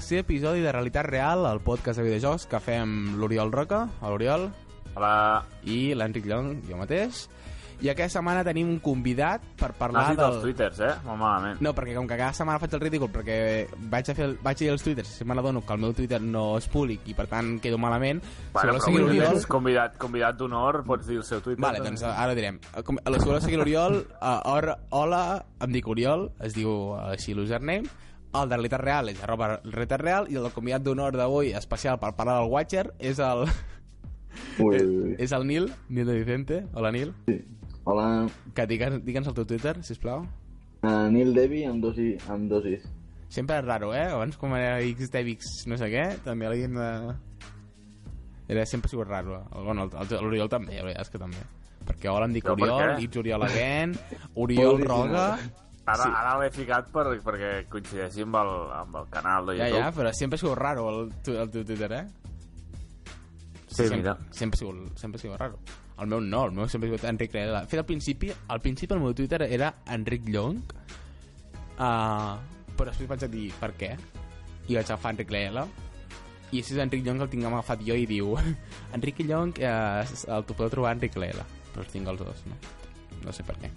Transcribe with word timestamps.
tercer 0.00 0.20
episodi 0.20 0.60
de 0.62 0.72
Realitat 0.72 1.04
Real, 1.04 1.44
el 1.44 1.60
podcast 1.60 1.98
de 2.00 2.06
videojocs 2.06 2.46
que 2.48 2.56
fem 2.64 3.18
l'Oriol 3.20 3.50
Roca, 3.52 3.82
l'Oriol, 4.00 4.46
Hola. 4.96 5.42
i 5.68 5.92
l'Enric 5.92 6.24
Llong, 6.24 6.54
jo 6.64 6.78
mateix. 6.80 7.26
I 7.84 7.90
aquesta 7.92 8.18
setmana 8.18 8.40
tenim 8.44 8.68
un 8.72 8.78
convidat 8.80 9.44
per 9.60 9.70
parlar 9.76 10.06
N'has 10.06 10.14
dit 10.14 10.20
del... 10.22 10.32
els 10.38 10.42
twitters, 10.46 10.80
eh? 10.84 10.94
Molt 11.04 11.20
malament. 11.20 11.60
No, 11.64 11.74
perquè 11.76 11.92
com 11.98 12.08
que 12.08 12.16
cada 12.16 12.32
setmana 12.36 12.60
faig 12.60 12.74
el 12.78 12.82
ridícul 12.86 13.12
perquè 13.12 13.36
vaig 13.92 14.08
a, 14.12 14.16
fer 14.16 14.26
el, 14.30 14.34
vaig 14.40 14.56
a 14.56 14.64
dir 14.64 14.72
els 14.72 14.84
twitters 14.88 15.12
i 15.20 15.28
me 15.28 15.36
n'adono 15.36 15.62
que 15.68 15.76
el 15.76 15.84
meu 15.84 15.92
twitter 15.96 16.20
no 16.24 16.46
és 16.56 16.68
públic 16.72 17.04
i 17.08 17.16
per 17.16 17.28
tant 17.28 17.54
quedo 17.60 17.76
malament, 17.80 18.20
si 18.24 18.52
Bueno, 18.56 18.74
voleu 18.80 18.84
però 18.88 19.06
l'Oriol... 19.06 19.32
tens 19.36 19.48
convidat, 19.52 19.96
convidat 20.00 20.36
d'honor, 20.40 20.80
pots 20.88 21.08
dir 21.12 21.20
el 21.20 21.24
seu 21.28 21.44
Twitter. 21.44 21.60
Vale, 21.60 21.84
doncs 21.84 22.04
ara 22.08 22.32
ho 22.32 22.36
direm. 22.40 22.56
Com- 22.88 23.00
Si 23.04 23.26
voleu 23.28 23.40
seguir 23.44 23.60
l'Oriol, 23.60 24.00
uh, 24.16 24.38
or, 24.48 24.72
hola, 24.96 25.24
em 25.60 25.72
dic 25.76 25.88
Oriol, 25.92 26.30
es 26.40 26.56
diu 26.56 26.94
així 27.04 27.32
l'username, 27.36 27.84
el 28.32 28.48
de 28.48 28.56
Realitat 28.56 28.80
Real 28.80 29.08
és 29.10 29.22
arroba 29.24 29.48
Realitat 29.64 30.00
Real 30.00 30.28
i 30.30 30.36
el 30.38 30.44
del 30.46 30.52
convidat 30.54 30.84
d'honor 30.86 31.16
d'avui, 31.18 31.52
especial 31.58 31.98
per 32.02 32.12
parlar 32.18 32.38
del 32.40 32.50
Watcher, 32.52 32.92
és 32.98 33.18
el, 33.18 33.46
Ui, 34.62 34.76
ui, 34.86 35.16
és 35.18 35.32
el 35.34 35.46
Nil, 35.48 35.70
Nil 35.88 36.06
de 36.06 36.18
Vicente. 36.20 36.60
Hola, 36.74 36.92
Nil. 36.94 37.14
Hola, 37.84 38.28
Que 38.54 38.66
digue'ns, 38.70 39.02
digue'ns 39.04 39.26
el 39.26 39.34
teu 39.34 39.46
Twitter, 39.48 39.76
sisplau. 39.82 40.26
uh, 40.82 41.08
Nil 41.10 41.34
Devi 41.34 41.64
amb 41.66 41.82
dos, 41.82 41.98
i, 41.98 42.12
amb 42.28 42.50
dos 42.50 42.66
is. 42.70 42.84
Sempre 43.30 43.58
és 43.60 43.64
raro, 43.64 43.92
eh? 43.94 44.06
Abans 44.10 44.36
com 44.38 44.54
era 44.58 44.80
X 44.82 45.10
Devix 45.14 45.50
no 45.70 45.76
sé 45.78 45.86
què, 45.90 46.04
també 46.24 46.48
l'havíem 46.50 46.74
de... 46.74 46.90
Era 48.50 48.64
sempre 48.66 48.90
sigut 48.90 49.06
raro. 49.06 49.44
Bueno, 49.54 49.84
l'Oriol 50.10 50.48
també, 50.50 50.74
la 50.80 50.88
veritat 50.88 51.06
és 51.06 51.10
que 51.12 51.20
també. 51.22 51.42
Perquè 51.86 52.10
hola 52.10 52.26
em 52.26 52.34
dic 52.34 52.48
Oriol, 52.50 52.80
què? 52.80 53.04
Its 53.06 53.20
Oriol 53.22 53.44
again, 53.46 53.94
Oriol. 54.34 54.82
Roga... 54.82 55.26
Ara, 55.86 56.04
sí. 56.04 56.10
ara 56.14 56.32
l'he 56.38 56.50
ficat 56.54 56.90
per, 56.92 57.06
perquè 57.24 57.52
coincideixi 57.70 58.22
amb 58.22 58.36
el, 58.38 58.50
amb 58.76 58.96
el 59.00 59.06
canal 59.10 59.46
de 59.48 59.56
Ja, 59.58 59.66
YouTube. 59.68 59.80
ja, 59.82 59.92
però 59.96 60.12
sempre 60.14 60.36
ha 60.36 60.42
sigut 60.44 60.58
raro 60.58 60.88
el, 60.90 61.12
tu- 61.24 61.34
el 61.40 61.50
teu 61.50 61.64
Twitter, 61.64 61.92
eh? 61.92 62.04
Sí, 63.70 63.74
sempre, 63.86 63.96
mira. 63.98 64.16
Sempre 64.30 64.56
ha, 64.56 64.58
sigut, 64.58 64.98
sempre 64.98 65.18
ha 65.18 65.22
sigut 65.22 65.38
raro. 65.40 65.58
El 66.00 66.06
meu 66.08 66.20
no, 66.20 66.44
el 66.46 66.52
meu 66.52 66.68
sempre 66.68 66.88
ha 66.88 66.92
sigut 66.92 67.08
Enric 67.10 67.34
Lela. 67.34 67.64
Fet 67.70 67.80
al 67.82 67.86
principi, 67.86 68.30
al 68.48 68.60
principi 68.60 68.94
el 68.94 69.00
meu 69.02 69.14
Twitter 69.14 69.42
era 69.48 69.72
Enric 69.86 70.28
Llong, 70.28 70.60
uh, 71.78 72.34
però 72.76 72.88
després 72.90 73.08
vaig 73.10 73.24
a 73.26 73.30
dir 73.32 73.46
per 73.60 73.72
què, 73.78 73.92
i 74.68 74.76
vaig 74.76 74.84
agafar 74.86 75.12
Enric 75.14 75.30
Lela, 75.34 75.66
i 76.50 76.62
si 76.66 76.74
és 76.74 76.80
Enric 76.82 77.04
Llong 77.06 77.20
el 77.22 77.30
tinc 77.30 77.44
agafat 77.46 77.82
jo 77.86 77.94
i 77.94 78.06
diu 78.10 78.34
Enric 78.96 79.20
Llong, 79.26 79.54
eh, 79.58 80.06
el 80.34 80.44
tu 80.48 80.54
podeu 80.58 80.72
trobar 80.76 80.96
Enric 80.96 81.16
Lela, 81.20 81.44
però 81.72 81.84
els 81.84 81.92
tinc 81.94 82.08
els 82.10 82.18
dos, 82.24 82.46
no? 82.50 82.58
No 83.24 83.32
sé 83.36 83.44
per 83.46 83.58
què 83.60 83.70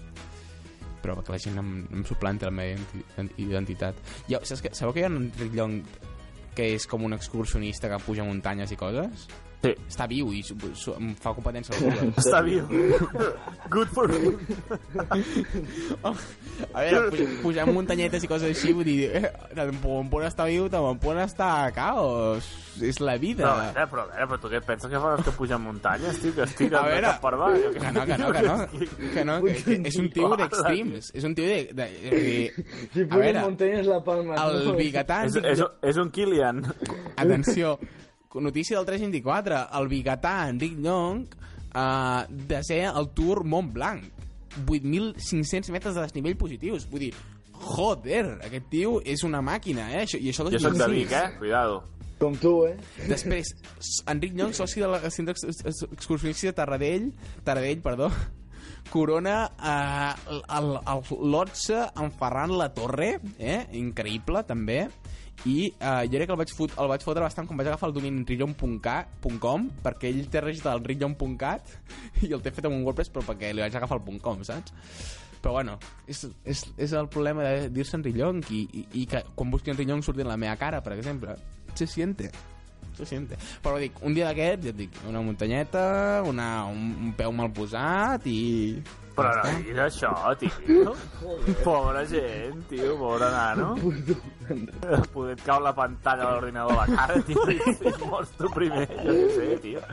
però 1.04 1.18
perquè 1.20 1.36
la 1.36 1.42
gent 1.44 1.59
em, 1.59 1.72
em 1.92 2.03
suplanta 2.08 2.47
la 2.50 2.56
meva 2.56 2.80
identi- 2.80 3.44
identitat. 3.44 4.00
Jo, 4.31 4.40
saps 4.47 4.64
que, 4.64 4.74
sabeu 4.74 4.96
que 4.96 5.03
hi 5.03 5.08
ha 5.08 5.12
un 5.12 5.30
Llong 5.53 5.81
que 6.56 6.72
és 6.78 6.86
com 6.88 7.03
un 7.03 7.14
excursionista 7.18 7.90
que 7.91 8.00
puja 8.06 8.24
muntanyes 8.25 8.72
i 8.72 8.78
coses? 8.80 9.28
Sí. 9.63 9.72
Està 9.88 10.07
viu 10.12 10.34
i 10.35 10.41
su, 10.44 10.57
su, 10.75 10.91
em 11.00 11.13
fa 11.24 11.31
competència 11.38 11.72
al 11.78 11.85
Google. 11.85 12.09
Està 12.19 12.41
viu. 12.44 12.68
Good 13.72 13.94
for 13.96 14.12
him. 14.12 14.35
A 16.74 16.84
veure, 16.84 17.09
puja, 17.09 17.25
pujar 17.41 17.66
muntanyetes 17.69 18.25
i 18.25 18.29
coses 18.29 18.52
així, 18.52 18.73
vull 18.75 18.85
dir, 18.85 19.07
eh, 19.18 19.31
pot 20.12 20.25
estar 20.28 20.46
viu, 20.50 20.68
estar 21.23 21.50
a 21.63 21.72
caos. 21.73 22.50
És 22.84 23.00
la 23.03 23.16
vida. 23.22 23.44
Però 23.44 23.53
a 23.53 23.63
veure, 23.63 23.88
però, 23.90 24.03
a 24.03 24.12
veure, 24.12 24.28
però 24.31 24.40
tu 24.41 24.52
què 24.52 24.59
et 24.59 24.68
penses 24.68 24.90
que 24.91 25.02
fas 25.02 25.23
que 25.25 25.34
pugen 25.38 25.62
muntanyes, 25.62 26.19
tio? 26.22 26.34
Que 26.35 26.46
estic 26.47 26.73
A 26.73 26.84
veure, 26.88 27.07
cap 27.07 27.19
per 27.23 27.34
què? 27.40 27.50
que 27.79 27.91
no, 27.96 28.06
que 28.06 28.18
no, 28.18 28.29
que 28.34 28.46
no, 28.47 28.56
que 29.13 29.25
no, 29.29 29.35
que, 29.46 29.57
que 29.68 29.91
és 29.91 30.00
un 30.02 30.09
tio 30.13 30.31
d'extremes, 30.40 31.12
és 31.13 31.28
un 31.29 31.35
tio 31.38 31.50
de... 31.50 31.59
de, 31.72 31.90
de, 32.03 32.22
Si 32.94 33.03
a 33.03 33.07
pugen 33.07 33.19
veure, 33.19 33.44
muntanyes 33.47 33.90
la 33.90 34.00
palma. 34.06 34.40
el 34.41 34.63
no? 34.68 34.78
biguetà 34.79 35.23
És, 35.29 35.38
és, 35.53 35.66
és 35.94 36.02
un 36.02 36.09
Kilian. 36.13 36.63
Atenció, 37.16 37.78
notícia 38.42 38.78
del 38.78 38.86
324. 38.86 39.60
El 39.80 39.88
biguetà 39.92 40.48
Enric 40.50 40.78
Llong 40.80 41.26
uh, 41.76 42.24
desea 42.50 42.92
el 42.98 43.10
Tour 43.14 43.44
Mont 43.44 43.72
Blanc. 43.74 44.04
8.500 44.68 45.72
metres 45.72 45.96
de 45.96 46.02
desnivell 46.02 46.36
positius. 46.38 46.86
Vull 46.90 47.08
dir, 47.08 47.14
joder, 47.54 48.26
aquest 48.46 48.68
tio 48.70 49.00
és 49.06 49.24
una 49.26 49.42
màquina, 49.42 49.88
eh? 49.96 50.04
Això, 50.06 50.20
I 50.22 50.30
això 50.34 50.46
Jo 50.50 50.60
sóc 50.60 50.74
de 50.78 50.86
2006. 50.86 51.00
Vic, 51.00 51.12
eh? 51.18 51.40
Cuidado. 51.40 51.82
Com 52.20 52.36
tu, 52.40 52.52
eh? 52.68 52.78
Després, 53.10 53.50
Enric 54.08 54.36
Llong, 54.38 54.54
soci 54.56 54.80
de 54.80 54.88
la 54.88 55.00
centre 55.12 55.34
ex- 55.34 55.44
ex- 55.66 55.84
excursionista 55.92 56.48
de 56.48 56.54
Taradell, 56.54 57.10
Taradell, 57.44 57.82
perdó, 57.84 58.12
corona 58.92 59.50
eh, 59.58 60.14
el, 60.30 60.44
el 60.78 61.02
l'11 61.32 61.92
en 62.04 62.12
Ferran 62.12 62.54
La 62.58 62.70
Torre, 62.74 63.20
eh? 63.40 63.66
increïble 63.80 64.44
també, 64.48 64.86
i 65.46 65.58
eh, 65.72 66.04
jo 66.08 66.16
crec 66.18 66.30
que 66.30 66.36
el 66.36 66.40
vaig, 66.40 66.54
fot, 66.56 66.76
el 66.80 66.92
vaig 66.92 67.04
fotre 67.04 67.26
bastant 67.26 67.50
quan 67.50 67.60
vaig 67.60 67.72
agafar 67.72 67.90
el 67.90 67.96
domini 67.98 68.22
enricllon.com 68.22 69.68
perquè 69.84 70.12
ell 70.12 70.30
té 70.32 70.44
registrat 70.44 70.78
el 70.78 70.84
enricllon.cat 70.84 71.76
i 72.28 72.32
el 72.32 72.46
té 72.46 72.54
fet 72.56 72.70
amb 72.70 72.78
un 72.78 72.86
WordPress 72.88 73.12
però 73.12 73.26
perquè 73.32 73.52
li 73.52 73.66
vaig 73.66 73.76
agafar 73.76 74.00
el 74.00 74.22
.com, 74.24 74.46
saps? 74.48 74.74
però 75.44 75.58
bueno, 75.58 75.76
és, 76.08 76.24
és, 76.48 76.64
és 76.80 76.94
el 76.96 77.10
problema 77.12 77.44
de 77.44 77.68
dir-se 77.76 77.98
Enric 78.00 78.16
Llong 78.16 78.40
i, 78.56 78.64
i, 78.64 78.86
i 79.02 79.06
que 79.12 79.20
quan 79.36 79.52
busqui 79.52 79.74
Enric 79.74 79.90
Llong 79.90 80.06
surti 80.06 80.24
en 80.24 80.32
la 80.32 80.40
meva 80.40 80.56
cara, 80.56 80.80
per 80.82 80.96
exemple 80.96 81.36
se 81.76 81.88
siente 81.88 82.32
se 82.94 83.06
siente. 83.06 83.38
Però 83.64 83.80
dic, 83.82 83.98
un 84.06 84.14
dia 84.14 84.28
d'aquest, 84.30 84.68
ja 84.68 84.74
et 84.74 84.78
dic, 84.78 84.98
una 85.10 85.24
muntanyeta, 85.26 86.22
una, 86.30 86.66
un, 86.70 86.92
un 87.10 87.16
peu 87.18 87.34
mal 87.36 87.52
posat 87.54 88.28
i... 88.30 88.42
Però 89.13 89.29
no 89.38 89.44
diguis 89.59 89.78
això, 89.78 90.09
tio. 90.41 90.94
Pobra 91.63 92.01
gent, 92.09 92.63
tio, 92.69 92.96
pobre 92.97 93.28
nano. 93.29 93.75
Poder 95.13 95.35
et 95.38 95.44
cau 95.46 95.62
la 95.63 95.72
pantalla 95.75 96.25
de 96.25 96.31
l'ordinador 96.31 96.74
a 96.74 96.85
la 96.88 96.96
cara, 96.97 97.19
tio, 97.28 97.44
i, 97.52 97.57
i 97.59 97.94
mors 98.09 98.31
tu 98.40 98.50
primer, 98.56 98.88
jo 99.06 99.13
què 99.13 99.28
sé, 99.35 99.46
tio. 99.63 99.84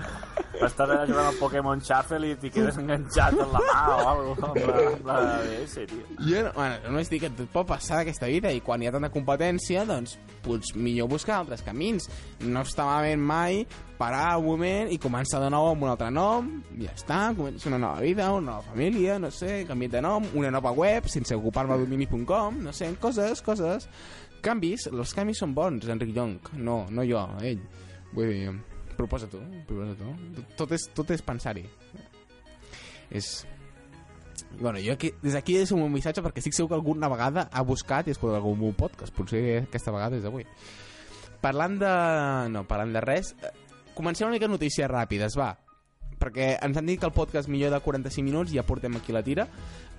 Estàs 0.61 0.87
allà 0.91 1.05
jugant 1.09 1.29
al 1.31 1.37
Pokémon 1.41 1.81
Shuffle 1.85 2.33
i 2.33 2.39
t'hi 2.41 2.51
quedes 2.53 2.81
enganxat 2.81 3.37
en 3.41 3.53
la 3.55 3.61
mà 3.69 3.85
o 3.95 4.09
alguna 4.15 4.51
cosa, 4.55 4.87
amb 4.91 5.07
la, 5.07 5.19
amb 5.21 5.29
la 5.29 5.37
DS, 5.47 5.77
tio. 5.93 6.09
Jo, 6.27 6.43
no- 6.49 6.55
bueno, 6.57 6.81
només 6.89 7.13
dic 7.13 7.23
que 7.27 7.33
tot 7.39 7.53
pot 7.55 7.69
passar 7.71 8.01
aquesta 8.03 8.29
vida 8.33 8.51
i 8.57 8.61
quan 8.65 8.83
hi 8.83 8.89
ha 8.91 8.95
tanta 8.97 9.13
competència, 9.15 9.85
doncs, 9.89 10.17
doncs 10.45 10.75
millor 10.77 11.09
buscar 11.13 11.39
altres 11.43 11.63
camins. 11.67 12.09
No 12.45 12.65
està 12.67 12.89
malament 12.89 13.23
mai 13.31 13.63
parar 14.01 14.39
un 14.41 14.47
moment 14.49 14.89
i 14.93 14.97
començar 15.01 15.43
de 15.43 15.49
nou 15.53 15.67
amb 15.75 15.83
un 15.85 15.91
altre 15.93 16.09
nom, 16.13 16.47
i 16.79 16.87
ja 16.89 16.95
està, 16.97 17.19
comença 17.37 17.69
una 17.69 17.79
nova 17.83 18.01
vida, 18.01 18.31
una 18.33 18.55
nova 18.55 18.63
família, 18.73 19.10
no 19.19 19.31
sé, 19.35 19.65
canvi 19.69 19.89
de 19.91 20.01
nom, 20.05 20.27
una 20.39 20.51
nova 20.53 20.71
web, 20.77 21.09
sense 21.11 21.35
ocupar-me 21.35 21.79
domini.com, 21.81 22.61
no 22.63 22.73
sé, 22.77 22.93
coses, 23.01 23.43
coses. 23.43 23.89
Canvis, 24.45 24.87
els 24.93 25.15
canvis 25.17 25.41
són 25.43 25.55
bons, 25.57 25.89
Enric 25.93 26.15
Llong, 26.17 26.39
no, 26.57 26.83
no 26.91 27.05
jo, 27.05 27.23
ell. 27.45 27.61
Vull 28.15 28.31
dir, 28.33 28.53
proposa 28.97 29.29
tu, 29.31 29.41
proposa 29.69 29.97
tu. 29.99 30.45
Tot 30.59 30.77
és, 30.77 30.87
tot 30.97 31.11
és 31.13 31.25
pensar-hi. 31.25 31.65
És, 33.11 33.31
bueno, 34.59 34.79
jo 34.81 34.95
aquí, 34.95 35.13
des 35.23 35.37
d'aquí 35.37 35.59
és 35.61 35.73
un 35.77 35.85
missatge 35.93 36.25
perquè 36.25 36.43
estic 36.43 36.57
segur 36.57 36.71
que 36.73 36.79
alguna 36.79 37.11
vegada 37.13 37.49
ha 37.53 37.65
buscat 37.67 38.09
i 38.09 38.15
escoltat 38.15 38.41
algun 38.41 38.61
meu 38.61 38.77
podcast, 38.77 39.15
potser 39.17 39.43
aquesta 39.65 39.95
vegada 39.95 40.21
és 40.21 40.29
avui. 40.29 40.47
Parlant 41.41 41.81
de... 41.81 41.93
no, 42.53 42.67
parlant 42.69 42.93
de 42.97 43.03
res, 43.05 43.35
eh, 43.41 43.53
comencem 43.97 44.29
una 44.29 44.37
mica 44.37 44.49
notícies 44.49 44.89
ràpides, 44.91 45.37
va. 45.41 45.55
Perquè 46.21 46.51
ens 46.63 46.77
han 46.77 46.87
dit 46.87 47.01
que 47.01 47.07
el 47.09 47.15
podcast 47.17 47.49
millor 47.49 47.73
de 47.73 47.81
45 47.81 48.25
minuts, 48.27 48.53
ja 48.53 48.63
portem 48.67 48.97
aquí 48.99 49.13
la 49.13 49.23
tira. 49.25 49.47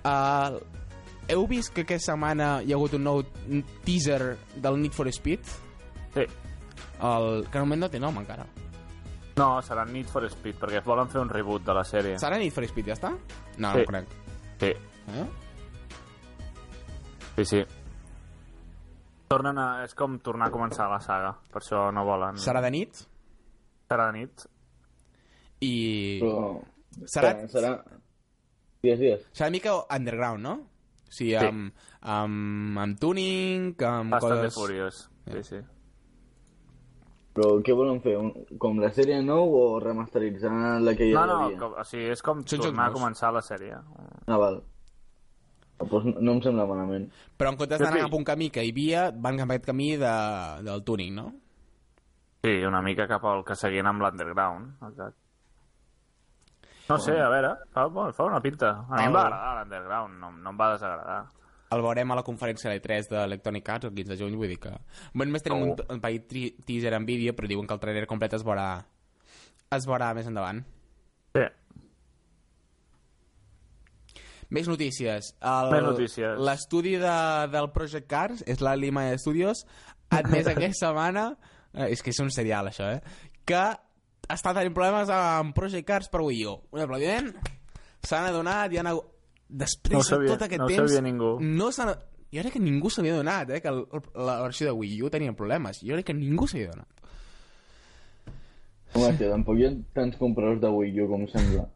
Uh, 0.06 0.60
heu 1.28 1.46
vist 1.50 1.72
que 1.74 1.82
aquesta 1.82 2.12
setmana 2.12 2.60
hi 2.62 2.72
ha 2.72 2.76
hagut 2.78 2.94
un 2.98 3.04
nou 3.06 3.22
teaser 3.84 4.36
del 4.54 4.78
Need 4.80 4.94
for 4.94 5.10
Speed? 5.12 5.42
Sí. 6.14 6.26
El, 7.02 7.28
que 7.50 7.58
normalment 7.58 7.80
no 7.82 7.90
té 7.90 7.98
nom 8.02 8.18
encara. 8.22 8.46
No, 9.40 9.48
serà 9.64 9.82
Need 9.88 10.10
for 10.12 10.26
Speed, 10.30 10.58
perquè 10.60 10.82
volen 10.84 11.08
fer 11.10 11.22
un 11.22 11.30
reboot 11.32 11.64
de 11.66 11.74
la 11.74 11.82
sèrie. 11.88 12.18
Serà 12.22 12.38
Need 12.38 12.52
for 12.54 12.66
Speed, 12.68 12.90
ja 12.92 12.98
està? 12.98 13.10
No, 13.58 13.72
Sí. 13.72 13.78
no 13.80 13.84
crec. 13.88 14.06
Sí, 14.60 14.72
Eh? 15.10 15.26
sí, 17.36 17.44
sí. 17.44 17.62
Tornen 19.28 19.58
a... 19.58 19.66
És 19.86 19.94
com 19.96 20.18
tornar 20.20 20.50
a 20.50 20.52
començar 20.54 20.88
la 20.92 21.00
saga, 21.00 21.32
per 21.50 21.62
això 21.62 21.86
no 21.94 22.04
volen... 22.04 22.36
Serà 22.36 22.60
de 22.60 22.70
nit? 22.70 23.00
Serà 23.88 24.10
de 24.10 24.18
nit. 24.18 24.44
I 25.62 25.72
Però... 26.22 26.60
serà, 27.06 27.32
Serà... 27.46 27.48
serà... 27.54 27.72
Dies, 28.82 28.98
dies. 28.98 29.20
serà 29.30 29.46
una 29.48 29.54
mica 29.56 29.76
underground, 29.94 30.42
no? 30.42 30.54
O 31.06 31.12
sigui, 31.14 31.36
Sí. 31.36 31.44
amb, 31.46 31.70
amb, 32.02 32.78
amb 32.82 32.98
tuning, 32.98 33.68
amb 33.86 34.10
Bastant 34.16 34.40
de 34.42 34.48
coses... 34.48 34.56
furiós. 34.58 35.02
Sí, 35.30 35.42
sí. 35.46 35.60
Però 37.32 37.52
què 37.64 37.72
volen 37.76 38.00
fer? 38.04 38.16
Un, 38.20 38.32
com 38.60 38.80
la 38.82 38.90
sèrie 38.92 39.22
nou 39.24 39.54
o 39.56 39.62
remasteritzar 39.80 40.80
la 40.84 40.92
que 40.98 41.06
No, 41.12 41.20
ja 41.20 41.26
no, 41.30 41.36
hi 41.38 41.46
havia? 41.46 41.60
com, 41.62 41.78
o 41.80 41.84
sigui, 41.88 42.10
és 42.12 42.20
com 42.26 42.42
Són 42.42 42.58
jocs 42.58 42.66
tornar 42.68 42.90
a 42.90 42.94
començar 42.96 43.30
la 43.32 43.40
sèrie. 43.46 43.78
Ah, 44.26 44.36
val. 44.42 44.58
Ah, 45.78 45.86
Doncs 45.86 46.10
no, 46.10 46.16
no 46.20 46.34
em 46.36 46.42
sembla 46.44 46.66
malament. 46.68 47.06
Però 47.40 47.54
en 47.54 47.56
comptes 47.60 47.80
d'anar 47.80 48.02
sí. 48.02 48.04
cap 48.04 48.12
a 48.12 48.20
un 48.20 48.26
camí 48.28 48.50
que 48.52 48.66
hi 48.66 48.74
havia, 48.74 49.06
van 49.14 49.40
cap 49.40 49.48
a 49.48 49.54
aquest 49.56 49.70
camí 49.70 49.88
de, 50.02 50.12
del 50.66 50.84
tuning, 50.84 51.14
no? 51.22 51.26
Sí, 52.44 52.58
una 52.68 52.82
mica 52.82 53.06
cap 53.08 53.24
al 53.30 53.44
que 53.46 53.56
seguien 53.56 53.86
amb 53.88 54.02
l'underground. 54.04 54.74
Exacte. 54.90 55.21
No 56.88 56.98
sé, 56.98 57.14
a 57.20 57.28
veure, 57.30 57.52
fa, 57.72 57.86
fa 58.12 58.26
una 58.26 58.40
pinta. 58.42 58.72
A 58.88 58.98
mi 58.98 59.06
em 59.06 59.14
va 59.14 59.26
agradar 59.28 59.54
l'underground, 59.60 60.18
no, 60.20 60.32
no 60.34 60.52
em 60.52 60.58
va 60.58 60.72
desagradar. 60.74 61.20
El 61.72 61.80
veurem 61.80 62.10
a 62.12 62.18
la 62.18 62.24
conferència 62.26 62.68
de 62.68 62.76
l'E3 62.76 63.08
d'Electronic 63.08 63.68
Arts 63.74 63.88
el 63.88 63.94
15 63.96 64.12
de 64.12 64.18
juny, 64.20 64.36
vull 64.36 64.50
dir 64.52 64.58
que... 64.60 64.74
Bé, 65.14 65.24
només 65.24 65.44
tenim 65.46 65.70
un, 65.70 65.76
un 65.94 66.02
petit 66.02 66.58
teaser 66.66 66.92
en 66.98 67.08
vídeo, 67.08 67.32
però 67.38 67.48
diuen 67.48 67.68
que 67.68 67.78
el 67.78 67.80
trailer 67.80 68.04
complet 68.10 68.36
es 68.36 68.44
veurà 68.44 68.68
es 69.72 69.88
veurà 69.88 70.10
més 70.12 70.28
endavant. 70.28 70.60
Sí, 71.32 71.46
Més 74.52 74.68
notícies. 74.68 75.30
El, 75.40 75.70
Més 75.72 75.84
notícies. 75.86 76.40
L'estudi 76.44 76.98
de, 77.00 77.16
del 77.54 77.70
Project 77.72 78.08
Cars, 78.10 78.42
és 78.44 78.60
la 78.60 78.74
Lima 78.76 79.06
Studios, 79.20 79.64
ha 80.10 80.20
admès 80.20 80.50
aquesta 80.52 80.90
setmana, 80.90 81.30
eh, 81.72 81.88
és 81.94 82.04
que 82.04 82.12
és 82.12 82.20
un 82.20 82.28
serial 82.34 82.68
això, 82.68 82.90
eh, 82.98 83.32
que 83.48 83.62
està 84.32 84.52
tenint 84.56 84.74
problemes 84.76 85.10
amb 85.12 85.54
Project 85.56 85.86
Cars 85.88 86.08
per 86.12 86.22
Wii 86.24 86.46
U. 86.50 86.54
Un 86.74 86.84
aplaudiment. 86.84 87.28
S'han 88.02 88.30
adonat 88.30 88.72
i 88.74 88.80
han 88.82 88.88
hagut... 88.90 89.08
Després 89.52 89.98
No 89.98 90.02
sabia, 90.06 90.30
de 90.30 90.32
tot 90.38 90.46
aquest 90.46 90.62
no 90.62 90.68
temps... 90.70 90.80
sabia 90.88 91.02
ningú. 91.04 91.34
No 91.44 91.68
s'han... 91.74 91.92
Jo 92.32 92.40
crec 92.40 92.54
que 92.56 92.62
ningú 92.64 92.88
s'havia 92.88 93.18
donat, 93.18 93.50
eh, 93.52 93.60
que 93.60 93.68
el, 93.68 93.82
la 94.16 94.38
versió 94.40 94.64
de 94.70 94.72
Wii 94.72 95.02
U 95.04 95.10
tenia 95.12 95.34
problemes. 95.36 95.82
Jo 95.84 95.92
crec 95.98 96.06
que 96.08 96.16
ningú 96.16 96.46
s'havia 96.48 96.70
donat. 96.72 96.88
Home, 98.94 99.10
que 99.18 99.28
tampoc 99.28 99.60
hi 99.60 99.66
ha 99.68 99.72
tants 99.96 100.16
compradors 100.20 100.60
de 100.64 100.70
Wii 100.72 101.04
U 101.04 101.08
com 101.12 101.26
sembla. 101.28 101.66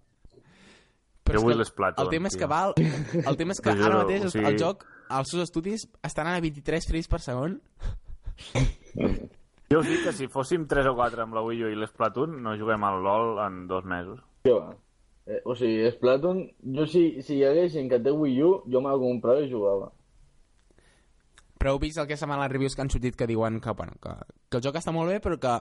Però 1.27 1.41
Jo 1.41 1.45
vull 1.45 1.55
que 1.57 1.61
l'Splatoon, 1.61 2.07
El 2.07 2.13
tema 2.15 2.31
és 2.33 2.37
que 2.41 2.49
val... 2.49 2.73
El 2.79 3.37
tema 3.41 3.53
és 3.57 3.61
que 3.61 3.73
ara 3.77 4.01
mateix 4.03 4.25
o 4.29 4.33
sigui- 4.33 4.49
el 4.49 4.59
joc, 4.61 4.85
els 5.21 5.33
seus 5.33 5.45
estudis 5.49 5.85
estan 6.07 6.29
a 6.33 6.39
23 6.41 6.89
frames 6.89 7.09
per 7.13 7.21
segon. 7.25 7.59
Jo 9.73 9.81
us 9.83 9.89
dic 9.91 10.05
que 10.07 10.13
si 10.15 10.29
fóssim 10.31 10.69
3 10.71 10.87
o 10.93 10.95
4 10.95 11.25
amb 11.25 11.35
la 11.35 11.43
Wii 11.43 11.65
U 11.67 11.69
i 11.75 11.79
l'Splatoon, 11.79 12.37
no 12.43 12.53
juguem 12.59 12.85
al 12.87 13.01
LoL 13.03 13.41
en 13.43 13.65
dos 13.67 13.87
mesos. 13.93 14.21
Què 14.47 14.53
va? 14.55 14.77
Eh, 15.27 15.41
o 15.43 15.57
sigui, 15.59 15.89
Splatoon, 15.91 16.45
jo 16.77 16.85
si, 16.87 17.03
si 17.27 17.41
hi 17.41 17.47
hagués 17.49 17.73
gent 17.75 17.91
que 17.91 17.99
té 17.99 18.13
Wii 18.15 18.45
U, 18.47 18.51
jo 18.71 18.83
me 18.85 18.93
la 18.93 19.01
comprava 19.01 19.43
i 19.43 19.51
jugava. 19.51 19.91
Però 21.67 21.73
heu 21.75 21.81
vist 21.83 21.99
el 21.99 22.07
que 22.07 22.15
setmana 22.15 22.45
les 22.45 22.53
reviews 22.53 22.77
que 22.79 22.83
han 22.85 22.91
sortit 22.95 23.17
que 23.19 23.27
diuen 23.27 23.57
que, 23.59 23.73
bueno, 23.75 23.97
que, 23.99 24.13
que 24.47 24.59
el 24.61 24.63
joc 24.63 24.77
està 24.79 24.93
molt 24.95 25.11
bé 25.11 25.17
però 25.25 25.35
que 25.43 25.55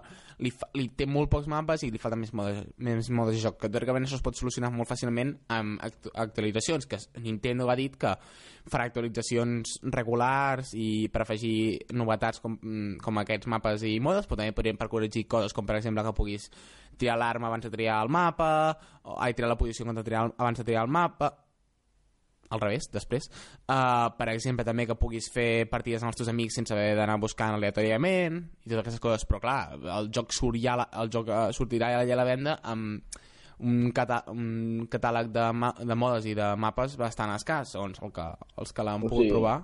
li, 0.46 0.52
fa, 0.54 0.68
li 0.78 0.84
té 0.94 1.08
molt 1.10 1.32
pocs 1.34 1.48
mapes 1.50 1.82
i 1.82 1.90
li 1.90 1.98
falta 1.98 2.20
més 2.20 2.30
modes, 2.38 2.60
més 2.78 3.10
modes 3.10 3.40
de 3.40 3.42
joc 3.42 3.58
que 3.64 3.72
teòricament 3.74 4.06
això 4.06 4.20
es 4.20 4.22
pot 4.22 4.38
solucionar 4.38 4.70
molt 4.76 4.86
fàcilment 4.92 5.32
amb 5.56 5.82
actu 5.82 6.12
actualitzacions 6.14 6.86
que 6.86 7.00
Nintendo 7.24 7.66
ha 7.74 7.78
dit 7.80 7.96
que 7.98 8.12
farà 8.70 8.86
actualitzacions 8.92 9.80
regulars 9.96 10.76
i 10.78 11.08
per 11.10 11.24
afegir 11.26 11.80
novetats 11.98 12.44
com, 12.44 12.60
com 13.02 13.22
aquests 13.24 13.50
mapes 13.50 13.88
i 13.90 13.96
modes 13.98 14.30
però 14.30 14.44
també 14.44 14.54
podrien 14.54 14.78
per 14.78 14.92
corregir 14.94 15.26
coses 15.26 15.58
com 15.58 15.66
per 15.66 15.80
exemple 15.80 16.06
que 16.06 16.14
puguis 16.22 16.52
triar 17.02 17.18
l'arma 17.18 17.50
abans 17.50 17.66
de 17.66 17.74
triar 17.74 17.98
el 18.06 18.14
mapa 18.14 18.52
o 19.10 19.18
ai, 19.18 19.34
triar 19.34 19.50
la 19.50 19.58
posició 19.58 19.90
triar, 20.04 20.28
el- 20.28 20.38
abans 20.38 20.62
de 20.62 20.68
triar 20.70 20.86
el 20.86 20.92
mapa 20.94 21.34
al 22.50 22.62
revés, 22.62 22.90
després. 22.94 23.30
Uh, 23.68 24.10
per 24.18 24.28
exemple, 24.30 24.66
també 24.68 24.86
que 24.88 24.96
puguis 25.00 25.30
fer 25.34 25.66
partides 25.72 26.04
amb 26.04 26.12
els 26.14 26.20
teus 26.20 26.30
amics 26.30 26.56
sense 26.60 26.74
haver 26.76 26.96
d'anar 26.98 27.18
buscant 27.20 27.56
aleatòriament 27.58 28.38
i 28.66 28.70
totes 28.70 28.84
aquestes 28.84 29.02
coses, 29.04 29.26
però 29.30 29.40
clar, 29.42 29.60
el 30.00 30.12
joc, 30.14 30.32
surt 30.36 30.60
ja, 30.62 30.76
la- 30.78 30.90
el 31.02 31.10
joc 31.14 31.28
uh, 31.32 31.48
sortirà 31.56 31.94
ja 32.06 32.14
a 32.14 32.20
la 32.20 32.28
venda 32.28 32.60
amb 32.64 33.02
un, 33.60 33.92
cata 33.96 34.24
un 34.34 34.86
catàleg 34.92 35.30
de, 35.32 35.44
de 35.88 35.96
modes 35.96 36.26
i 36.28 36.34
de 36.36 36.50
mapes 36.60 36.98
bastant 37.00 37.32
escàs, 37.38 37.72
segons 37.72 38.02
el 38.04 38.12
que, 38.12 38.26
els 38.60 38.74
que 38.76 38.84
l'han 38.84 39.06
O 39.06 39.08
pogut 39.10 39.24
sigui- 39.24 39.32
provar. 39.32 39.58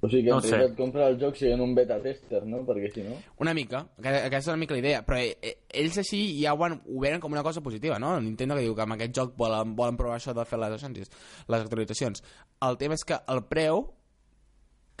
O 0.00 0.06
sigui 0.08 0.24
que 0.24 0.30
No 0.30 0.36
en 0.38 0.44
sé. 0.44 0.50
realitat 0.54 0.76
compra 0.78 1.08
el 1.10 1.16
joc 1.18 1.34
sent 1.40 1.60
un 1.60 1.72
beta 1.74 1.96
tester, 2.02 2.44
no? 2.46 2.60
Perquè 2.66 2.92
si 2.94 3.02
no... 3.02 3.16
Una 3.42 3.52
mica, 3.54 3.80
aquesta, 3.98 4.36
és 4.38 4.46
una 4.52 4.56
mica 4.60 4.74
la 4.76 4.78
idea, 4.78 5.00
però 5.06 5.18
eh, 5.18 5.32
eh, 5.42 5.56
ells 5.80 5.98
així 5.98 6.20
ja 6.40 6.52
ho, 6.54 6.62
han, 6.62 6.76
ho 6.86 7.00
venen 7.02 7.18
com 7.20 7.32
una 7.34 7.42
cosa 7.42 7.60
positiva, 7.60 7.98
no? 7.98 8.12
Nintendo 8.22 8.54
que 8.54 8.62
diu 8.62 8.76
que 8.78 8.84
amb 8.86 8.94
aquest 8.94 9.16
joc 9.18 9.32
volen, 9.36 9.74
volen 9.74 9.96
provar 9.98 10.20
això 10.20 10.34
de 10.38 10.44
fer 10.46 10.58
les, 10.62 10.84
les 10.86 11.60
actualitzacions. 11.64 12.22
El 12.62 12.78
tema 12.78 12.94
és 12.94 13.02
que 13.04 13.18
el 13.26 13.42
preu 13.50 13.80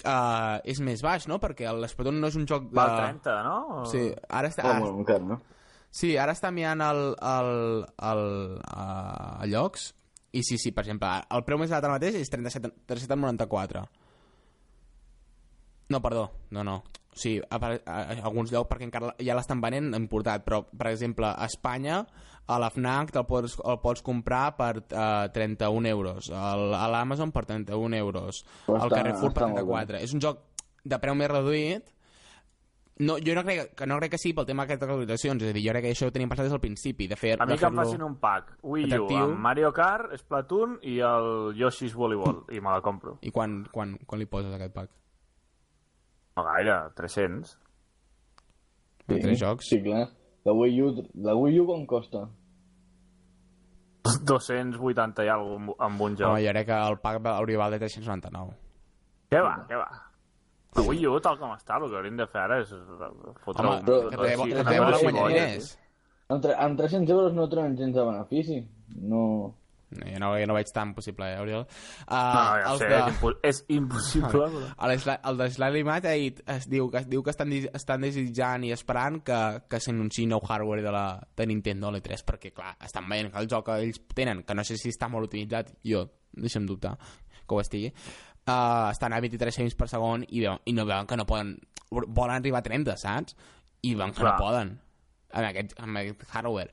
uh, 0.04 0.58
és 0.64 0.80
més 0.84 1.02
baix, 1.04 1.28
no? 1.30 1.38
Perquè 1.42 1.70
l'Splatoon 1.78 2.18
no 2.22 2.30
és 2.32 2.36
un 2.38 2.46
joc 2.50 2.66
de... 2.70 2.74
Val 2.78 2.96
30, 2.98 3.36
no? 3.46 3.56
O- 3.82 3.86
Sí, 3.90 4.02
ara 4.28 4.50
està, 4.50 4.64
Ah, 4.66 4.72
ara, 4.76 4.80
bueno, 4.82 4.98
encara, 5.04 5.24
no? 5.24 5.38
sí, 5.90 6.16
ara 6.20 6.34
està 6.36 6.50
mirant 6.52 6.82
el, 6.84 7.04
el, 7.16 7.52
el, 8.10 8.24
uh, 8.66 9.38
a 9.42 9.46
llocs 9.48 9.92
i 10.36 10.42
sí, 10.44 10.58
sí, 10.60 10.74
per 10.76 10.84
exemple, 10.84 11.08
el 11.32 11.46
preu 11.46 11.56
més 11.62 11.70
barat 11.70 11.86
ara 11.88 11.94
mateix 11.96 12.18
és 12.20 12.28
37 12.34 12.74
37,94 12.90 13.86
no, 15.88 16.00
perdó, 16.04 16.30
no, 16.50 16.64
no. 16.64 16.82
Sí, 17.18 17.40
a, 17.50 17.56
a, 17.56 17.78
a 17.82 18.16
alguns 18.28 18.52
llocs 18.54 18.68
perquè 18.70 18.86
encara 18.86 19.14
ja 19.18 19.34
l'estan 19.34 19.62
venent 19.62 19.90
importat, 19.98 20.44
però, 20.46 20.62
per 20.70 20.92
exemple, 20.92 21.26
a 21.26 21.48
Espanya, 21.50 22.02
a 22.48 22.58
la 22.62 22.70
FNAC 22.70 23.10
te'l 23.12 23.26
pots, 23.28 23.58
el 23.58 23.80
pots 23.82 24.04
comprar 24.06 24.52
per 24.56 24.72
uh, 24.80 25.26
31 25.34 25.90
euros, 25.90 26.30
al, 26.30 26.70
a 26.78 26.86
l'Amazon 26.92 27.32
per 27.34 27.44
31 27.48 27.98
euros, 27.98 28.44
al 28.68 28.92
Carrefour 28.92 29.34
per 29.34 29.48
està 29.48 29.64
molt 29.64 29.90
34. 29.90 30.02
És 30.06 30.14
un 30.14 30.22
joc 30.22 30.44
de 30.88 31.00
preu 31.02 31.16
més 31.18 31.32
reduït, 31.32 31.90
no, 32.98 33.18
jo 33.22 33.34
no 33.34 33.44
crec, 33.46 33.74
que 33.78 33.86
no 33.86 33.98
crec 34.00 34.14
que 34.14 34.18
sigui 34.18 34.34
pel 34.34 34.46
tema 34.48 34.64
d'aquestes 34.64 34.88
actualitzacions, 34.88 35.42
és 35.42 35.52
a 35.52 35.54
dir, 35.54 35.64
jo 35.66 35.74
crec 35.74 35.84
que 35.86 35.92
això 35.94 36.08
ho 36.08 36.14
teníem 36.14 36.30
pensat 36.32 36.48
des 36.48 36.54
del 36.54 36.62
principi, 36.62 37.06
de 37.10 37.18
fer 37.18 37.34
A 37.38 37.46
mi 37.46 37.58
que 37.58 37.68
em 37.68 37.78
facin 37.78 38.02
un 38.02 38.16
pack 38.18 38.56
Wii 38.62 38.86
U 38.86 38.88
atractiu. 38.88 39.20
amb 39.26 39.42
Mario 39.44 39.70
Kart, 39.74 40.14
Splatoon 40.18 40.78
i 40.82 40.98
el 41.06 41.28
Yoshi's 41.58 41.94
Volleyball 41.94 42.42
i 42.50 42.62
me 42.62 42.72
la 42.72 42.80
compro. 42.82 43.18
I 43.22 43.30
quan, 43.34 43.60
quan, 43.74 43.94
quan 44.06 44.22
li 44.22 44.26
poses 44.26 44.54
aquest 44.54 44.74
pack? 44.74 44.90
No 46.38 46.44
gaire, 46.46 46.76
300. 46.94 47.52
Sí. 49.08 49.18
Tres 49.20 49.40
jocs? 49.40 49.68
Sí, 49.72 49.82
clar. 49.82 50.04
La 50.46 50.52
Wii 50.54 50.82
U, 50.86 50.90
la 51.26 51.34
Wii 51.34 51.60
U 51.60 51.66
com 51.66 51.82
costa? 51.90 52.28
280 54.24 55.24
i 55.24 55.28
alguna 55.28 55.66
cosa 55.72 55.84
amb 55.88 56.00
un 56.06 56.16
joc. 56.16 56.28
Home, 56.30 56.44
jo 56.46 56.52
crec 56.54 56.66
que 56.70 56.78
el 56.88 56.98
pack 57.02 57.26
hauria 57.34 57.58
val 57.60 57.74
de 57.74 57.80
399. 57.82 58.54
Què 59.32 59.42
va, 59.44 59.54
què 59.68 59.76
va? 59.80 59.88
La 60.78 60.84
Wii 60.86 61.06
U, 61.10 61.18
tal 61.24 61.38
com 61.40 61.52
està, 61.56 61.76
el 61.80 61.88
que 61.90 61.98
hauríem 61.98 62.16
de 62.20 62.26
fer 62.30 62.40
ara 62.44 62.60
és 62.62 62.70
fotre 63.44 63.66
Home, 63.66 63.76
un... 63.80 63.84
però- 63.84 64.00
que 64.08 64.16
també, 64.16 64.30
sí, 64.30 64.42
que 64.42 64.54
una 64.54 64.64
també 64.64 64.78
volen 64.78 64.92
bona 64.92 65.02
guanyar 65.02 65.20
cebolla, 65.20 65.46
diners. 65.48 65.70
Amb, 66.28 66.42
tre- 66.44 66.56
amb 66.66 66.78
300 66.78 67.14
euros 67.16 67.34
no 67.36 67.48
treuen 67.48 67.76
gens 67.76 67.94
de 67.96 68.04
benefici. 68.04 68.58
No... 69.02 69.22
No, 69.24 69.57
jo, 69.90 70.18
no, 70.20 70.30
jo 70.38 70.46
no 70.46 70.54
veig 70.56 70.68
tan 70.74 70.94
possible, 70.94 71.26
eh, 71.32 71.38
Oriol? 71.40 71.62
Uh, 72.06 72.12
No, 72.12 72.18
no, 72.18 72.56
ja 72.60 72.72
els 72.72 72.82
sé, 72.82 72.88
de... 72.88 72.98
és, 72.98 73.08
impo 73.14 73.30
és 73.48 73.60
impossible. 73.76 74.30
però- 74.78 75.18
El, 75.30 75.38
de 75.38 75.50
Slightly 75.50 75.84
Mad 75.84 76.06
dit, 76.12 76.42
es 76.46 76.68
diu 76.68 76.90
que, 76.92 76.98
es 77.02 77.08
diu 77.08 77.22
que 77.24 77.30
estan, 77.32 77.52
estan 77.52 78.04
desitjant 78.04 78.64
i 78.68 78.72
esperant 78.76 79.20
que, 79.24 79.38
que 79.70 79.80
s'anunciï 79.80 80.26
nou 80.28 80.40
hardware 80.44 80.82
de, 80.84 80.92
la, 80.92 81.06
de 81.36 81.46
Nintendo 81.48 81.88
a 81.88 81.94
l'E3 81.96 82.24
perquè 82.28 82.52
clar, 82.52 82.74
estan 82.84 83.08
veient 83.08 83.32
que 83.32 83.40
el 83.42 83.48
joc 83.48 83.66
que 83.70 83.78
ells 83.86 84.00
tenen 84.14 84.42
que 84.44 84.54
no 84.58 84.64
sé 84.64 84.76
si 84.76 84.92
està 84.92 85.08
molt 85.08 85.30
utilitzat 85.30 85.72
jo, 85.86 86.04
deixa'm 86.36 86.66
dubtar 86.68 86.96
que 87.48 87.54
ho 87.56 87.60
estigui 87.62 87.88
uh, 87.88 88.90
estan 88.92 89.14
a 89.16 89.20
23 89.24 89.56
frames 89.56 89.74
per 89.78 89.88
segon 89.88 90.26
i, 90.28 90.42
veuen, 90.44 90.60
i 90.68 90.74
no 90.76 90.84
veuen 90.84 91.06
que 91.08 91.16
no 91.16 91.24
poden 91.28 91.54
volen 91.90 92.36
arribar 92.36 92.60
a 92.60 92.66
30, 92.66 92.96
saps? 93.00 93.34
i 93.80 93.94
veuen 93.94 94.12
que 94.12 94.20
Clar. 94.20 94.34
no 94.36 94.44
poden 94.44 94.74
amb 95.32 95.46
aquest, 95.48 95.74
amb 95.80 95.96
aquest 96.02 96.24
hardware 96.34 96.72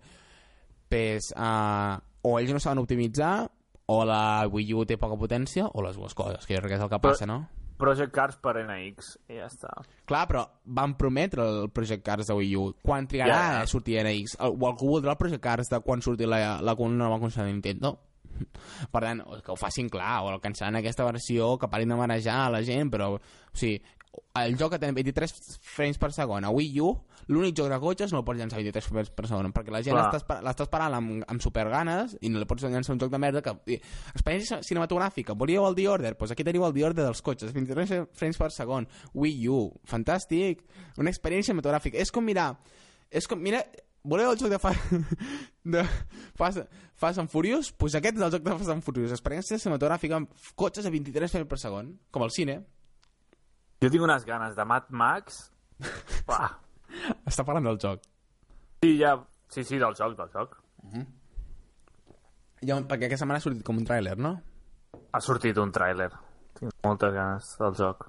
pues, 0.96 1.34
uh, 1.36 2.00
o 2.26 2.40
ells 2.40 2.54
no 2.56 2.60
saben 2.64 2.80
optimitzar 2.80 3.50
o 3.92 4.00
la 4.08 4.48
Wii 4.48 4.74
U 4.74 4.86
té 4.88 4.96
poca 4.98 5.18
potència 5.20 5.68
o 5.68 5.84
les 5.86 5.98
dues 6.00 6.16
coses, 6.18 6.46
que 6.48 6.56
jo 6.56 6.64
crec 6.64 6.72
que 6.74 6.80
és 6.80 6.86
el 6.88 6.90
que 6.90 7.02
Però- 7.04 7.12
passa, 7.14 7.28
no? 7.30 7.44
Project 7.76 8.14
Cars 8.16 8.38
per 8.40 8.54
NX, 8.64 9.10
i 9.28 9.36
ja 9.36 9.50
està. 9.50 9.68
Clar, 10.08 10.22
però 10.30 10.46
van 10.64 10.94
prometre 10.96 11.44
el 11.44 11.70
Project 11.76 12.06
Cars 12.06 12.30
de 12.30 12.38
Wii 12.38 12.56
U. 12.56 12.70
Quan 12.82 13.06
trigarà 13.12 13.36
ja. 13.36 13.62
a 13.62 13.68
sortir 13.68 13.98
NX? 14.00 14.38
El- 14.40 14.56
O 14.56 14.70
algú 14.70 14.94
voldrà 14.94 15.12
el 15.12 15.20
Project 15.20 15.44
Cars 15.44 15.68
de 15.70 15.82
quan 15.84 16.02
surti 16.02 16.26
la, 16.26 16.62
la 16.62 16.76
nova 16.76 17.20
consola 17.20 17.46
de 17.48 17.52
Nintendo? 17.52 18.00
Per 18.94 19.02
tant, 19.04 19.22
que 19.44 19.52
ho 19.52 19.58
facin 19.60 19.90
clar, 19.90 20.22
o 20.24 20.40
que 20.40 20.48
ens 20.48 20.62
en 20.62 20.76
aquesta 20.80 21.04
versió, 21.04 21.58
que 21.60 21.68
parin 21.68 21.90
de 21.90 21.96
manejar 22.00 22.46
a 22.46 22.50
la 22.50 22.64
gent, 22.64 22.90
però, 22.92 23.16
o 23.16 23.20
sigui, 23.52 23.82
el 24.42 24.58
joc 24.60 24.74
que 24.76 24.80
té 24.82 24.90
23 24.92 25.34
frames 25.64 26.00
per 26.02 26.12
segon 26.16 26.46
a 26.48 26.52
Wii 26.54 26.82
U, 26.84 26.92
l'únic 27.32 27.56
joc 27.58 27.70
de 27.72 27.80
cotxes 27.82 28.14
no 28.14 28.22
el 28.22 28.26
pots 28.28 28.40
llançar 28.42 28.60
a 28.60 28.64
23 28.64 28.90
frames 28.90 29.12
per 29.16 29.28
segon, 29.30 29.52
perquè 29.56 29.74
la 29.74 29.82
gent 29.86 29.98
l'està 29.98 30.66
esperant 30.68 30.98
amb, 30.98 31.24
amb 31.32 31.44
superganes 31.44 32.18
i 32.22 32.32
no 32.32 32.42
li 32.42 32.50
pots 32.50 32.68
llançar 32.68 32.96
un 32.96 33.02
joc 33.02 33.14
de 33.14 33.22
merda 33.22 33.44
que... 33.46 33.56
i, 33.72 33.80
Experiència 34.16 34.62
cinematogràfica, 34.66 35.38
volíeu 35.38 35.66
el 35.68 35.78
The 35.78 35.88
Order? 35.92 36.14
Doncs 36.14 36.20
pues 36.22 36.36
aquí 36.36 36.46
teniu 36.48 36.68
el 36.68 36.76
The 36.76 36.86
Order 36.90 37.08
dels 37.08 37.24
cotxes, 37.26 37.54
23 37.56 38.12
frames 38.16 38.40
per 38.42 38.52
segon, 38.56 38.88
Wii 39.14 39.50
U, 39.54 39.64
fantàstic, 39.90 40.64
una 41.02 41.12
experiència 41.14 41.54
cinematogràfica. 41.54 42.00
És 42.02 42.14
com 42.14 42.26
mirar, 42.26 42.54
és 43.12 43.28
com, 43.30 43.42
mira, 43.42 43.64
voleu 44.06 44.32
el 44.32 44.40
joc 44.40 44.50
de 44.54 44.60
Fire... 44.60 45.02
de 45.76 45.84
Fast, 46.38 46.64
Fast 46.96 47.20
and 47.20 47.30
Furious, 47.30 47.72
doncs 47.72 47.80
pues 47.82 47.98
aquest 47.98 48.20
és 48.20 48.24
el 48.24 48.32
joc 48.38 48.46
de 48.46 48.54
Fast 48.54 48.72
and 48.72 48.86
Furious, 48.86 49.14
experiència 49.16 49.60
cinematogràfica 49.60 50.20
amb 50.20 50.48
cotxes 50.56 50.86
a 50.86 50.94
23 50.94 51.34
frames 51.34 51.50
per 51.52 51.60
segon, 51.62 51.96
com 52.14 52.26
al 52.26 52.34
cine. 52.36 52.62
Jo 53.84 53.92
tinc 53.92 54.04
unes 54.04 54.26
ganes 54.26 54.56
de 54.56 54.66
Mad 54.66 54.90
Max. 54.90 55.42
Uah. 56.30 56.52
Està 57.28 57.44
parlant 57.44 57.68
del 57.72 57.80
joc. 57.82 58.04
Sí, 58.84 58.98
ja... 59.02 59.18
Sí, 59.52 59.64
sí, 59.64 59.78
del 59.80 59.94
joc, 59.96 60.16
del 60.18 60.32
joc. 60.34 60.58
Ja, 62.66 62.80
perquè 62.82 63.08
aquesta 63.08 63.24
setmana 63.24 63.40
ha 63.40 63.44
sortit 63.44 63.64
com 63.68 63.78
un 63.80 63.86
tràiler, 63.88 64.16
no? 64.20 64.34
Ha 65.14 65.22
sortit 65.24 65.58
un 65.62 65.72
tràiler. 65.76 66.10
Tinc 66.58 66.74
moltes 66.84 67.14
ganes 67.14 67.52
del 67.62 67.78
joc. 67.78 68.08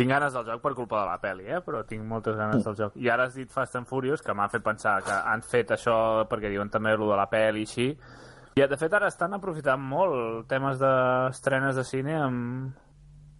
Tinc 0.00 0.08
ganes 0.08 0.32
del 0.32 0.46
joc 0.48 0.62
per 0.64 0.72
culpa 0.78 1.02
de 1.02 1.08
la 1.10 1.18
pel·li, 1.20 1.46
eh? 1.52 1.60
però 1.60 1.82
tinc 1.84 2.06
moltes 2.08 2.38
ganes 2.38 2.64
del 2.64 2.76
joc. 2.78 2.96
I 2.96 3.10
ara 3.12 3.26
has 3.28 3.36
dit 3.36 3.50
Fast 3.52 3.76
and 3.76 3.88
Furious, 3.90 4.22
que 4.24 4.32
m'ha 4.34 4.48
fet 4.48 4.64
pensar 4.64 4.96
que 5.04 5.12
han 5.12 5.44
fet 5.44 5.74
això 5.76 5.96
perquè 6.30 6.48
diuen 6.48 6.72
també 6.72 6.94
lo 6.96 7.10
de 7.10 7.18
la 7.20 7.28
pel·li 7.30 7.66
i 7.66 7.68
així. 7.68 7.88
I 8.56 8.64
de 8.66 8.78
fet 8.80 8.96
ara 8.96 9.10
estan 9.12 9.36
aprofitant 9.36 9.82
molt 9.92 10.48
temes 10.48 10.80
d'estrenes 10.80 11.76
de 11.76 11.84
cine 11.84 12.16
amb, 12.16 12.72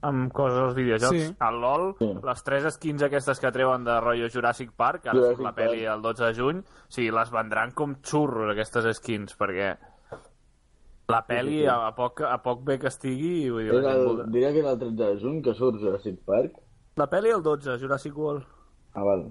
amb 0.02 0.33
coses 0.33 0.59
als 0.59 0.75
videojocs. 0.75 1.11
Sí. 1.26 1.35
El 1.49 1.61
LOL, 1.61 1.95
Sí. 1.99 2.09
les 2.25 2.42
tres 2.45 2.64
skins 2.75 3.02
aquestes 3.02 3.40
que 3.40 3.50
treuen 3.52 3.85
de 3.85 3.99
rotllo 4.00 4.28
Jurassic 4.33 4.73
Park, 4.73 5.07
ara 5.07 5.19
Jurassic 5.19 5.40
la 5.45 5.54
pel·li 5.54 5.83
el 5.92 6.02
12 6.02 6.25
de 6.25 6.35
juny, 6.35 6.59
o 6.61 6.88
sigui, 6.88 7.11
les 7.11 7.30
vendran 7.30 7.73
com 7.73 7.97
xurros 8.02 8.52
aquestes 8.52 8.88
skins, 8.97 9.37
perquè 9.38 9.76
la 11.11 11.21
pel·li 11.26 11.61
sí. 11.62 11.66
a, 11.66 11.75
a, 11.88 11.95
poc, 11.95 12.21
a 12.23 12.38
poc 12.42 12.62
bé 12.64 12.78
que 12.78 12.87
estigui... 12.88 13.50
Vull 13.50 13.64
dir, 13.66 13.75
la, 13.83 13.95
el, 13.99 14.04
voldrà- 14.07 14.26
diria 14.30 14.52
que 14.54 14.61
era 14.62 14.73
el 14.76 14.78
13 14.78 14.97
de 15.00 15.09
juny 15.21 15.42
que 15.42 15.54
surt 15.59 15.80
Jurassic 15.83 16.21
Park. 16.25 16.61
la 16.97 17.09
pel·li 17.11 17.33
el 17.35 17.42
12, 17.42 17.78
Jurassic 17.83 18.16
World. 18.16 18.45
Ah, 18.95 19.02
val. 19.07 19.26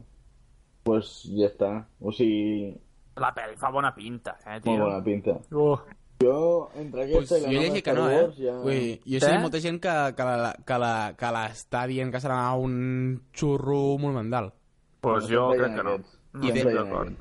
Pues 0.83 1.23
ja 1.37 1.47
està. 1.47 1.71
O 1.99 2.11
sigui, 2.11 2.75
La 3.19 3.33
pel·li 3.35 3.57
fa 3.59 3.69
bona 3.71 3.89
pinta, 3.95 4.37
eh, 4.45 4.59
tio? 4.63 4.71
molt 4.77 4.83
bona 4.91 5.03
pinta. 5.03 5.33
Oh. 5.51 5.79
Jo, 6.19 6.69
entre 6.75 7.05
Pues 7.07 7.31
aquesta 7.31 7.37
i 7.37 7.41
la 7.41 7.47
jo 7.47 7.53
nova 7.53 7.63
llegit 7.69 7.85
que 7.85 7.91
Star 7.91 7.97
no, 8.03 8.09
eh? 8.11 8.21
Wars, 8.23 8.37
ja... 8.37 8.55
Dir, 8.65 9.01
jo 9.07 9.19
sé 9.23 9.31
Eh? 9.35 9.39
molta 9.39 9.59
gent 9.63 9.79
que, 9.79 9.95
que, 10.17 10.23
la, 10.27 10.51
que, 10.67 10.77
la, 10.83 10.93
que 11.15 11.31
l'està 11.31 11.85
dient 11.87 12.11
que 12.11 12.19
serà 12.19 12.41
un 12.59 13.21
xurro 13.31 13.97
monumental. 13.97 14.51
Pues 14.99 15.29
No, 15.29 15.35
jo 15.35 15.49
crec 15.57 15.75
que 15.77 15.83
no. 15.87 15.97
No 16.33 16.43
I 16.45 16.51
ha 16.51 16.63
d'acord. 16.75 17.13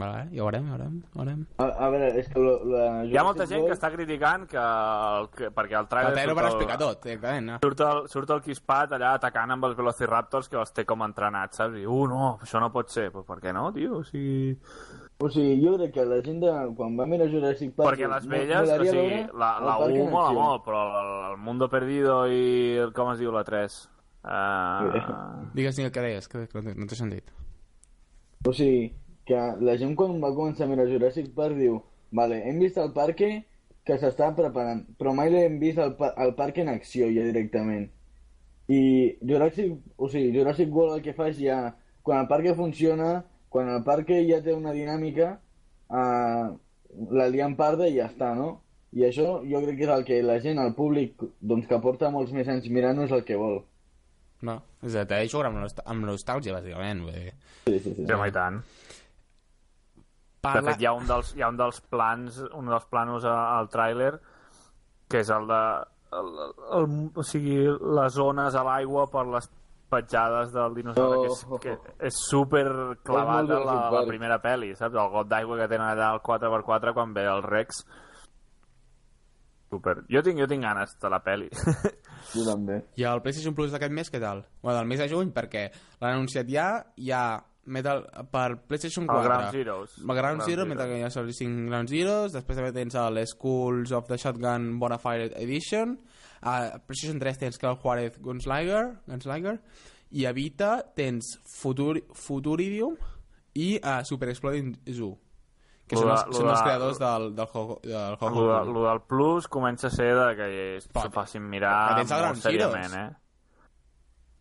Vale, 0.00 0.20
ja 0.32 0.40
ho 0.40 0.46
veurem, 0.46 0.64
ja 0.70 0.72
ho 0.72 0.78
veurem, 0.78 0.94
ja 1.02 1.10
ho 1.12 1.18
veurem. 1.20 1.40
A, 1.60 1.64
a 1.66 1.88
veure, 1.92 2.08
és 2.22 2.28
que 2.32 2.40
la, 2.40 2.52
la 2.72 2.84
Hi 3.10 3.16
ha 3.18 3.24
molta 3.26 3.44
gent 3.50 3.66
que 3.66 3.74
està 3.76 3.90
criticant 3.92 4.46
que, 4.48 4.56
el, 4.62 5.28
que 5.36 5.50
perquè 5.52 5.76
el 5.76 5.82
El 5.84 5.88
trailer... 5.90 6.12
trailer 6.14 6.30
surt 6.30 6.38
per 6.40 6.44
el- 6.46 6.50
explicar 6.54 6.78
tot, 6.80 7.02
directament, 7.04 7.46
no? 7.50 7.58
Surt 7.66 7.80
el, 7.84 8.00
surt 8.08 8.30
el 8.38 8.40
Quispat 8.46 8.94
allà 8.96 9.12
atacant 9.18 9.50
amb 9.52 9.68
els 9.68 9.76
Velociraptors 9.76 10.48
que 10.48 10.56
els 10.56 10.72
té 10.72 10.86
com 10.88 11.02
entrenats, 11.04 11.60
saps? 11.60 11.76
I, 11.76 11.84
uh, 11.84 12.06
no, 12.08 12.38
això 12.40 12.62
no 12.62 12.72
pot 12.72 12.88
ser. 12.88 13.10
Pues 13.12 13.26
per 13.28 13.36
què 13.44 13.52
no, 13.52 13.68
tio? 13.76 13.98
O 14.00 14.04
sigui... 14.08 14.56
O 15.20 15.28
sigui, 15.28 15.58
jo 15.60 15.74
crec 15.76 15.92
que 15.92 16.04
la 16.08 16.22
gent 16.24 16.38
de, 16.40 16.52
quan 16.78 16.94
va 16.96 17.04
mirar 17.08 17.26
Jurassic 17.28 17.74
Park... 17.76 17.90
Perquè 17.90 18.08
les 18.08 18.28
velles, 18.30 18.70
o 18.72 18.84
sigui, 18.86 19.18
la, 19.36 19.50
la 19.60 19.74
parc 19.82 19.92
1 19.92 20.04
en 20.06 20.14
mola 20.14 20.30
molt, 20.32 20.62
però 20.64 20.80
el, 21.02 21.10
el 21.28 21.36
Mundo 21.44 21.68
Perdido 21.68 22.22
i 22.32 22.44
el, 22.86 22.94
com 22.96 23.10
es 23.12 23.20
diu 23.20 23.34
la 23.34 23.44
3? 23.44 23.76
Uh, 24.24 24.96
Digues 25.58 25.76
ni 25.76 25.84
el 25.84 25.92
que 25.92 26.04
deies, 26.06 26.28
que 26.28 26.46
que 26.48 26.64
no 26.64 26.72
no 26.72 26.88
t'he 26.88 26.96
sentit. 26.96 27.28
O 28.48 28.54
sigui, 28.56 28.88
que 29.28 29.40
la 29.60 29.76
gent 29.80 29.92
quan 29.98 30.16
va 30.24 30.32
començar 30.36 30.64
a 30.64 30.70
mirar 30.72 30.88
Jurassic 30.88 31.34
Park 31.36 31.58
diu 31.60 31.82
vale, 32.16 32.40
hem 32.48 32.58
vist 32.64 32.80
el 32.80 32.94
parque 32.96 33.30
que 33.84 33.96
s'està 34.00 34.30
preparant, 34.36 34.82
però 34.96 35.12
mai 35.16 35.28
l'hem 35.32 35.58
vist 35.60 35.80
el, 35.84 35.92
pa 35.98 36.14
el 36.24 36.32
parc 36.38 36.62
en 36.62 36.72
acció 36.72 37.08
ja 37.12 37.26
directament. 37.28 37.90
I 38.72 38.80
Jurassic, 39.20 39.76
o 39.98 40.08
sigui, 40.08 40.32
Jurassic 40.36 40.72
World 40.72 40.96
el 40.96 41.04
que 41.04 41.14
fa 41.16 41.28
és 41.28 41.38
ja, 41.42 41.60
quan 42.06 42.24
el 42.24 42.30
parc 42.30 42.48
funciona, 42.56 43.18
quan 43.50 43.68
el 43.68 43.82
parc 43.86 44.08
ja 44.28 44.40
té 44.44 44.54
una 44.54 44.72
dinàmica, 44.72 45.32
uh, 45.90 46.50
la 47.18 47.26
liam 47.30 47.56
parda 47.58 47.88
i 47.90 47.96
ja 47.98 48.06
està, 48.10 48.32
no? 48.38 48.60
I 48.94 49.04
això 49.06 49.40
jo 49.46 49.60
crec 49.62 49.76
que 49.78 49.84
és 49.86 49.92
el 49.94 50.04
que 50.06 50.22
la 50.26 50.38
gent, 50.42 50.58
el 50.58 50.72
públic, 50.74 51.20
doncs 51.40 51.68
que 51.70 51.78
porta 51.82 52.08
molts 52.10 52.32
més 52.34 52.48
anys 52.50 52.66
mirant-ho 52.70 53.04
és 53.06 53.12
el 53.14 53.22
que 53.26 53.36
vol. 53.38 53.60
No, 54.42 54.56
és 54.82 54.96
a 54.96 55.04
dir, 55.04 55.26
jugar 55.30 55.50
amb, 55.50 55.60
nostà 55.62 55.84
amb 55.86 56.06
nostàlgia, 56.08 56.54
bàsicament. 56.56 57.02
Vull 57.04 57.12
dir. 57.18 57.34
Sí, 57.68 57.76
sí, 57.78 57.92
sí. 57.94 58.06
sí, 58.06 58.12
home, 58.12 58.30
i 58.30 58.34
tant. 58.34 58.62
De 59.94 60.46
Parla... 60.48 60.70
fet, 60.72 60.80
hi 60.80 60.88
ha 60.88 60.94
un 60.96 61.06
dels, 61.06 61.34
hi 61.36 61.42
ha 61.44 61.50
un 61.52 61.58
dels 61.60 61.80
plans, 61.92 62.38
un 62.56 62.70
dels 62.72 62.86
planos 62.90 63.26
a- 63.28 63.58
al 63.58 63.68
tràiler, 63.72 64.14
que 65.10 65.20
és 65.20 65.30
el 65.36 65.46
de... 65.50 65.60
El, 66.10 66.30
el, 66.74 66.86
o 67.14 67.22
sigui, 67.22 67.58
les 67.98 68.14
zones 68.16 68.56
a 68.58 68.64
l'aigua 68.66 69.04
per 69.12 69.26
les 69.30 69.46
petjades 69.90 70.52
del 70.54 70.74
dinosaure, 70.78 71.18
que, 71.26 71.32
és, 71.34 71.42
Oh. 71.48 71.58
que 71.58 71.74
és 72.08 72.20
super 72.30 72.64
clavat 73.04 73.44
És 73.44 73.50
molt 73.50 73.58
a 73.58 73.64
la, 73.66 73.90
la 74.00 74.04
primera 74.06 74.38
pel·li, 74.42 74.72
saps? 74.78 74.94
El 74.94 75.10
got 75.12 75.28
d'aigua 75.28 75.58
que 75.58 75.68
tenen 75.68 75.88
allà 75.92 76.12
al 76.14 76.22
4x4 76.22 76.94
quan 76.94 77.12
ve 77.16 77.26
el 77.26 77.42
Rex. 77.42 77.82
Super. 79.70 80.00
Jo 80.10 80.22
tinc, 80.26 80.40
jo 80.42 80.48
tinc 80.50 80.64
ganes 80.66 80.96
de 81.00 81.10
la 81.12 81.20
pel·li. 81.22 81.50
Jo 82.34 82.42
també. 82.46 82.74
I 83.00 83.04
el 83.08 83.22
PlayStation 83.24 83.54
Plus 83.56 83.70
d'aquest 83.72 83.94
mes, 83.96 84.10
què 84.12 84.18
tal? 84.22 84.42
Bueno, 84.62 84.76
del 84.78 84.88
mes 84.90 85.00
de 85.00 85.06
juny, 85.10 85.30
perquè 85.34 85.62
l'han 86.02 86.18
anunciat 86.18 86.46
ja, 86.52 86.66
hi 87.00 87.08
ha 87.16 87.22
Metal, 87.70 88.02
per 88.32 88.58
PlayStation 88.68 89.06
4. 89.06 89.20
El 89.20 89.26
Ground 89.28 89.54
Zeroes. 89.54 89.94
El 89.98 90.04
Ground 90.04 90.18
Ground 90.20 90.42
Zero, 90.44 90.62
Zero. 90.64 90.68
Metal 90.68 90.88
Gear 90.90 91.10
Solid 91.14 91.36
5 91.38 91.66
Ground 91.70 91.90
Zeroes, 91.92 92.32
després 92.34 92.58
també 92.58 92.72
tens 92.76 92.96
el 92.98 93.20
Schools 93.30 93.92
of 93.96 94.06
the 94.10 94.18
Shotgun 94.18 94.68
Bonafide 94.82 95.30
Edition, 95.42 95.96
a 96.42 96.78
PlayStation 96.86 97.18
3 97.20 97.38
tens 97.38 97.58
Cloud 97.58 97.78
Juarez 97.82 98.18
Gunslinger, 98.20 98.84
Gunslinger, 99.06 99.58
i 100.12 100.24
a 100.26 100.32
Vita 100.32 100.78
tens 100.96 101.36
Futur, 101.46 101.98
Futuridium 102.14 102.96
i 103.54 103.74
uh, 103.78 104.00
Super 104.04 104.28
Exploding 104.32 104.72
Zoo, 104.92 105.16
que 105.86 105.96
Lo 105.96 106.02
són, 106.02 106.10
els, 106.14 106.36
són 106.36 106.48
els 106.48 106.58
de- 106.58 106.64
creadors 106.64 106.98
del, 107.02 107.24
del. 107.34 107.46
Del 107.82 108.16
Ho-Ho 108.20 108.30
Lo, 108.34 108.46
de, 108.64 108.72
lo 108.72 108.84
del 108.88 109.00
Plus 109.10 109.48
comença 109.48 109.88
a 109.88 109.90
ser 109.90 110.12
de 110.14 110.28
que 110.38 110.48
s'ho 110.84 111.10
facin 111.10 111.42
mirar 111.50 111.74
Que 111.90 112.04
tens 112.04 112.12
el 112.14 112.26
molt 112.28 112.42
seriament, 112.44 112.94
eh? 112.94 113.08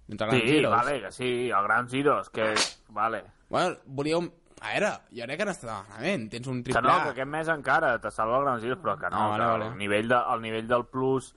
Ground 0.09 0.33
Sí, 0.41 0.47
Zeroes. 0.47 0.71
vale, 0.75 1.01
que 1.01 1.11
sí, 1.11 1.49
el 1.49 1.63
Ground 1.63 1.89
Zeroes, 1.89 2.29
que... 2.29 2.53
Vale. 2.89 3.23
Bueno, 3.49 3.75
volíeu... 3.85 4.23
A 4.61 4.73
veure, 4.73 4.89
jo 5.15 5.23
crec 5.23 5.37
que 5.39 5.45
no 5.47 5.51
està 5.55 5.75
malament. 5.87 6.25
Tens 6.33 6.47
un 6.51 6.57
Que 6.59 6.73
triple 6.73 6.81
no, 6.83 6.95
A. 6.97 7.03
que 7.05 7.11
aquest 7.13 7.29
mes 7.31 7.47
encara 7.53 7.93
te 8.03 8.09
salva 8.11 8.39
el 8.39 8.43
Ground 8.43 8.61
Zeroes, 8.65 8.81
però 8.81 8.97
que 8.99 9.09
no, 9.13 9.21
Ah, 9.21 9.27
vale, 9.31 9.43
que 9.45 9.51
vale. 9.53 9.67
El, 9.69 9.77
nivell 9.79 10.09
de, 10.09 10.17
el 10.33 10.41
nivell 10.43 10.67
del 10.67 10.83
Plus 10.91 11.29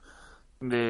de, 0.69 0.83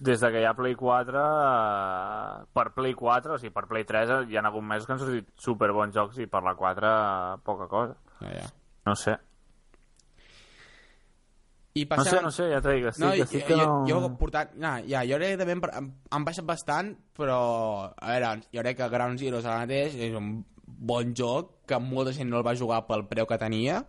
des 0.00 0.20
de 0.20 0.30
que 0.32 0.40
hi 0.42 0.46
ha 0.48 0.54
Play 0.56 0.74
4 0.78 1.20
eh, 1.24 2.46
per 2.54 2.66
Play 2.76 2.94
4, 2.98 3.34
o 3.34 3.38
sigui, 3.40 3.52
per 3.54 3.66
Play 3.70 3.86
3 3.88 4.16
hi 4.30 4.38
ha 4.38 4.46
hagut 4.48 4.64
mesos 4.64 4.86
que 4.86 4.94
han 4.96 5.02
sortit 5.02 5.30
superbons 5.40 5.94
jocs 5.94 6.18
i 6.22 6.26
per 6.30 6.42
la 6.46 6.56
4 6.58 6.90
eh, 6.90 7.38
poca 7.44 7.68
cosa. 7.68 7.96
Ja, 8.20 8.34
ja. 8.40 8.50
No 8.84 8.96
sé. 8.96 9.16
I 11.74 11.84
No 11.84 11.96
passant... 11.96 12.16
sé, 12.16 12.22
no 12.22 12.30
sé, 12.30 12.48
ja 12.52 12.60
que 12.62 12.92
sí, 12.92 13.02
no, 13.02 13.10
jo, 13.18 13.26
sí 13.26 13.40
que 13.42 13.54
jo, 13.58 13.66
no... 13.66 13.86
jo 13.88 14.16
portat... 14.18 14.52
No, 14.54 14.76
ja, 14.86 15.02
jo 15.08 15.18
crec 15.18 15.34
que 15.34 15.42
també 15.42 15.86
han 16.14 16.26
baixat 16.26 16.46
bastant, 16.46 16.94
però... 17.18 17.38
A 17.98 18.12
veure, 18.12 18.34
jo 18.54 18.62
crec 18.62 18.78
que 18.78 18.90
Ground 18.92 19.18
Zeroes 19.18 19.48
ara 19.48 19.64
mateix 19.64 19.96
és 19.98 20.14
un 20.14 20.36
bon 20.64 21.14
joc 21.18 21.50
que 21.66 21.80
molta 21.82 22.12
gent 22.14 22.30
no 22.30 22.38
el 22.38 22.46
va 22.46 22.54
jugar 22.58 22.84
pel 22.86 23.06
preu 23.10 23.26
que 23.26 23.40
tenia 23.40 23.82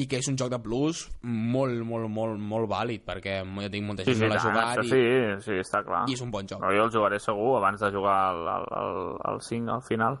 i 0.00 0.06
que 0.08 0.20
és 0.22 0.28
un 0.30 0.38
joc 0.40 0.50
de 0.52 0.58
plus 0.64 1.02
molt, 1.22 1.82
molt, 1.86 2.08
molt, 2.12 2.40
molt 2.40 2.70
vàlid, 2.70 3.04
perquè 3.06 3.40
jo 3.44 3.70
tinc 3.72 3.86
molta 3.86 4.06
Sí, 4.06 4.14
gent 4.14 4.16
sí, 4.16 4.22
que 4.24 4.30
no 4.30 4.34
l'ha 4.34 4.44
jugat 4.46 4.82
i, 4.84 4.88
sí, 4.88 5.02
sí, 5.44 5.58
està 5.60 5.82
clar. 5.86 6.04
i 6.08 6.16
és 6.16 6.24
un 6.24 6.32
bon 6.32 6.48
joc. 6.48 6.62
No, 6.62 6.72
jo 6.76 6.86
el 6.88 6.94
jugaré 6.94 7.20
segur 7.20 7.52
abans 7.58 7.82
de 7.82 7.92
jugar 7.92 8.16
al, 8.30 8.42
al, 8.56 8.66
al, 8.80 8.98
al 9.32 9.40
5 9.44 9.76
al 9.76 9.84
final. 9.86 10.18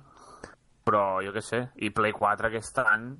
Però 0.84 1.02
jo 1.24 1.32
què 1.36 1.42
sé, 1.44 1.64
i 1.84 1.90
Play 1.94 2.12
4 2.16 2.48
aquest 2.50 2.80
any 2.84 3.10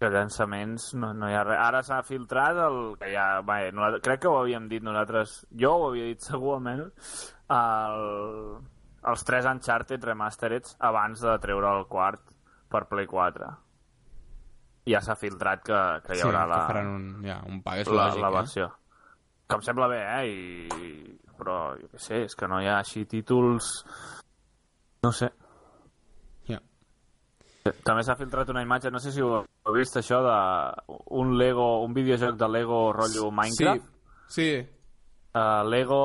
que 0.00 0.10
llançaments 0.12 0.90
no, 1.00 1.12
no 1.16 1.28
hi 1.30 1.34
ha 1.36 1.42
res. 1.46 1.60
Ara 1.62 1.82
s'ha 1.86 2.02
filtrat 2.04 2.58
el... 2.66 2.78
Que 3.00 3.10
ja, 3.14 3.26
bé, 3.46 3.70
nosaltres, 3.72 4.04
crec 4.04 4.22
que 4.24 4.30
ho 4.30 4.38
havíem 4.42 4.68
dit 4.72 4.84
nosaltres, 4.84 5.38
jo 5.56 5.72
ho 5.72 5.86
havia 5.90 6.10
dit 6.10 6.24
segur 6.30 6.56
almenys, 6.58 7.12
el, 7.56 8.58
els 9.12 9.24
tres 9.28 9.48
Uncharted 9.48 10.04
Remastered 10.04 10.74
abans 10.90 11.22
de 11.24 11.36
treure 11.44 11.72
el 11.78 11.86
quart 11.92 12.24
per 12.72 12.84
Play 12.90 13.08
4. 13.08 13.52
Ja 14.86 15.00
s'ha 15.02 15.16
filtrat 15.18 15.64
que, 15.66 15.78
que 16.04 16.14
hi 16.14 16.20
sí, 16.20 16.26
haurà 16.26 16.44
la, 16.46 16.60
que 16.60 16.72
faran 16.72 16.90
un, 16.92 17.06
ja, 17.26 17.40
un 17.50 17.62
pag, 17.64 17.80
és 17.82 17.88
la, 17.90 18.04
lògic, 18.06 18.22
la 18.22 18.28
eh? 18.28 18.36
versió. 18.36 18.68
Que 19.46 19.58
em 19.58 19.64
sembla 19.66 19.88
bé, 19.90 20.02
eh? 20.02 20.28
I... 20.30 21.16
Però, 21.36 21.56
jo 21.76 21.90
què 21.92 21.98
sé, 22.00 22.22
és 22.26 22.38
que 22.38 22.46
no 22.48 22.60
hi 22.62 22.68
ha 22.70 22.78
així 22.80 23.04
títols... 23.10 23.72
No 25.04 25.10
sé. 25.14 25.28
Ja. 26.48 26.60
També 27.84 28.06
s'ha 28.06 28.16
filtrat 28.18 28.48
una 28.54 28.62
imatge, 28.64 28.90
no 28.94 29.02
sé 29.02 29.12
si 29.12 29.22
ho 29.22 29.42
heu 29.42 29.74
vist, 29.76 29.98
això 30.00 30.22
de 30.24 30.38
un 31.18 31.34
Lego, 31.36 31.66
un 31.84 31.92
videojoc 31.94 32.38
de 32.40 32.48
Lego 32.48 32.80
rotllo 32.96 33.28
Minecraft. 33.34 33.92
Sí, 34.30 34.48
sí. 34.48 34.48
Uh, 35.36 35.66
Lego... 35.68 36.00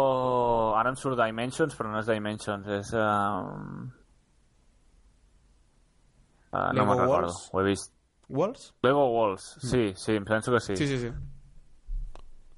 Ara 0.75 0.91
em 0.91 0.99
surt 0.99 1.21
Dimensions, 1.21 1.77
però 1.77 1.93
no 1.93 2.01
és 2.01 2.09
Dimensions, 2.09 2.67
és... 2.81 2.91
Uh... 2.97 3.87
Uh, 6.51 6.67
no 6.75 6.83
me'n 6.83 7.05
recordo, 7.05 7.31
ho 7.31 7.61
he 7.61 7.69
vist. 7.69 7.93
Walls? 8.31 8.71
Lego 8.83 9.05
Walls, 9.13 9.45
sí, 9.61 9.91
sí, 9.95 10.15
em 10.17 10.25
penso 10.25 10.51
que 10.53 10.59
sí. 10.63 10.75
Sí, 10.77 10.87
sí, 10.87 10.97
sí. 11.03 11.11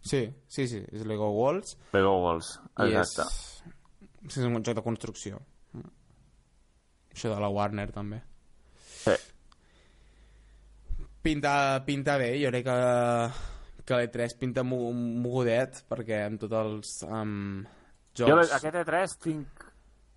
Sí, 0.03 0.21
sí, 0.51 0.67
sí, 0.67 0.81
és 0.91 1.05
Lego 1.07 1.29
Walls 1.31 1.77
Lego 1.93 2.17
Walls, 2.25 2.57
i 2.83 2.89
és, 2.91 3.13
exacte. 3.15 3.73
és 4.27 4.37
un 4.43 4.57
joc 4.59 4.75
de 4.79 4.83
construcció. 4.83 5.39
Això 7.13 7.29
de 7.31 7.39
la 7.39 7.47
Warner, 7.53 7.87
també. 7.93 8.19
Sí. 9.03 9.13
Pinta, 11.23 11.83
pinta 11.85 12.17
bé, 12.19 12.33
jo 12.41 12.49
crec 12.51 12.65
que, 12.67 12.77
que 13.87 13.99
l'E3 14.01 14.33
pinta 14.41 14.63
mo- 14.67 14.91
mogudet, 14.93 15.83
perquè 15.87 16.23
amb 16.25 16.41
tots 16.41 16.57
els 16.59 16.89
um, 17.07 17.61
jocs... 18.17 18.27
Jo 18.49 18.57
aquest 18.57 18.75
E3 18.81 19.15
tinc... 19.23 19.69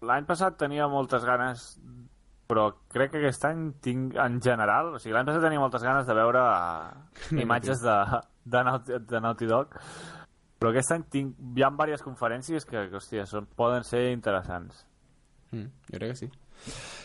L'any 0.07 0.27
passat 0.29 0.59
tenia 0.61 0.89
moltes 0.93 1.23
ganes, 1.25 1.69
però 2.47 2.67
crec 2.93 3.13
que 3.13 3.21
aquest 3.23 3.45
any 3.49 3.69
tinc 3.83 4.17
en 4.23 4.41
general... 4.43 4.95
O 4.95 5.01
sigui, 5.03 5.15
l'any 5.17 5.29
passat 5.29 5.45
tenia 5.47 5.63
moltes 5.63 5.85
ganes 5.87 6.07
de 6.09 6.17
veure 6.17 6.43
imatges 7.45 7.83
de, 7.85 7.97
de, 8.45 8.65
Naughty, 8.69 9.01
de 9.11 9.23
Naughty 9.23 9.51
Dog, 9.51 9.79
però 10.57 10.73
aquest 10.73 10.95
any 10.97 11.07
tinc, 11.13 11.39
hi 11.57 11.65
ha 11.67 11.73
diverses 11.75 12.05
conferències 12.07 12.69
que, 12.69 12.89
que 12.91 13.01
hòstia, 13.01 13.27
són, 13.29 13.49
poden 13.59 13.85
ser 13.87 14.07
interessants. 14.13 14.85
Mm, 15.53 15.73
jo 15.91 15.99
crec 15.99 16.15
que 16.15 16.21
sí. 16.25 16.31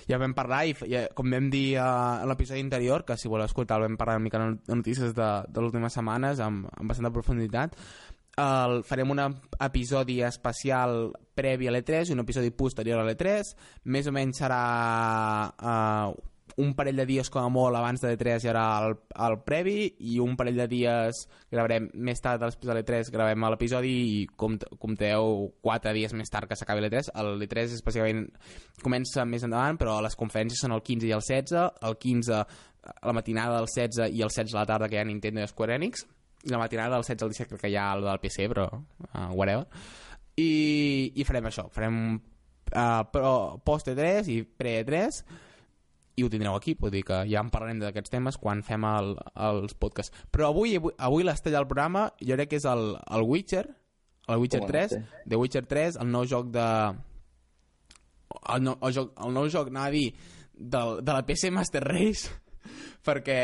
Ja 0.08 0.18
vam 0.22 0.34
parlar, 0.36 0.64
i, 0.70 0.76
ja, 0.90 1.04
com 1.16 1.30
vam 1.32 1.50
dir 1.52 1.76
uh, 1.76 2.22
a 2.24 2.30
l'episodi 2.30 2.64
anterior, 2.64 3.04
que 3.08 3.18
si 3.20 3.30
voleu 3.32 3.50
escoltar 3.50 3.82
vam 3.82 3.98
parlar 4.00 4.18
una 4.20 4.26
mica 4.26 4.40
de 4.40 4.56
de 4.68 4.78
notícies 4.78 5.14
de, 5.18 5.30
de 5.48 5.62
les 5.62 5.74
últimes 5.74 5.94
setmanes 5.94 6.40
amb, 6.40 6.70
amb 6.72 6.94
bastanta 6.94 7.14
profunditat, 7.14 7.76
el, 8.42 8.82
farem 8.88 9.14
un 9.14 9.22
episodi 9.60 10.22
especial 10.26 11.12
previ 11.38 11.70
a 11.70 11.76
l'E3 11.76 12.10
i 12.10 12.18
un 12.18 12.24
episodi 12.26 12.52
posterior 12.52 13.02
a 13.02 13.06
l'E3 13.08 13.54
més 13.94 14.10
o 14.10 14.14
menys 14.16 14.42
serà 14.44 14.62
uh, 15.52 16.12
un 16.62 16.74
parell 16.76 17.00
de 17.00 17.06
dies 17.08 17.30
com 17.32 17.46
a 17.46 17.52
molt 17.54 17.78
abans 17.78 18.02
de 18.02 18.12
l'E3 18.12 18.44
hi 18.44 18.50
haurà 18.52 18.66
el, 18.84 18.96
el 19.28 19.38
previ 19.46 19.76
i 20.12 20.18
un 20.24 20.36
parell 20.40 20.60
de 20.60 20.68
dies 20.72 21.24
gravarem 21.52 21.90
més 21.94 22.22
tard 22.24 22.42
després 22.44 22.70
de 22.70 22.78
l'E3 22.78 23.12
gravem 23.14 23.48
l'episodi 23.54 23.94
i 24.18 24.24
compte, 24.36 24.68
compteu 24.82 25.52
4 25.64 25.96
dies 25.98 26.16
més 26.18 26.34
tard 26.34 26.50
que 26.50 26.58
s'acabi 26.60 26.84
l'E3 26.86 27.14
l'E3 27.16 27.78
és 27.78 27.86
bàsicament 27.86 28.26
comença 28.84 29.26
més 29.26 29.46
endavant 29.48 29.80
però 29.82 30.00
les 30.04 30.18
conferències 30.20 30.66
són 30.66 30.76
el 30.76 30.84
15 30.84 31.08
i 31.08 31.16
el 31.16 31.26
16 31.26 31.86
el 31.90 32.00
15 32.08 32.42
a 32.42 32.44
la 33.06 33.14
matinada 33.14 33.60
del 33.60 33.70
16 33.70 34.10
i 34.10 34.26
el 34.26 34.34
16 34.34 34.56
a 34.56 34.64
la 34.64 34.70
tarda 34.70 34.90
que 34.90 34.98
hi 34.98 35.04
ha 35.04 35.08
Nintendo 35.08 35.44
i 35.44 35.50
Square 35.50 35.78
Enix 35.78 36.08
la 36.50 36.58
matinada 36.58 36.98
del 36.98 37.06
16 37.06 37.24
al 37.24 37.36
17 37.36 37.50
crec 37.54 37.62
que 37.62 37.72
hi 37.72 37.78
ha 37.78 37.92
el 37.96 38.06
del 38.08 38.20
PC 38.24 38.48
però 38.50 38.68
uh, 38.72 39.30
whatever 39.38 39.68
i, 40.42 41.14
i 41.16 41.26
farem 41.28 41.52
això 41.52 41.68
farem 41.74 42.02
uh, 42.16 43.02
però 43.14 43.34
post 43.66 43.92
E3 43.94 44.32
i 44.34 44.42
pre 44.44 44.80
E3 44.82 45.24
i 46.16 46.26
ho 46.26 46.30
tindreu 46.30 46.56
aquí, 46.56 46.74
vull 46.80 46.92
dir 46.94 47.04
que 47.08 47.22
ja 47.30 47.42
en 47.42 47.50
parlarem 47.54 47.80
d'aquests 47.82 48.12
temes 48.12 48.38
quan 48.42 48.62
fem 48.68 48.84
el, 48.86 49.14
els 49.48 49.76
podcasts. 49.80 50.26
Però 50.34 50.50
avui, 50.52 50.76
avui, 50.78 50.94
avui 51.00 51.26
l'estrella 51.26 51.62
del 51.62 51.70
programa 51.70 52.10
jo 52.20 52.36
crec 52.36 52.52
que 52.52 52.60
és 52.60 52.68
el, 52.70 52.84
el 53.16 53.24
Witcher, 53.28 53.64
el 54.28 54.44
Witcher 54.44 54.62
Com 54.62 54.68
no 54.68 54.74
3, 54.74 54.92
sé. 54.92 55.24
The 55.28 55.40
Witcher 55.40 55.64
3, 55.70 56.02
el 56.04 56.12
nou 56.12 56.28
joc 56.30 56.52
de... 56.54 56.68
El, 58.42 58.64
nou, 58.64 58.78
el, 58.78 58.94
joc, 58.96 59.12
el 59.26 59.34
nou 59.36 59.50
joc, 59.52 59.72
anava 59.72 59.92
a 59.92 59.96
dir, 59.96 60.06
del, 60.54 61.00
de 61.04 61.16
la 61.16 61.26
PC 61.28 61.52
Master 61.56 61.84
Race, 61.88 62.32
perquè 63.08 63.42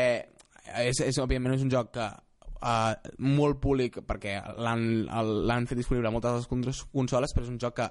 és, 0.84 1.02
és, 1.04 1.18
òbviament 1.20 1.56
és 1.56 1.64
un 1.64 1.72
joc 1.72 1.92
que 1.96 2.08
uh, 2.62 2.94
molt 3.18 3.60
públic 3.62 4.00
perquè 4.06 4.36
l'han 4.58 5.68
fet 5.68 5.78
disponible 5.78 6.10
a 6.10 6.14
moltes 6.14 6.34
de 6.34 6.42
les 6.42 6.50
cons- 6.50 6.84
consoles 6.94 7.34
però 7.34 7.46
és 7.46 7.52
un 7.52 7.60
joc 7.62 7.78
que 7.78 7.88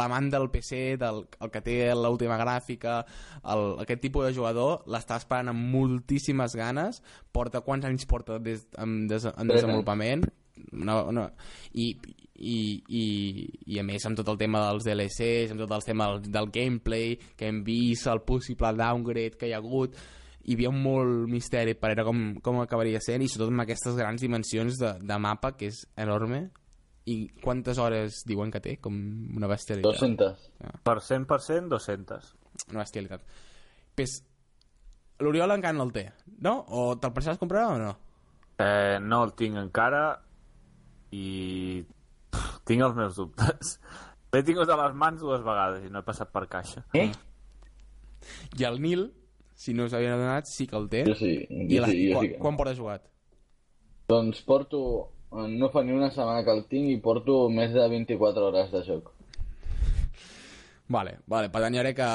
l'amant 0.00 0.30
del 0.32 0.50
PC 0.52 0.96
del, 1.00 1.24
el 1.40 1.52
que 1.52 1.64
té 1.64 1.78
l'última 1.94 2.38
gràfica 2.40 3.00
el, 3.44 3.64
aquest 3.84 4.04
tipus 4.04 4.28
de 4.28 4.34
jugador 4.36 4.84
l'està 4.90 5.20
esperant 5.20 5.52
amb 5.52 5.70
moltíssimes 5.74 6.56
ganes 6.58 7.02
porta 7.32 7.64
quants 7.64 7.88
anys 7.88 8.06
porta 8.10 8.38
des, 8.38 8.66
en, 8.78 9.04
des, 9.10 9.28
en 9.30 9.52
desenvolupament 9.54 10.26
no, 10.72 11.10
no. 11.12 11.30
I, 11.72 11.94
i, 12.40 12.56
i, 12.88 13.04
i 13.74 13.80
a 13.80 13.84
més 13.86 14.04
amb 14.08 14.18
tot 14.18 14.28
el 14.32 14.38
tema 14.40 14.62
dels 14.68 14.86
DLCs 14.86 15.54
amb 15.54 15.64
tot 15.64 15.74
el 15.76 15.84
tema 15.86 16.10
del, 16.12 16.30
del 16.32 16.48
gameplay 16.52 17.16
que 17.36 17.48
hem 17.48 17.62
vist, 17.66 18.08
el 18.10 18.22
possible 18.26 18.72
downgrade 18.76 19.38
que 19.40 19.50
hi 19.50 19.54
ha 19.54 19.60
hagut 19.60 19.96
hi 20.50 20.56
havia 20.56 20.72
molt 20.74 21.28
misteri 21.30 21.76
per 21.78 21.92
veure 21.92 22.04
com, 22.08 22.22
com 22.42 22.56
acabaria 22.58 22.98
sent 23.04 23.22
i 23.22 23.28
sobretot 23.30 23.52
amb 23.52 23.62
aquestes 23.62 23.94
grans 23.98 24.24
dimensions 24.24 24.80
de, 24.80 24.96
de 25.06 25.18
mapa 25.22 25.52
que 25.54 25.68
és 25.70 25.84
enorme 26.02 26.48
i 27.10 27.16
quantes 27.42 27.78
hores 27.78 28.24
diuen 28.26 28.50
que 28.50 28.62
té 28.64 28.74
com 28.82 28.96
una 29.38 29.48
bestialitat 29.50 30.00
200. 30.00 30.48
Per 30.86 30.96
100%, 31.06 31.70
200. 31.70 32.32
una 32.72 32.82
bestialitat 32.82 33.22
pues, 33.94 34.16
l'Oriol 35.22 35.54
encara 35.54 35.78
no 35.78 35.86
el 35.86 35.94
té 35.94 36.08
no? 36.42 36.56
o 36.66 36.90
te'l 36.98 37.14
pensaves 37.14 37.38
comprar 37.38 37.68
o 37.70 37.78
no? 37.78 37.94
Eh, 38.58 38.98
no 38.98 39.22
el 39.22 39.36
tinc 39.38 39.56
encara 39.62 40.02
i 41.14 41.80
pff, 41.86 42.60
tinc 42.66 42.84
els 42.86 42.98
meus 42.98 43.16
dubtes. 43.18 43.78
L'he 44.34 44.44
tingut 44.46 44.70
a 44.70 44.76
les 44.82 44.98
mans 44.98 45.22
dues 45.22 45.46
vegades 45.46 45.86
i 45.86 45.94
no 45.94 46.02
he 46.02 46.06
passat 46.06 46.30
per 46.34 46.44
caixa. 46.50 46.84
Eh? 46.94 47.08
i 48.58 48.66
el 48.68 48.76
Nil 48.82 49.08
si 49.60 49.74
no 49.76 49.84
us 49.84 49.92
havien 49.96 50.14
adonat 50.16 50.48
sí 50.48 50.64
que 50.66 50.76
el 50.78 50.88
té 50.88 51.04
Jo 51.04 51.14
sí, 51.18 51.34
i 51.44 51.66
jo 51.74 51.82
la, 51.84 51.88
sí, 51.92 52.06
jo 52.08 52.16
quan, 52.16 52.24
sí. 52.26 52.32
que- 52.32 52.38
quan 52.40 52.56
porta 52.60 52.76
jugat? 52.78 53.06
Doncs 54.08 54.40
porto... 54.48 54.82
No 55.30 55.68
fa 55.70 55.84
ni 55.86 55.92
una 55.94 56.08
setmana 56.10 56.42
que 56.42 56.50
el 56.50 56.64
tinc 56.66 56.88
i 56.90 56.96
porto 56.98 57.44
més 57.54 57.70
de 57.70 57.84
24 57.92 58.48
hores 58.48 58.72
de 58.72 58.80
joc. 58.82 59.12
Vale, 60.90 61.12
vale, 61.30 61.50
per 61.54 61.60
tant 61.62 61.76
jo 61.76 61.84
crec 61.84 62.00
que 62.00 62.08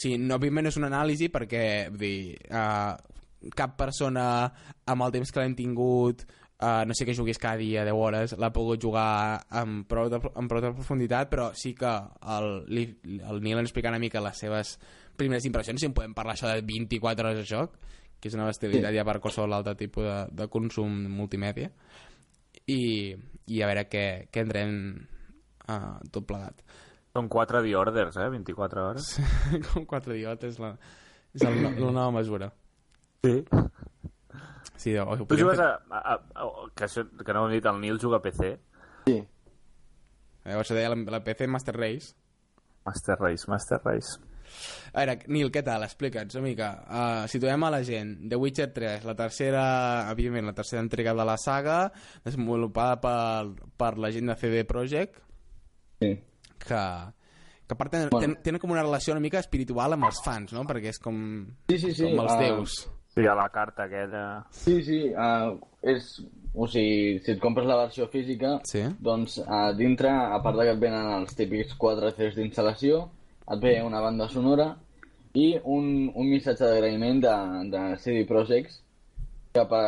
sigui, 0.00 0.16
no, 0.22 0.38
òbviament 0.38 0.70
és 0.70 0.78
una 0.80 0.88
anàlisi 0.88 1.28
perquè 1.34 1.64
vull 1.92 2.00
dir, 2.00 2.38
uh, 2.48 3.50
cap 3.52 3.74
persona 3.76 4.24
amb 4.88 5.04
el 5.04 5.12
temps 5.18 5.28
que 5.34 5.42
l'hem 5.44 5.52
tingut 5.58 6.24
uh, 6.64 6.84
no 6.88 6.94
sé 6.96 7.04
que 7.04 7.14
jugués 7.14 7.38
cada 7.38 7.60
dia 7.60 7.84
10 7.84 7.94
hores 7.94 8.34
l'ha 8.40 8.52
pogut 8.54 8.80
jugar 8.80 9.44
amb 9.60 9.84
prou, 9.90 10.08
de, 10.12 10.20
amb 10.32 10.50
prou 10.50 10.62
de 10.64 10.72
profunditat 10.72 11.30
però 11.30 11.50
sí 11.56 11.74
que 11.76 11.90
el, 12.36 12.48
li, 12.72 12.86
el 13.20 13.42
Nil 13.44 13.60
ens 13.60 13.68
explica 13.68 13.92
una 13.92 14.00
mica 14.02 14.22
les 14.24 14.40
seves 14.40 14.78
primeres 15.18 15.46
impressions 15.48 15.82
si 15.82 15.90
en 15.90 15.96
podem 15.96 16.16
parlar 16.16 16.38
això 16.38 16.50
de 16.50 16.64
24 16.64 17.28
hores 17.28 17.42
de 17.42 17.48
joc 17.48 17.76
que 18.20 18.30
és 18.30 18.38
una 18.38 18.48
bestialitat 18.48 18.94
sí. 18.94 18.98
ja 18.98 19.06
per 19.06 19.20
qualsevol 19.20 19.58
altre 19.58 19.76
tipus 19.78 20.08
de, 20.08 20.18
de 20.32 20.48
consum 20.48 21.04
multimèdia 21.12 21.70
i, 22.66 23.12
i 23.12 23.60
a 23.60 23.68
veure 23.68 23.86
què, 23.90 24.06
què 24.32 24.46
entrem 24.46 24.74
uh, 25.68 26.00
tot 26.10 26.26
plegat 26.30 26.64
Són 27.14 27.28
4 27.30 27.60
The 27.62 27.74
Orders, 27.78 28.16
eh? 28.18 28.24
24 28.26 28.80
hores. 28.88 29.12
com 29.68 29.84
quatre 29.86 30.16
idiotes 30.16 30.56
la, 30.58 30.72
és 31.30 31.44
el, 31.46 31.60
la 31.62 31.92
nova 31.92 32.10
mesura 32.16 32.50
Sí. 33.24 33.38
Sí, 34.76 34.96
o, 34.98 35.16
Tu 35.26 35.36
jugues 35.38 35.58
fer- 35.58 35.66
a... 35.66 35.80
a, 35.90 36.14
a, 36.14 36.18
a 36.44 36.68
que, 36.74 36.84
això, 36.88 37.04
que 37.24 37.32
no 37.32 37.42
ho 37.44 37.48
hem 37.48 37.56
dit, 37.58 37.66
el 37.66 37.80
Nil 37.80 37.98
juga 38.02 38.18
a 38.18 38.22
PC. 38.22 38.52
Sí. 39.06 39.16
eh, 40.44 40.54
això 40.58 40.74
deia 40.76 40.90
la, 40.92 40.96
la 41.18 41.22
PC 41.24 41.46
Master 41.48 41.76
Race 41.76 42.14
Master 42.84 43.16
Race, 43.18 43.44
Master 43.48 43.78
Race. 43.84 44.18
a 44.92 45.00
veure, 45.00 45.14
Nil, 45.32 45.48
què 45.50 45.62
tal? 45.64 45.82
Explica'ns 45.86 46.36
una 46.36 46.44
mica 46.44 46.68
uh, 46.84 47.22
situem 47.32 47.64
a 47.64 47.70
la 47.72 47.80
gent 47.84 48.28
The 48.28 48.36
Witcher 48.36 48.68
3, 48.76 49.04
la 49.08 49.14
tercera 49.16 49.64
evidentment 50.12 50.46
la 50.50 50.54
tercera 50.54 50.82
entrega 50.84 51.14
de 51.16 51.24
la 51.24 51.36
saga 51.40 51.78
desenvolupada 52.24 52.98
per, 53.00 53.68
per 53.80 53.94
la 53.98 54.10
gent 54.12 54.28
de 54.30 54.36
CD 54.36 54.64
Projekt 54.68 55.20
Sí. 56.00 56.10
que, 56.58 56.76
que 57.64 57.72
a 57.72 57.76
part 57.78 57.90
tenen, 57.90 58.10
Bueno. 58.10 58.20
tenen, 58.26 58.42
tenen 58.42 58.60
com 58.60 58.70
una 58.76 58.82
relació 58.84 59.14
una 59.14 59.22
mica 59.24 59.38
espiritual 59.40 59.94
amb 59.96 60.04
els 60.10 60.20
fans, 60.24 60.52
no? 60.52 60.64
Perquè 60.68 60.92
és 60.92 60.98
com, 61.00 61.16
Sí, 61.70 61.78
sí, 61.78 61.94
sí. 61.96 62.10
com 62.10 62.20
els 62.26 62.32
ah, 62.34 62.38
déus. 62.42 62.74
Sí, 63.14 63.26
a 63.26 63.34
la 63.38 63.48
carta 63.48 63.84
aquella... 63.84 64.24
Sí, 64.50 64.82
sí. 64.82 65.00
Uh, 65.14 65.58
és... 65.82 66.16
O 66.54 66.68
sigui, 66.70 67.18
si 67.18 67.32
et 67.32 67.40
compres 67.42 67.66
la 67.66 67.76
versió 67.80 68.06
física, 68.12 68.60
Sí. 68.62 68.84
doncs 69.02 69.40
a 69.42 69.72
dintre, 69.74 70.06
a 70.06 70.36
part 70.42 70.54
de 70.60 70.68
que 70.68 70.74
et 70.76 70.82
venen 70.82 71.08
els 71.16 71.34
típics 71.34 71.74
4 71.74 72.12
Cs 72.14 72.36
d'instal·lació, 72.38 73.00
et 73.50 73.58
ve 73.62 73.72
una 73.82 73.98
banda 74.00 74.28
sonora 74.30 74.68
i 75.34 75.48
un, 75.64 76.12
un 76.14 76.28
missatge 76.30 76.62
d'agraïment 76.62 77.18
de, 77.24 77.34
de 77.74 77.82
CD 77.98 78.22
Projekt 78.28 78.78
cap 79.58 79.74
a, 79.74 79.82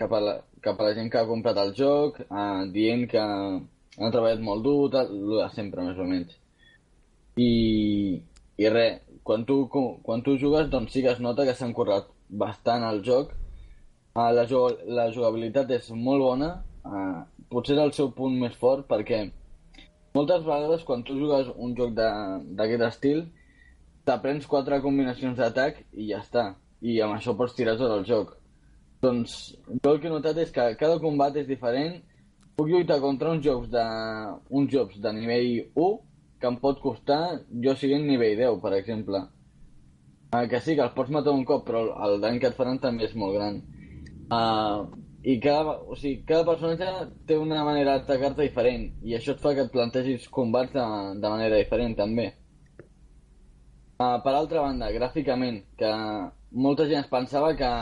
cap, 0.00 0.10
a 0.18 0.20
la, 0.24 0.34
cap 0.66 0.82
a 0.82 0.88
la 0.88 0.96
gent 0.98 1.12
que 1.14 1.22
ha 1.22 1.28
comprat 1.30 1.62
el 1.62 1.70
joc, 1.78 2.18
uh, 2.26 2.66
dient 2.74 3.06
que 3.10 3.22
han 3.22 4.10
treballat 4.10 4.42
molt 4.42 4.66
dur, 4.66 4.90
tal, 4.90 5.14
sempre, 5.54 5.86
més 5.86 5.98
o 5.98 6.10
menys. 6.10 6.34
I, 7.38 8.18
i 8.58 8.68
res, 8.74 8.98
quan 9.22 9.46
tu, 9.46 9.62
quan 9.70 10.26
tu 10.26 10.34
jugues, 10.42 10.66
doncs 10.74 10.90
sí 10.90 11.06
que 11.06 11.14
es 11.14 11.22
nota 11.22 11.46
que 11.46 11.54
s'han 11.54 11.70
currat 11.76 12.10
bastant 12.30 12.86
el 12.86 13.02
joc. 13.06 13.34
Uh, 14.14 14.30
la, 14.34 14.46
jo 14.50 14.64
la 14.90 15.10
jugabilitat 15.14 15.70
és 15.76 15.90
molt 15.94 16.22
bona, 16.24 16.48
uh, 16.84 17.20
potser 17.50 17.76
és 17.76 17.82
el 17.82 17.92
seu 17.94 18.10
punt 18.16 18.34
més 18.40 18.56
fort, 18.58 18.86
perquè 18.90 19.28
moltes 20.16 20.42
vegades 20.42 20.82
quan 20.86 21.04
tu 21.06 21.14
jugues 21.18 21.52
un 21.54 21.76
joc 21.78 21.94
d'aquest 21.94 22.86
estil, 22.88 23.22
t'aprens 24.04 24.48
quatre 24.50 24.80
combinacions 24.82 25.38
d'atac 25.38 25.84
i 25.94 26.10
ja 26.10 26.20
està. 26.24 26.50
I 26.80 26.96
amb 27.04 27.18
això 27.18 27.36
pots 27.36 27.54
tirar 27.54 27.76
tot 27.78 27.92
el 27.94 28.06
joc. 28.08 28.36
Doncs 29.04 29.34
jo 29.68 29.92
el 29.92 30.00
que 30.00 30.08
he 30.08 30.12
notat 30.12 30.38
és 30.42 30.52
que 30.52 30.64
cada 30.80 30.98
combat 31.00 31.36
és 31.36 31.46
diferent. 31.48 32.00
Puc 32.56 32.68
lluitar 32.68 32.98
contra 33.00 33.30
uns 33.32 33.44
jocs 33.44 33.70
de, 33.72 33.84
uns 34.50 34.72
jocs 34.72 34.98
de 35.00 35.12
nivell 35.16 35.50
1 35.74 35.98
que 36.40 36.48
em 36.48 36.56
pot 36.60 36.80
costar 36.80 37.40
jo 37.64 37.74
siguent 37.76 38.06
nivell 38.08 38.36
10, 38.40 38.58
per 38.64 38.72
exemple. 38.76 39.22
Uh, 40.30 40.46
que 40.46 40.60
sí, 40.62 40.76
que 40.78 40.84
els 40.84 40.92
pots 40.94 41.10
matar 41.10 41.32
un 41.34 41.44
cop, 41.46 41.64
però 41.66 41.80
el, 41.82 41.88
el 42.06 42.20
dany 42.22 42.36
que 42.38 42.50
et 42.52 42.58
faran 42.58 42.78
també 42.82 43.08
és 43.08 43.16
molt 43.18 43.34
gran. 43.34 43.56
Uh, 44.30 44.86
I 45.26 45.34
cada, 45.42 45.74
o 45.90 45.96
sigui, 45.98 46.20
cada 46.28 46.46
personatge 46.46 47.08
té 47.26 47.36
una 47.36 47.64
manera 47.66 47.96
d'atacar-te 47.98 48.46
diferent, 48.46 48.86
i 49.02 49.16
això 49.16 49.34
et 49.34 49.42
fa 49.42 49.56
que 49.56 49.66
et 49.66 49.74
plantegis 49.74 50.28
combats 50.30 50.72
de, 50.76 50.86
de 51.18 51.32
manera 51.34 51.58
diferent, 51.58 51.98
també. 51.98 52.28
Uh, 53.98 54.20
per 54.22 54.36
altra 54.36 54.62
banda, 54.62 54.92
gràficament, 54.94 55.64
que 55.76 55.90
molta 56.50 56.86
gent 56.86 57.02
es 57.02 57.10
pensava 57.10 57.50
que 57.58 57.74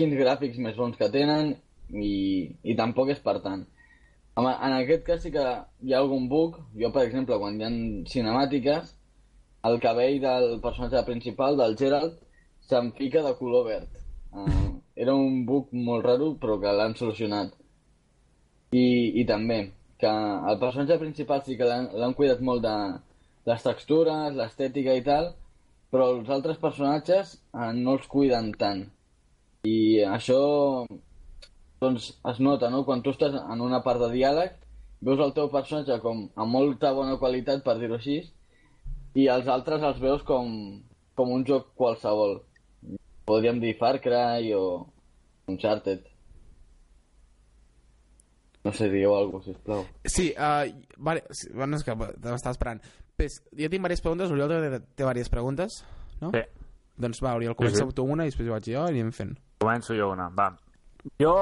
quins 0.00 0.16
gràfics 0.16 0.58
més 0.64 0.80
bons 0.80 0.96
que 0.96 1.12
tenen 1.12 1.52
i, 1.92 2.16
i 2.64 2.80
tampoc 2.80 3.12
és 3.12 3.20
per 3.20 3.36
tant. 3.44 3.68
Home, 4.36 4.50
en 4.52 4.80
aquest 4.80 5.04
cas 5.04 5.22
sí 5.24 5.30
que 5.32 5.44
hi 5.84 5.92
ha 5.92 6.00
algun 6.00 6.26
bug. 6.32 6.56
Jo, 6.80 6.88
per 6.92 7.04
exemple, 7.06 7.36
quan 7.40 7.60
hi 7.60 7.68
ha 7.68 7.70
cinemàtiques, 8.12 8.95
el 9.68 9.78
cabell 9.82 10.18
del 10.22 10.48
personatge 10.64 11.04
principal, 11.06 11.56
del 11.60 11.76
Geralt, 11.80 12.18
se'n 12.68 12.92
fica 12.98 13.22
de 13.24 13.34
color 13.38 13.66
verd. 13.68 14.02
Uh, 14.32 14.76
era 14.96 15.14
un 15.14 15.44
bug 15.46 15.72
molt 15.72 16.04
raro, 16.04 16.34
però 16.40 16.58
que 16.60 16.72
l'han 16.72 16.96
solucionat. 16.98 17.54
I, 18.72 18.86
I 19.20 19.24
també, 19.28 19.60
que 20.00 20.12
el 20.50 20.58
personatge 20.60 20.98
principal 21.00 21.42
sí 21.46 21.56
que 21.56 21.68
l'han 21.68 22.16
cuidat 22.18 22.42
molt 22.44 22.64
de 22.66 22.76
les 23.46 23.62
textures, 23.62 24.34
l'estètica 24.36 24.96
i 24.98 25.04
tal, 25.06 25.32
però 25.92 26.10
els 26.16 26.30
altres 26.34 26.58
personatges 26.62 27.36
eh, 27.36 27.72
no 27.78 27.96
els 27.96 28.06
cuiden 28.10 28.52
tant. 28.60 28.82
I 29.66 30.02
això 30.06 30.40
doncs 31.80 32.10
es 32.32 32.40
nota, 32.40 32.70
no? 32.72 32.84
Quan 32.88 33.02
tu 33.04 33.12
estàs 33.14 33.36
en 33.38 33.62
una 33.64 33.82
part 33.86 34.02
de 34.02 34.10
diàleg, 34.14 34.56
veus 35.06 35.22
el 35.22 35.34
teu 35.36 35.50
personatge 35.52 35.98
com 36.02 36.26
amb 36.34 36.52
molta 36.52 36.92
bona 36.96 37.18
qualitat, 37.22 37.62
per 37.64 37.76
dir-ho 37.80 37.98
així, 37.98 38.20
i 39.16 39.26
els 39.32 39.48
altres 39.48 39.82
els 39.86 40.00
veus 40.02 40.22
com, 40.28 40.50
com 41.16 41.32
un 41.32 41.46
joc 41.48 41.70
qualsevol. 41.78 42.38
Podríem 43.26 43.58
dir 43.62 43.72
Far 43.80 43.96
Cry 44.04 44.52
o 44.54 44.84
Uncharted. 45.50 46.04
No 48.66 48.72
sé, 48.74 48.88
digueu 48.90 49.14
alguna 49.14 49.38
cosa, 49.38 49.52
sisplau. 49.52 49.84
Sí, 50.10 50.32
uh, 50.34 50.66
vale, 50.98 51.22
sí, 51.30 51.52
bueno, 51.54 51.78
és 51.78 51.84
que 51.86 51.94
t'estava 51.94 52.54
esperant. 52.54 52.80
Pues, 53.16 53.38
jo 53.54 53.68
tinc 53.70 53.78
diverses 53.78 54.02
preguntes, 54.02 54.32
Oriol 54.34 54.50
té, 54.50 54.70
té 54.80 55.04
diverses 55.04 55.30
preguntes, 55.32 55.76
no? 56.20 56.32
Sí. 56.34 56.42
Doncs 56.98 57.20
va, 57.22 57.36
Oriol, 57.38 57.54
comença 57.56 57.84
Sí, 57.84 57.86
sí. 57.86 57.94
tu 57.94 58.06
una 58.10 58.26
i 58.26 58.32
després 58.32 58.48
jo 58.48 58.56
vaig 58.56 58.66
jo 58.66 58.82
i 58.90 58.98
anem 58.98 59.12
fent. 59.14 59.36
Començo 59.62 59.94
jo 59.96 60.10
una, 60.12 60.26
va. 60.34 60.48
Jo, 61.22 61.34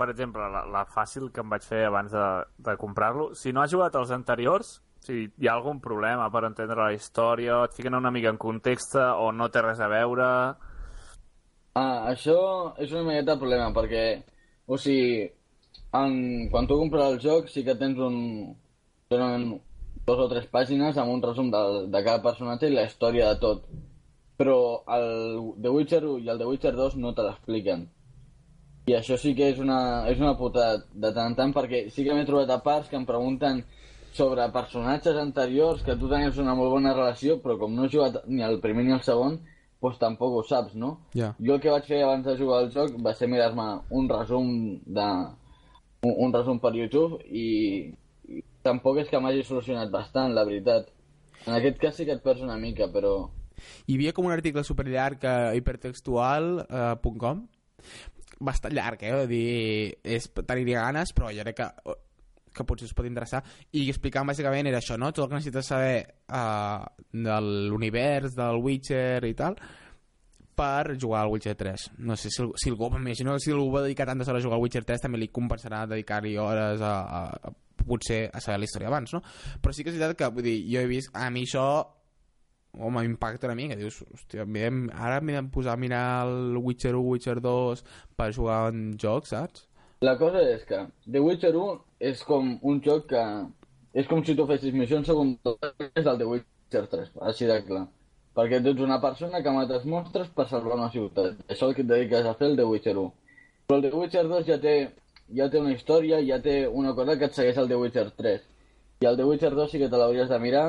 per 0.00 0.08
exemple, 0.14 0.46
la, 0.54 0.64
la 0.72 0.86
fàcil 0.88 1.28
que 1.34 1.44
em 1.44 1.52
vaig 1.52 1.66
fer 1.66 1.84
abans 1.90 2.14
de, 2.16 2.26
de 2.70 2.76
comprar-lo, 2.80 3.34
si 3.36 3.52
no 3.52 3.60
has 3.60 3.70
jugat 3.74 3.98
als 4.00 4.10
anteriors, 4.16 4.78
si 5.00 5.24
hi 5.26 5.48
ha 5.48 5.54
algun 5.56 5.80
problema 5.80 6.28
per 6.32 6.44
entendre 6.48 6.78
la 6.82 6.92
història, 6.92 7.62
et 7.64 7.76
fiquen 7.76 7.96
una 7.96 8.12
mica 8.12 8.32
en 8.32 8.40
context 8.40 8.96
o 9.00 9.30
no 9.32 9.48
té 9.48 9.64
res 9.64 9.80
a 9.80 9.88
veure... 9.92 10.28
Ah, 11.78 12.10
això 12.10 12.36
és 12.82 12.90
una 12.92 13.06
miqueta 13.06 13.38
problema, 13.38 13.70
perquè, 13.72 14.04
o 14.66 14.76
sigui, 14.76 15.28
en, 15.96 16.48
quan 16.50 16.66
tu 16.66 16.78
compres 16.78 17.06
el 17.06 17.20
joc 17.22 17.48
sí 17.48 17.64
que 17.64 17.78
tens 17.78 17.98
un... 17.98 18.16
tenen 19.10 19.52
dos 20.06 20.20
o 20.24 20.28
tres 20.30 20.46
pàgines 20.50 20.98
amb 20.98 21.12
un 21.14 21.22
resum 21.22 21.50
de, 21.52 21.62
de 21.92 22.02
cada 22.02 22.22
personatge 22.24 22.68
i 22.68 22.74
la 22.74 22.86
història 22.88 23.30
de 23.30 23.40
tot. 23.42 23.64
Però 24.40 24.58
el 24.96 25.08
The 25.60 25.72
Witcher 25.74 26.04
1 26.04 26.24
i 26.24 26.30
el 26.32 26.38
The 26.40 26.48
Witcher 26.48 26.74
2 26.76 26.96
no 27.00 27.12
te 27.14 27.26
l'expliquen. 27.26 27.88
I 28.90 28.96
això 28.96 29.18
sí 29.20 29.34
que 29.38 29.50
és 29.52 29.60
una, 29.62 30.08
és 30.10 30.18
una 30.22 30.36
putada 30.38 30.80
de 30.90 31.12
tant 31.12 31.32
en 31.32 31.36
tant, 31.38 31.52
perquè 31.54 31.84
sí 31.94 32.06
que 32.06 32.16
m'he 32.16 32.26
trobat 32.26 32.50
a 32.50 32.62
parts 32.64 32.88
que 32.90 32.98
em 32.98 33.06
pregunten 33.06 33.62
sobre 34.12 34.46
personatges 34.52 35.16
anteriors 35.16 35.82
que 35.86 35.96
tu 35.96 36.08
tenies 36.10 36.38
una 36.42 36.54
molt 36.58 36.72
bona 36.74 36.94
relació, 36.96 37.38
però 37.42 37.56
com 37.60 37.74
no 37.74 37.86
he 37.86 37.92
jugat 37.92 38.22
ni 38.26 38.42
el 38.42 38.60
primer 38.62 38.84
ni 38.84 38.94
el 38.96 39.02
segon, 39.06 39.38
doncs 39.80 39.98
tampoc 40.00 40.36
ho 40.36 40.42
saps, 40.46 40.74
no? 40.76 40.90
Ja. 41.16 41.32
Jo 41.40 41.56
el 41.56 41.62
que 41.62 41.72
vaig 41.72 41.86
fer 41.88 42.02
abans 42.04 42.26
de 42.26 42.36
jugar 42.38 42.58
al 42.64 42.70
joc 42.74 42.96
va 43.04 43.14
ser 43.16 43.30
mirar-me 43.30 43.68
un 43.90 44.08
resum 44.10 44.46
de... 44.86 45.08
Un, 46.00 46.14
un 46.24 46.32
resum 46.32 46.56
per 46.60 46.72
YouTube 46.72 47.18
i, 47.28 47.92
i 48.32 48.42
tampoc 48.64 49.02
és 49.02 49.08
que 49.12 49.20
m'hagi 49.20 49.44
solucionat 49.44 49.90
bastant, 49.92 50.32
la 50.32 50.46
veritat. 50.48 50.88
En 51.46 51.52
aquest 51.56 51.76
cas 51.80 51.96
sí 51.96 52.06
que 52.08 52.16
et 52.16 52.22
perds 52.24 52.44
una 52.44 52.56
mica, 52.60 52.88
però... 52.92 53.28
Hi 53.86 53.98
havia 53.98 54.14
com 54.16 54.24
un 54.24 54.32
article 54.32 54.64
superllarg 54.64 55.24
a 55.28 55.52
hipertextual.com 55.58 57.42
bastant 58.40 58.72
llarg, 58.72 59.02
eh? 59.04 59.12
Vull 59.12 59.28
dir, 59.28 59.96
és, 60.16 60.30
teniria 60.40 60.86
ganes, 60.86 61.12
però 61.16 61.28
jo 61.36 61.44
crec 61.44 61.60
que, 61.60 61.96
que 62.54 62.66
potser 62.66 62.88
us 62.88 62.94
pot 62.96 63.06
interessar. 63.08 63.42
I 63.76 63.86
explicant 63.90 64.28
bàsicament 64.28 64.70
era 64.70 64.80
això, 64.80 64.98
no? 64.98 65.12
Tot 65.12 65.26
el 65.26 65.30
que 65.30 65.38
necessites 65.40 65.70
saber 65.72 66.00
uh, 66.28 66.84
de 67.12 67.38
l'univers, 67.70 68.34
del 68.38 68.60
Witcher 68.64 69.22
i 69.28 69.36
tal, 69.38 69.56
per 70.60 70.96
jugar 71.00 71.22
al 71.24 71.32
Witcher 71.32 71.54
3. 71.56 71.86
No 72.04 72.16
sé 72.20 72.28
si, 72.30 72.44
si 72.60 72.72
algú, 72.72 72.90
m'imagino 72.92 73.38
si 73.40 73.54
algú 73.54 73.70
va 73.72 73.84
dedicar 73.86 74.08
tantes 74.10 74.28
hores 74.28 74.42
a 74.42 74.48
jugar 74.48 74.58
al 74.58 74.66
Witcher 74.66 74.84
3 74.84 75.06
també 75.06 75.20
li 75.20 75.30
compensarà 75.32 75.86
dedicar-hi 75.88 76.36
hores 76.42 76.82
a, 76.84 76.96
a, 77.00 77.22
a, 77.48 77.54
potser 77.80 78.26
a 78.28 78.42
saber 78.44 78.60
la 78.60 78.68
història 78.68 78.90
abans, 78.90 79.14
no? 79.16 79.22
Però 79.62 79.72
sí 79.72 79.86
que 79.86 79.94
és 79.94 79.96
veritat 79.96 80.18
que, 80.18 80.34
vull 80.34 80.44
dir, 80.44 80.58
jo 80.68 80.82
he 80.82 80.90
vist, 80.90 81.14
a 81.16 81.30
mi 81.32 81.46
això 81.48 81.64
o 82.70 82.90
m'impacta 82.92 83.48
una 83.48 83.56
mica, 83.58 83.74
dius, 83.78 84.02
hòstia, 84.14 84.44
mirem, 84.46 84.84
ara 84.94 85.18
de 85.24 85.42
posar 85.50 85.74
a 85.74 85.80
mirar 85.80 86.26
el 86.26 86.58
Witcher 86.60 86.94
1, 86.94 87.08
Witcher 87.08 87.40
2 87.42 87.82
per 88.16 88.30
jugar 88.36 88.60
en 88.70 88.92
jocs, 89.00 89.32
saps? 89.34 89.66
La 90.00 90.14
cosa 90.16 90.40
és 90.48 90.62
que 90.64 90.78
The 91.12 91.20
Witcher 91.20 91.50
1 91.62 91.72
és 92.10 92.20
com 92.24 92.46
un 92.70 92.78
joc 92.84 93.10
que... 93.10 93.22
És 94.00 94.06
com 94.08 94.22
si 94.24 94.32
tu 94.36 94.46
fessis 94.48 94.72
missions 94.72 95.10
secundàries 95.10 96.06
del 96.06 96.20
The 96.22 96.28
Witcher 96.28 96.82
3, 96.92 97.10
així 97.28 97.48
de 97.50 97.58
clar. 97.66 97.82
Perquè 98.38 98.62
tu 98.64 98.72
ets 98.72 98.80
una 98.86 98.96
persona 99.02 99.42
que 99.44 99.52
mates 99.52 99.84
monstres 99.84 100.30
per 100.38 100.46
salvar 100.48 100.78
una 100.78 100.88
ciutat. 100.94 101.42
Això 101.50 101.52
és 101.52 101.66
el 101.66 101.74
que 101.76 101.84
et 101.84 101.90
dediques 101.90 102.28
a 102.30 102.32
fer 102.38 102.48
el 102.48 102.56
The 102.56 102.66
Witcher 102.70 102.94
1. 103.02 103.12
Però 103.68 103.76
el 103.76 103.84
The 103.84 103.90
Witcher 103.98 104.24
2 104.30 104.46
ja 104.48 104.58
té, 104.62 104.74
ja 105.36 105.50
té 105.52 105.60
una 105.60 105.74
història, 105.74 106.22
ja 106.30 106.40
té 106.48 106.56
una 106.82 106.94
cosa 106.96 107.18
que 107.20 107.28
et 107.28 107.36
segueix 107.36 107.60
al 107.60 107.68
The 107.68 107.82
Witcher 107.82 108.06
3. 108.22 108.48
I 109.04 109.10
el 109.10 109.20
The 109.20 109.28
Witcher 109.28 109.52
2 109.58 109.74
sí 109.74 109.82
que 109.84 109.90
te 109.92 110.00
l'hauries 110.00 110.32
de 110.32 110.40
mirar, 110.46 110.66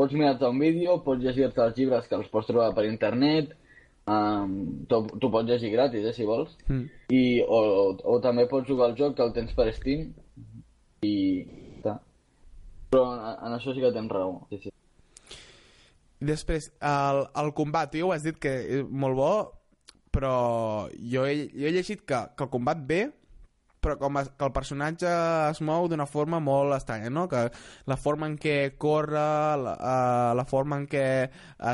pots 0.00 0.16
mirar-te 0.16 0.48
un 0.48 0.64
vídeo, 0.64 1.02
pots 1.04 1.20
llegir-te 1.20 1.66
els 1.68 1.76
llibres 1.76 2.08
que 2.08 2.16
els 2.16 2.32
pots 2.32 2.48
trobar 2.48 2.72
per 2.72 2.88
internet, 2.88 3.52
um, 4.06 4.84
tu, 4.88 5.00
tu 5.20 5.30
pots 5.32 5.48
llegir 5.48 5.70
gratis, 5.72 6.04
eh, 6.04 6.12
si 6.16 6.24
vols, 6.28 6.56
Mm. 6.68 6.86
i, 7.10 7.22
o, 7.42 7.58
o, 7.58 7.86
o 8.14 8.20
també 8.20 8.46
pots 8.50 8.68
jugar 8.68 8.90
al 8.90 8.96
joc 8.98 9.16
que 9.16 9.22
el 9.24 9.32
tens 9.36 9.52
per 9.56 9.70
Steam 9.76 10.12
i 11.04 11.14
ta. 11.82 11.98
però 12.90 13.08
en, 13.14 13.20
en 13.48 13.58
això 13.58 13.74
sí 13.74 13.80
que 13.82 13.92
tens 13.92 14.10
raó 14.12 14.46
sí, 14.50 14.58
sí. 14.62 14.70
Després, 16.24 16.70
el, 16.80 17.24
el 17.42 17.50
combat, 17.52 17.90
tu 17.92 17.98
ja 18.00 18.06
ho 18.06 18.12
has 18.14 18.22
dit 18.24 18.38
que 18.40 18.52
és 18.78 18.86
molt 18.88 19.16
bo, 19.18 19.32
però 20.14 20.88
jo 20.96 21.24
he, 21.26 21.48
jo 21.52 21.66
he 21.68 21.72
llegit 21.74 22.04
que, 22.06 22.20
que 22.36 22.44
el 22.46 22.50
combat 22.52 22.78
bé, 22.80 23.02
però 23.84 23.98
com 24.00 24.18
es, 24.22 24.30
que 24.32 24.46
el 24.48 24.54
personatge 24.56 25.10
es 25.50 25.60
mou 25.64 25.88
d'una 25.90 26.08
forma 26.08 26.40
molt 26.40 26.74
estranya, 26.78 27.12
no? 27.12 27.26
Que 27.28 27.46
la 27.90 27.98
forma 28.00 28.30
en 28.30 28.38
què 28.40 28.56
corre, 28.80 29.28
la, 29.60 29.76
uh, 29.76 30.32
la 30.38 30.46
forma 30.48 30.80
en 30.80 30.88
què 30.90 31.06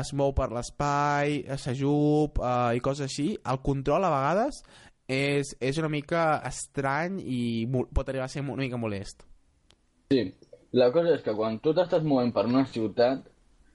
es 0.01 0.13
mou 0.17 0.35
per 0.37 0.51
l'espai, 0.51 1.41
s'ajup 1.55 2.43
uh, 2.43 2.71
i 2.75 2.83
coses 2.83 3.07
així, 3.07 3.31
el 3.47 3.63
control 3.63 4.05
a 4.05 4.13
vegades 4.13 4.63
és, 5.11 5.55
és 5.59 5.79
una 5.81 5.91
mica 5.91 6.41
estrany 6.47 7.19
i 7.23 7.41
pot 7.67 8.07
arribar 8.07 8.27
a 8.27 8.31
ser 8.31 8.43
una 8.45 8.61
mica 8.63 8.79
molest. 8.79 9.25
sí, 10.11 10.23
la 10.71 10.91
cosa 10.91 11.15
és 11.15 11.23
que 11.23 11.35
quan 11.35 11.59
tu 11.63 11.73
t'estàs 11.75 12.03
movent 12.03 12.31
per 12.35 12.45
una 12.47 12.65
ciutat 12.67 13.27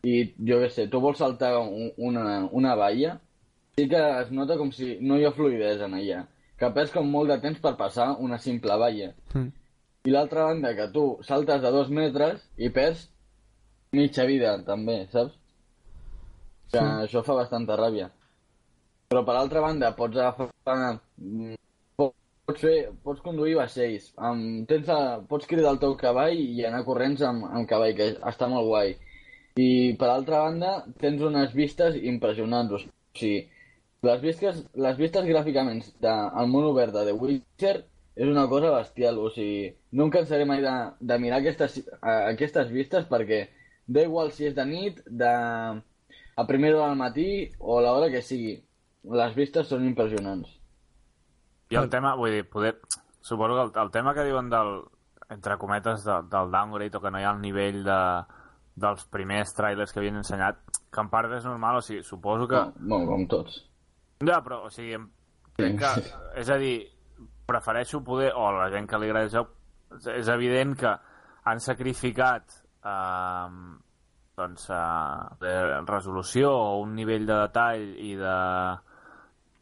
i 0.07 0.23
jo 0.49 0.61
què 0.63 0.69
sé, 0.73 0.87
tu 0.93 1.01
vols 1.01 1.19
saltar 1.21 1.55
un, 1.61 1.91
una, 1.97 2.47
una 2.53 2.75
valla 2.77 3.17
sí 3.77 3.89
que 3.89 4.01
es 4.23 4.31
nota 4.33 4.57
com 4.57 4.71
si 4.73 4.97
no 5.01 5.19
hi 5.19 5.27
ha 5.27 5.35
fluidesa 5.37 5.89
en 5.89 5.97
allà 5.99 6.23
que 6.59 6.71
perds 6.73 6.93
com 6.95 7.09
molt 7.11 7.29
de 7.33 7.39
temps 7.43 7.59
per 7.61 7.75
passar 7.77 8.15
una 8.19 8.39
simple 8.39 8.77
valla 8.81 9.13
Mm. 9.35 9.51
i 10.07 10.11
l'altra 10.15 10.45
banda 10.49 10.75
que 10.77 10.89
tu 10.93 11.19
saltes 11.23 11.61
de 11.63 11.71
dos 11.75 11.89
metres 11.91 12.41
i 12.57 12.71
perds 12.71 13.09
mitja 13.93 14.25
vida 14.27 14.57
també, 14.65 15.07
saps? 15.13 15.35
Que 16.73 16.79
això 17.07 17.23
fa 17.25 17.35
bastanta 17.35 17.77
ràbia. 17.79 18.09
Però 19.09 19.23
per 19.25 19.37
altra 19.39 19.61
banda 19.61 19.93
pots 19.97 20.17
agafar... 20.17 20.49
mm, 21.19 21.55
po- 21.97 22.13
Pots, 22.47 22.61
fer, 22.63 22.91
pots 23.03 23.21
conduir 23.23 23.57
vaixells, 23.59 24.13
amb, 24.17 24.67
tens 24.71 24.89
a, 24.89 25.19
pots 25.29 25.47
cridar 25.51 25.73
el 25.75 25.79
teu 25.83 25.97
cavall 25.99 26.35
i 26.39 26.65
anar 26.65 26.85
corrents 26.87 27.23
amb, 27.27 27.45
amb 27.51 27.67
cavall, 27.69 27.95
que 27.99 28.13
està 28.23 28.47
molt 28.49 28.67
guai. 28.69 28.97
I 29.59 29.95
per 29.99 30.09
altra 30.13 30.43
banda 30.45 30.85
tens 31.01 31.23
unes 31.23 31.53
vistes 31.55 31.97
impressionants, 31.97 32.73
o 32.73 32.79
sigui, 33.19 33.49
les 34.07 34.23
vistes, 34.23 34.63
les 34.75 34.97
vistes 34.99 35.27
gràficament 35.27 35.83
del 36.03 36.51
món 36.53 36.71
obert 36.71 36.95
de 36.95 37.05
The 37.09 37.15
Witcher 37.17 37.77
és 38.17 38.29
una 38.31 38.47
cosa 38.49 38.71
bestial, 38.73 39.19
o 39.21 39.29
sigui, 39.31 39.69
no 39.93 40.07
em 40.07 40.13
cansaré 40.15 40.47
mai 40.49 40.63
de, 40.65 40.73
de 41.01 41.19
mirar 41.21 41.43
aquestes, 41.43 41.83
a, 42.01 42.31
aquestes 42.33 42.73
vistes 42.73 43.05
perquè 43.11 43.43
da 43.87 44.07
igual 44.07 44.33
si 44.33 44.49
és 44.49 44.55
de 44.57 44.65
nit, 44.67 45.03
de, 45.07 45.33
a 46.37 46.47
primera 46.49 46.79
hora 46.79 46.89
del 46.95 47.03
matí 47.03 47.29
o 47.59 47.79
a 47.79 47.83
l'hora 47.85 48.09
que 48.13 48.25
sigui, 48.25 48.57
les 49.21 49.37
vistes 49.37 49.69
són 49.69 49.85
impressionants. 49.87 50.49
I 51.71 51.79
el 51.83 51.91
tema, 51.91 52.17
vull 52.19 52.39
dir, 52.39 52.47
poder... 52.49 52.79
Suposo 53.27 53.57
que 53.57 53.63
el, 53.67 53.71
el 53.83 53.91
tema 53.91 54.13
que 54.15 54.23
diuen 54.23 54.49
del, 54.51 54.69
entre 55.35 55.57
cometes, 55.59 56.05
de, 56.07 56.19
del 56.31 56.51
downgrade 56.53 56.97
o 56.97 57.01
que 57.03 57.11
no 57.11 57.19
hi 57.19 57.25
ha 57.27 57.33
el 57.35 57.41
nivell 57.43 57.81
de, 57.85 58.01
dels 58.77 59.07
primers 59.11 59.55
trailers 59.57 59.93
que 59.93 60.01
havien 60.01 60.21
ensenyat, 60.21 60.61
que 60.93 61.03
en 61.03 61.09
part 61.13 61.33
és 61.35 61.47
normal, 61.49 61.81
o 61.81 61.85
sigui, 61.85 62.05
suposo 62.07 62.47
que... 62.49 62.61
No, 62.79 63.01
bueno, 63.01 63.09
com 63.11 63.27
tots. 63.33 63.65
Ja, 64.25 64.41
però, 64.43 64.63
o 64.65 64.71
sigui, 64.73 64.97
crec 65.57 65.77
que... 65.81 65.91
És 66.41 66.49
a 66.51 66.57
dir, 66.61 66.77
prefereixo 67.47 68.01
poder... 68.05 68.33
O 68.35 68.47
a 68.49 68.55
la 68.57 68.71
gent 68.73 68.89
que 68.89 69.01
li 69.01 69.11
agrada 69.11 69.29
el 69.29 69.35
joc, 69.35 69.51
és- 70.15 70.31
evident 70.33 70.77
que 70.81 70.95
han 71.47 71.61
sacrificat 71.63 72.57
eh, 72.85 73.49
doncs, 74.37 74.69
eh, 74.71 75.81
resolució 75.87 76.51
o 76.51 76.81
un 76.83 76.95
nivell 76.97 77.27
de 77.29 77.37
detall 77.45 77.85
i 78.03 78.15
de 78.19 78.37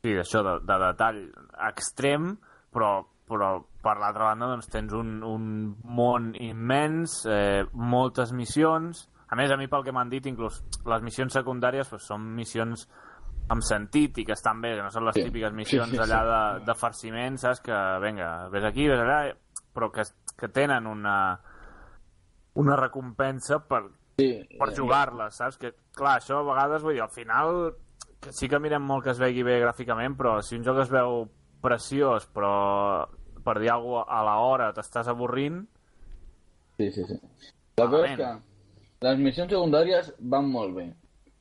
sí, 0.04 0.14
això 0.20 0.42
de, 0.46 0.58
de 0.66 0.78
detall 0.86 1.20
extrem, 1.68 2.34
però, 2.72 2.98
però 3.28 3.56
per 3.84 3.96
l'altra 4.00 4.30
banda 4.30 4.50
doncs, 4.52 4.68
tens 4.72 4.94
un, 4.96 5.16
un 5.24 5.48
món 5.84 6.32
immens, 6.38 7.24
eh, 7.26 7.64
moltes 7.72 8.32
missions... 8.32 9.08
A 9.34 9.36
més, 9.40 9.50
a 9.50 9.56
mi 9.58 9.66
pel 9.66 9.82
que 9.82 9.90
m'han 9.90 10.10
dit, 10.12 10.26
inclús 10.30 10.60
les 10.86 11.02
missions 11.02 11.32
secundàries 11.34 11.88
doncs, 11.90 12.04
són 12.06 12.26
missions 12.36 12.84
amb 13.48 13.62
sentit 13.62 14.16
i 14.18 14.24
que 14.24 14.32
estan 14.32 14.60
bé, 14.62 14.74
que 14.76 14.82
no 14.82 14.90
són 14.90 15.04
les 15.04 15.14
Sí. 15.14 15.24
típiques 15.24 15.52
missions 15.52 15.90
Sí, 15.90 15.96
sí, 15.96 16.02
sí. 16.02 16.02
allà 16.02 16.20
de, 16.58 16.64
de 16.64 16.74
farciment, 16.74 17.36
saps? 17.38 17.60
Que, 17.60 17.76
vinga, 18.02 18.48
ves 18.48 18.64
aquí, 18.64 18.88
ves 18.88 19.00
allà, 19.00 19.34
però 19.74 19.90
que, 19.92 20.02
que 20.38 20.48
tenen 20.48 20.86
una, 20.86 21.38
una 22.54 22.76
recompensa 22.76 23.58
per, 23.68 23.82
Sí, 24.16 24.28
per 24.58 24.68
eh, 24.70 24.76
jugar-les, 24.76 25.34
saps? 25.36 25.58
Que, 25.58 25.72
clar, 25.94 26.20
això 26.20 26.38
a 26.40 26.46
vegades, 26.46 26.82
vull 26.82 26.94
dir, 26.94 27.02
al 27.02 27.10
final 27.10 27.74
que 28.22 28.32
sí 28.32 28.48
que 28.48 28.60
mirem 28.62 28.80
molt 28.82 29.04
que 29.04 29.10
es 29.10 29.18
vegi 29.20 29.42
bé 29.44 29.58
gràficament, 29.60 30.14
però 30.16 30.38
si 30.40 30.56
un 30.56 30.64
joc 30.64 30.78
es 30.84 30.88
veu 30.90 31.26
preciós, 31.60 32.24
però 32.32 33.04
per 33.44 33.58
dir 33.60 33.68
alguna 33.74 34.04
cosa 34.06 34.16
a 34.16 34.22
l'hora 34.24 34.72
t'estàs 34.72 35.08
avorrint, 35.12 35.66
Sí, 36.78 36.90
sí, 36.90 37.04
sí. 37.06 37.14
La 37.76 37.86
cosa 37.86 38.06
és 38.08 38.16
que 38.18 38.30
les 39.06 39.18
missions 39.20 39.52
secundàries 39.52 40.08
van 40.18 40.48
molt 40.50 40.72
bé, 40.74 40.86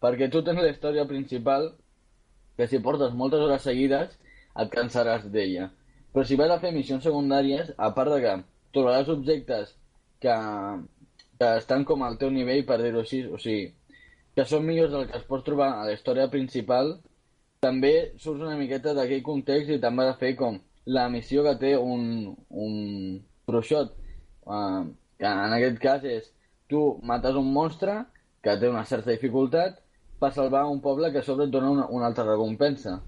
perquè 0.03 0.27
tu 0.29 0.43
tens 0.45 0.59
la 0.61 0.69
història 0.69 1.07
principal, 1.09 1.71
que 2.57 2.67
si 2.67 2.81
portes 2.85 3.13
moltes 3.17 3.41
hores 3.41 3.65
seguides, 3.65 4.17
et 4.61 4.73
cansaràs 4.73 5.29
d'ella. 5.33 5.69
Però 6.13 6.25
si 6.25 6.37
vas 6.37 6.51
a 6.53 6.59
fer 6.61 6.73
missions 6.73 7.05
secundàries, 7.07 7.71
a 7.77 7.89
part 7.95 8.13
de 8.13 8.19
que 8.21 8.33
trobaràs 8.75 9.09
objectes 9.09 9.73
que, 10.21 10.35
que 11.39 11.49
estan 11.61 11.85
com 11.89 12.03
al 12.05 12.19
teu 12.21 12.29
nivell, 12.33 12.65
per 12.69 12.77
dir-ho 12.81 13.01
així, 13.01 13.23
o 13.25 13.39
sigui, 13.41 13.71
que 14.35 14.45
són 14.49 14.65
millors 14.65 14.93
del 14.93 15.09
que 15.09 15.17
es 15.19 15.25
pot 15.29 15.43
trobar 15.45 15.71
a 15.73 15.87
la 15.87 15.95
història 15.97 16.29
principal, 16.33 16.95
també 17.63 17.93
surts 18.21 18.43
una 18.43 18.57
miqueta 18.59 18.93
d'aquell 18.97 19.25
context 19.25 19.71
i 19.71 19.81
també 19.81 20.05
has 20.05 20.15
de 20.15 20.21
fer 20.25 20.33
com 20.39 20.59
la 20.97 21.07
missió 21.09 21.43
que 21.45 21.55
té 21.61 21.75
un, 21.79 22.33
un 22.49 22.73
bruixot, 23.47 23.93
uh, 24.45 24.83
que 25.19 25.29
en 25.29 25.55
aquest 25.57 25.79
cas 25.83 26.03
és 26.03 26.27
tu 26.69 26.81
mates 27.07 27.37
un 27.39 27.53
monstre 27.55 28.01
que 28.43 28.57
té 28.59 28.69
una 28.69 28.83
certa 28.89 29.13
dificultat 29.13 29.79
per 30.19 30.31
salvar 30.33 30.65
un 30.69 30.79
poble 30.81 31.11
que 31.11 31.19
a 31.19 31.23
sobre 31.23 31.45
et 31.45 31.51
dona 31.51 31.69
una, 31.71 31.87
una 31.89 32.05
altra 32.07 32.23
recompensa. 32.27 32.99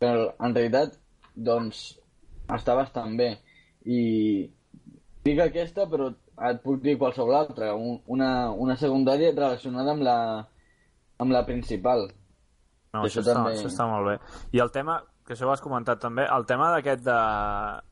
Però 0.00 0.30
en 0.40 0.54
realitat, 0.54 0.94
doncs, 1.34 1.98
està 2.48 2.74
bastant 2.78 3.16
bé. 3.18 3.34
I 3.84 4.00
dic 5.24 5.40
aquesta, 5.44 5.86
però 5.90 6.08
et 6.50 6.62
puc 6.64 6.80
dir 6.80 6.96
qualsevol 6.98 7.34
altra, 7.36 7.74
un, 7.76 7.98
una, 8.08 8.50
una 8.56 8.76
secundària 8.80 9.34
relacionada 9.36 9.92
amb 9.92 10.02
la, 10.06 10.16
amb 11.20 11.32
la 11.36 11.44
principal. 11.46 12.06
no, 12.94 13.02
Això 13.04 13.20
això, 13.20 13.26
està, 13.26 13.34
també- 13.36 13.52
això 13.58 13.68
està 13.68 13.86
molt 13.90 14.08
bé. 14.08 14.14
I 14.56 14.62
el 14.64 14.70
tema, 14.72 14.96
que 15.26 15.34
això 15.36 15.46
ho 15.46 15.52
has 15.52 15.60
comentat 15.62 16.00
també, 16.00 16.24
el 16.26 16.46
tema 16.46 16.70
d'aquest 16.72 17.04
de... 17.04 17.18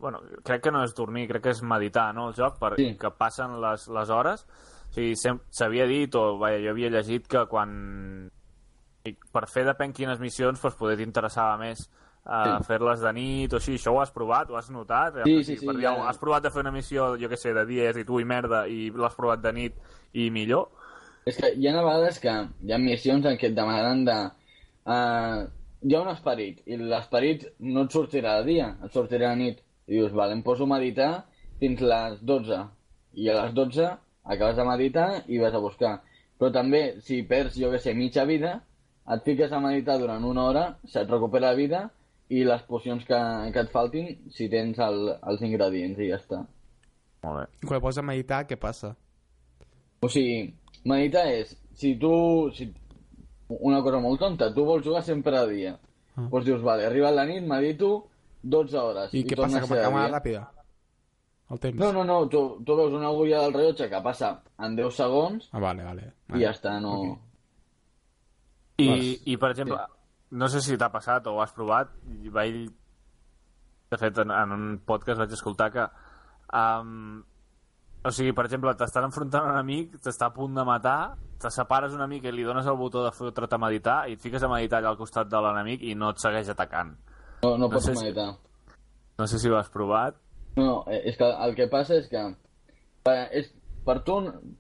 Bueno, 0.01 0.23
crec 0.43 0.63
que 0.65 0.73
no 0.75 0.83
és 0.83 0.95
dormir, 0.97 1.29
crec 1.29 1.43
que 1.45 1.51
és 1.55 1.63
meditar, 1.63 2.09
no?, 2.17 2.31
el 2.33 2.35
joc, 2.35 2.57
per, 2.59 2.73
Sí. 2.81 2.97
que 2.99 3.11
passen 3.11 3.61
les, 3.61 3.87
les 3.89 4.11
hores. 4.11 4.47
Sigui, 4.95 5.15
s'havia 5.55 5.87
dit, 5.87 6.15
o 6.17 6.39
vaja, 6.41 6.59
jo 6.65 6.73
havia 6.75 6.91
llegit 6.91 7.29
que 7.31 7.45
quan... 7.51 7.71
Per 9.09 9.45
fer 9.49 9.65
depèn 9.65 9.95
quines 9.97 10.21
missions, 10.21 10.61
doncs 10.61 10.77
poder 10.77 10.99
t'interessava 11.01 11.57
més 11.61 11.87
uh, 12.29 12.59
Sí. 12.59 12.67
fer-les 12.67 13.01
de 13.01 13.13
nit 13.17 13.53
o 13.55 13.61
així. 13.61 13.77
Això 13.79 13.95
ho 13.95 14.01
has 14.03 14.13
provat? 14.13 14.51
Ho 14.51 14.59
has 14.59 14.69
notat? 14.75 15.21
Sí, 15.25 15.39
sí, 15.45 15.57
sí, 15.57 15.67
per 15.67 15.77
dir, 15.79 15.87
ja. 15.87 15.95
Has 16.09 16.19
provat 16.21 16.45
de 16.45 16.51
fer 16.53 16.61
una 16.65 16.73
missió, 16.75 17.15
jo 17.21 17.31
què 17.31 17.39
sé, 17.41 17.55
de 17.57 17.65
dia 17.69 17.93
i 17.97 18.05
tu 18.05 18.21
i 18.21 18.27
merda, 18.29 18.67
i 18.69 18.91
l'has 18.93 19.17
provat 19.17 19.41
de 19.45 19.53
nit 19.57 19.79
i 20.13 20.29
millor? 20.35 20.69
És 21.29 21.37
que 21.37 21.53
hi 21.57 21.69
ha 21.69 21.77
vegades 21.79 22.19
que 22.21 22.35
hi 22.65 22.73
ha 22.73 22.81
missions 22.83 23.25
en 23.29 23.39
què 23.41 23.49
et 23.51 23.57
demanaran 23.57 24.05
de... 24.09 24.19
Uh, 24.89 25.47
hi 25.85 25.95
ha 25.95 26.03
un 26.03 26.11
esperit, 26.11 26.61
i 26.67 26.77
l'esperit 26.81 27.47
no 27.61 27.85
et 27.87 27.95
sortirà 27.95 28.39
de 28.41 28.49
dia, 28.51 28.73
et 28.85 28.93
sortirà 28.93 29.31
de 29.35 29.41
nit. 29.45 29.65
I 29.89 29.97
dius, 30.01 30.13
vale, 30.13 30.35
em 30.37 30.43
poso 30.45 30.67
a 30.67 30.73
meditar 30.75 31.13
fins 31.61 31.81
les 31.81 32.21
12. 32.29 32.61
I 33.23 33.29
a 33.33 33.39
les 33.43 33.55
12 33.57 33.89
acabes 34.29 34.57
de 34.57 34.67
meditar 34.69 35.09
i 35.27 35.41
vas 35.43 35.55
a 35.57 35.63
buscar. 35.65 35.99
Però 36.39 36.53
també, 36.55 37.01
si 37.03 37.23
perds, 37.27 37.57
jo 37.59 37.73
que 37.73 37.81
sé, 37.83 37.95
mitja 37.99 38.27
vida, 38.29 38.59
et 39.09 39.25
fiques 39.25 39.53
a 39.53 39.61
meditar 39.65 39.97
durant 39.99 40.25
una 40.25 40.45
hora, 40.47 40.65
se't 40.87 41.09
recupera 41.11 41.51
la 41.51 41.59
vida, 41.59 41.87
i 42.29 42.45
les 42.45 42.63
pocions 42.69 43.05
que, 43.09 43.19
que 43.55 43.65
et 43.65 43.73
faltin, 43.73 44.11
si 44.35 44.51
tens 44.53 44.79
el, 44.85 45.15
els 45.33 45.45
ingredients, 45.49 45.99
i 45.99 46.11
ja 46.11 46.19
està. 46.21 46.43
Molt 47.25 47.41
bé. 47.41 47.47
I 47.65 47.71
quan 47.71 47.81
poses 47.83 48.03
a 48.03 48.07
meditar, 48.07 48.43
què 48.47 48.59
passa? 48.61 48.93
O 50.05 50.11
sigui, 50.13 50.53
meditar 50.87 51.27
és, 51.33 51.57
si 51.79 51.97
tu... 52.01 52.13
Si, 52.55 52.69
una 53.49 53.81
cosa 53.81 53.97
molt 54.05 54.21
tonta, 54.21 54.51
tu 54.53 54.67
vols 54.69 54.85
jugar 54.85 55.01
sempre 55.07 55.39
a 55.39 55.47
dia. 55.49 55.73
Ah. 56.19 56.29
Doncs 56.29 56.45
dius, 56.45 56.61
vale, 56.63 56.85
arriba 56.85 57.11
la 57.15 57.25
nit, 57.25 57.41
medito 57.49 58.11
12 58.45 58.79
hores. 58.79 59.15
I, 59.17 59.25
què 59.25 59.39
torna 59.39 59.63
passa, 59.63 59.65
a 59.65 59.69
que 59.69 59.75
m'acaba 59.75 60.07
ràpida? 60.13 60.43
El 61.51 61.61
temps? 61.61 61.79
No, 61.81 61.93
no, 61.93 62.03
no, 62.05 62.19
tu, 62.29 62.41
tu 62.65 62.75
veus 62.77 62.93
una 62.93 63.07
agulla 63.09 63.41
del 63.47 63.55
rellotge 63.55 63.89
que 63.89 64.01
passa 64.05 64.35
en 64.61 64.75
10 64.77 64.95
segons 64.95 65.47
Ah, 65.53 65.61
vale, 65.63 65.85
vale. 65.87 66.11
i 66.37 66.43
ja 66.43 66.51
està, 66.53 66.75
no... 66.81 66.93
Ok. 67.01 67.25
I, 68.79 68.91
i 69.33 69.37
per 69.41 69.51
exemple, 69.55 69.79
no 70.39 70.47
sé 70.53 70.61
si 70.63 70.77
t'ha 70.79 70.91
passat 70.93 71.27
o 71.27 71.33
ho 71.35 71.41
has 71.43 71.55
provat, 71.57 71.91
i 72.23 72.29
vaig... 72.31 72.69
De 73.89 73.97
fet, 73.97 74.19
en, 74.21 74.31
en 74.31 74.53
un 74.53 74.67
podcast 74.87 75.19
vaig 75.23 75.33
escoltar 75.33 75.71
que... 75.73 75.87
Um, 76.53 77.23
o 78.05 78.13
sigui, 78.15 78.35
per 78.37 78.45
exemple, 78.47 78.75
t'estan 78.79 79.09
enfrontant 79.09 79.49
a 79.49 79.55
un 79.55 79.59
amic, 79.59 79.97
t'està 80.05 80.29
a 80.29 80.35
punt 80.37 80.55
de 80.55 80.63
matar, 80.69 81.17
te 81.41 81.51
separes 81.51 81.97
una 81.97 82.07
mica 82.07 82.29
i 82.31 82.33
li 82.37 82.45
dones 82.47 82.69
el 82.71 82.77
botó 82.79 83.03
de 83.07 83.11
fotre't 83.17 83.57
a 83.57 83.59
meditar 83.65 83.97
i 84.09 84.15
et 84.15 84.23
fiques 84.23 84.45
a 84.45 84.51
meditar 84.53 84.79
allà 84.83 84.93
al 84.93 85.01
costat 85.01 85.29
de 85.33 85.41
l'enemic 85.43 85.83
i 85.89 85.97
no 85.99 86.13
et 86.15 86.21
segueix 86.23 86.53
atacant. 86.53 86.93
No, 87.43 87.57
no 87.59 87.69
pots 87.73 87.89
sé 87.89 87.97
si- 87.97 88.05
meditar. 88.05 88.29
No 89.19 89.27
sé 89.27 89.41
si 89.43 89.49
ho 89.51 89.57
has 89.59 89.69
provat. 89.75 90.15
No, 90.57 90.85
eh, 90.89 91.03
és 91.11 91.17
que 91.17 91.29
el 91.29 91.55
que 91.59 91.69
passa 91.71 91.99
és 91.99 92.09
que 92.11 92.23
per, 93.07 93.17
és, 93.37 93.51
per 93.87 94.01
tu, 94.07 94.19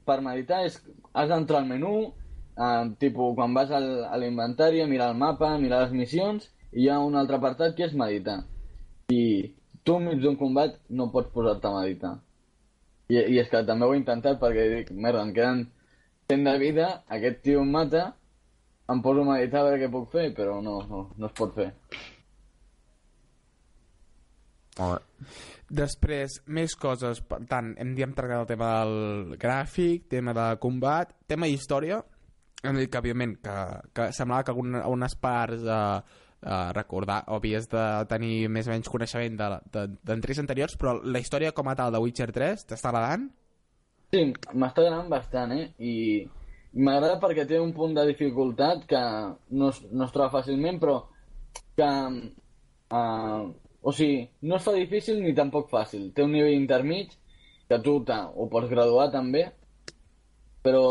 per 0.08 0.20
meditar, 0.24 0.62
és, 0.68 0.78
has 1.12 1.30
d'entrar 1.32 1.62
al 1.62 1.70
menú, 1.70 1.94
eh, 2.56 2.84
tipus, 3.02 3.34
quan 3.38 3.56
vas 3.56 3.72
al, 3.74 3.88
a 4.06 4.20
l'inventari, 4.20 4.84
mirar 4.90 5.12
el 5.12 5.18
mapa, 5.20 5.56
mirar 5.58 5.84
les 5.86 5.96
missions, 5.96 6.50
i 6.72 6.84
hi 6.84 6.88
ha 6.92 7.00
un 7.00 7.16
altre 7.16 7.38
apartat 7.38 7.74
que 7.76 7.86
és 7.88 7.96
meditar. 7.96 8.42
I 9.14 9.54
tu 9.84 9.96
enmig 9.96 10.20
d'un 10.22 10.36
combat 10.36 10.76
no 10.90 11.08
pots 11.12 11.32
posar-te 11.34 11.68
a 11.68 11.74
meditar. 11.80 12.14
I, 13.08 13.16
I 13.16 13.40
és 13.40 13.48
que 13.48 13.64
també 13.64 13.86
ho 13.86 13.94
he 13.94 14.00
intentat 14.00 14.40
perquè 14.40 14.68
dic, 14.74 14.92
merda, 14.92 15.24
em 15.24 15.34
queden 15.36 15.66
100 16.28 16.44
de 16.44 16.56
vida, 16.60 16.88
aquest 17.16 17.40
tio 17.44 17.62
em 17.64 17.70
mata, 17.72 18.04
em 18.92 19.00
poso 19.04 19.24
a 19.24 19.30
meditar 19.32 19.62
a 19.62 19.68
veure 19.70 19.80
què 19.82 19.90
puc 19.92 20.10
fer, 20.12 20.28
però 20.36 20.58
no, 20.64 20.80
no, 20.90 21.06
no 21.16 21.30
es 21.30 21.36
pot 21.36 21.54
fer. 21.56 21.70
Bé. 24.78 24.92
Després, 25.68 26.38
més 26.48 26.72
coses. 26.80 27.20
Per 27.28 27.42
tant, 27.48 27.74
hem, 27.76 27.90
hem 28.00 28.14
tractat 28.16 28.40
el 28.40 28.48
tema 28.48 28.68
del 28.78 29.34
gràfic, 29.40 30.06
tema 30.08 30.32
de 30.36 30.46
combat, 30.62 31.12
tema 31.28 31.48
història. 31.50 32.00
Hem 32.64 32.78
dit 32.80 32.90
que, 32.90 33.02
òbviament, 33.02 33.36
que, 33.44 33.56
que 33.94 34.08
semblava 34.16 34.46
que 34.46 34.54
alguna, 34.54 34.80
algunes 34.80 35.14
parts 35.20 35.66
eh, 35.68 35.82
eh, 36.40 36.70
recordar, 36.72 37.20
havies 37.36 37.68
de 37.70 37.84
tenir 38.10 38.48
més 38.48 38.66
o 38.66 38.72
menys 38.72 38.88
coneixement 38.90 39.36
d'entrés 39.36 40.00
de, 40.08 40.40
de, 40.40 40.40
anteriors, 40.46 40.78
però 40.80 40.96
la 41.04 41.22
història 41.22 41.52
com 41.52 41.68
a 41.68 41.76
tal 41.78 41.92
de 41.92 42.00
Witcher 42.02 42.30
3 42.32 42.66
t'està 42.72 42.90
agradant? 42.90 43.28
Sí, 44.08 44.24
m'està 44.56 44.82
agradant 44.86 45.12
bastant, 45.12 45.52
eh? 45.52 45.68
I 45.84 45.94
m'agrada 46.80 47.20
perquè 47.20 47.44
té 47.46 47.60
un 47.60 47.76
punt 47.76 47.92
de 47.94 48.08
dificultat 48.08 48.88
que 48.88 49.04
no 49.52 49.70
es, 49.70 49.84
no 49.92 50.08
es 50.08 50.16
troba 50.16 50.32
fàcilment, 50.40 50.80
però 50.80 51.02
que... 51.76 51.94
Uh, 52.88 53.52
o 53.82 53.92
sigui, 53.92 54.28
no 54.42 54.56
es 54.56 54.64
fa 54.66 54.74
difícil 54.74 55.22
ni 55.22 55.34
tampoc 55.34 55.70
fàcil. 55.70 56.10
Té 56.14 56.24
un 56.24 56.32
nivell 56.34 56.56
intermig 56.56 57.14
que 57.68 57.78
tu 57.84 57.98
ho 57.98 58.48
pots 58.50 58.70
graduar 58.70 59.10
també, 59.12 59.44
però 60.64 60.84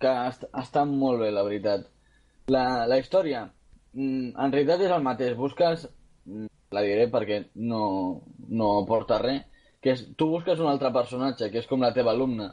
que 0.00 0.12
est 0.28 0.44
està 0.62 0.84
molt 0.88 1.20
bé, 1.22 1.30
la 1.30 1.44
veritat. 1.46 1.86
La, 2.52 2.86
la 2.90 2.98
història, 2.98 3.46
mm, 3.94 4.34
en 4.44 4.52
realitat 4.52 4.80
és 4.80 4.90
el 4.90 5.02
mateix. 5.02 5.36
Busques, 5.38 5.88
mm, 6.26 6.46
la 6.72 6.82
diré 6.82 7.08
perquè 7.10 7.44
no, 7.54 8.22
no 8.48 8.70
porta 8.88 9.18
res, 9.22 9.42
que 9.82 9.92
és, 9.96 10.04
tu 10.16 10.28
busques 10.30 10.60
un 10.60 10.70
altre 10.70 10.92
personatge, 10.94 11.50
que 11.50 11.58
és 11.58 11.66
com 11.66 11.82
la 11.82 11.92
teva 11.92 12.12
alumna, 12.12 12.52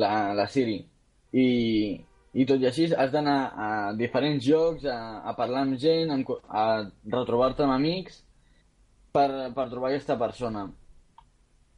la, 0.00 0.32
la 0.34 0.46
Siri, 0.48 0.78
i, 1.32 1.46
i 2.32 2.46
tot 2.48 2.60
i 2.60 2.68
així 2.68 2.88
has 2.96 3.12
d'anar 3.12 3.38
a 3.52 3.70
diferents 3.96 4.46
llocs, 4.48 4.86
a, 4.88 5.20
a 5.28 5.34
parlar 5.36 5.66
amb 5.66 5.78
gent, 5.80 6.10
a, 6.10 6.38
a 6.48 6.64
retrobar-te 7.16 7.66
amb 7.66 7.76
amics, 7.76 8.22
per, 9.12 9.28
per 9.54 9.68
trobar 9.70 9.90
aquesta 9.92 10.16
persona. 10.20 10.66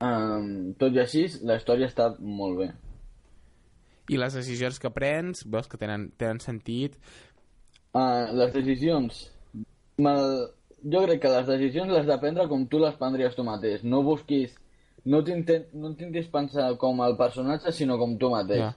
Um, 0.05 0.75
tot 0.79 0.95
i 0.95 1.01
així, 1.03 1.27
la 1.47 1.57
història 1.61 1.89
està 1.91 2.11
molt 2.19 2.59
bé. 2.61 2.69
I 4.13 4.19
les 4.21 4.35
decisions 4.37 4.79
que 4.83 4.91
prens, 4.93 5.45
veus 5.49 5.69
que 5.71 5.81
tenen, 5.81 6.11
tenen 6.21 6.43
sentit. 6.45 6.99
Uh, 7.95 8.31
les 8.37 8.53
decisions... 8.57 9.25
Mal... 10.03 10.51
Jo 10.85 11.01
crec 11.07 11.23
que 11.23 11.31
les 11.33 11.47
decisions 11.49 11.89
les 11.89 12.05
de 12.05 12.17
prendre 12.21 12.45
com 12.51 12.67
tu 12.69 12.77
les 12.83 12.97
prendries 13.01 13.37
tu 13.37 13.45
mateix. 13.47 13.85
No 13.85 14.03
busquis... 14.05 14.57
No 15.09 15.21
t'intent- 15.25 15.71
no 15.77 15.93
pensar 16.33 16.71
com 16.81 17.01
el 17.05 17.17
personatge, 17.17 17.73
sinó 17.73 17.97
com 18.01 18.19
tu 18.21 18.31
mateix. 18.33 18.61
Ja. 18.67 18.73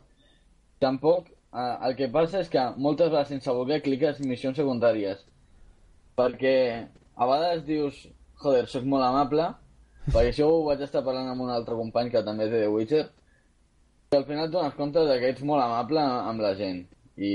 Tampoc, 0.84 1.30
uh, 1.52 1.76
el 1.88 1.96
que 2.00 2.08
passa 2.12 2.42
és 2.44 2.50
que 2.52 2.64
moltes 2.78 3.10
vegades 3.10 3.32
sense 3.34 3.52
voler 3.52 3.82
cliques 3.82 4.20
missions 4.24 4.58
secundàries. 4.60 5.26
perquè 6.18 6.58
a 7.16 7.26
vegades 7.30 7.66
dius, 7.68 7.98
joder, 8.42 8.68
sóc 8.70 8.86
molt 8.90 9.06
amable, 9.08 9.48
perquè 10.08 10.32
això 10.32 10.48
ho 10.50 10.64
vaig 10.68 10.82
estar 10.86 11.04
parlant 11.06 11.32
amb 11.32 11.46
un 11.46 11.52
altre 11.54 11.76
company 11.76 12.12
que 12.14 12.24
també 12.26 12.50
té 12.52 12.64
The 12.64 12.72
Witcher, 12.74 13.06
i 14.12 14.16
al 14.16 14.26
final 14.28 14.46
et 14.48 14.54
dones 14.54 14.78
compte 14.78 15.04
de 15.04 15.18
que 15.20 15.34
ets 15.34 15.44
molt 15.44 15.64
amable 15.64 16.00
amb 16.00 16.40
la 16.44 16.54
gent. 16.56 16.86
I, 17.18 17.32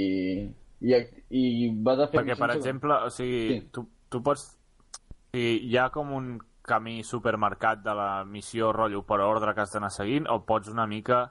i, 0.81 0.95
i 1.29 1.43
vas 1.85 2.01
a 2.01 2.07
fer... 2.09 2.23
Perquè, 2.23 2.39
per 2.39 2.51
exemple, 2.55 2.97
o 3.05 3.11
sigui, 3.13 3.43
Sí. 3.51 3.61
tu, 3.75 3.85
tu 4.09 4.23
pots... 4.25 4.47
O 4.55 5.37
sigui, 5.37 5.59
hi 5.69 5.77
ha 5.77 5.91
com 5.93 6.15
un 6.17 6.33
camí 6.63 7.03
supermercat 7.03 7.83
de 7.83 7.93
la 7.99 8.25
missió 8.25 8.71
rotllo 8.73 9.03
per 9.03 9.19
ordre 9.21 9.53
que 9.53 9.65
has 9.65 9.73
d'anar 9.75 9.91
seguint 9.91 10.29
o 10.31 10.39
pots 10.47 10.71
una 10.71 10.87
mica 10.87 11.25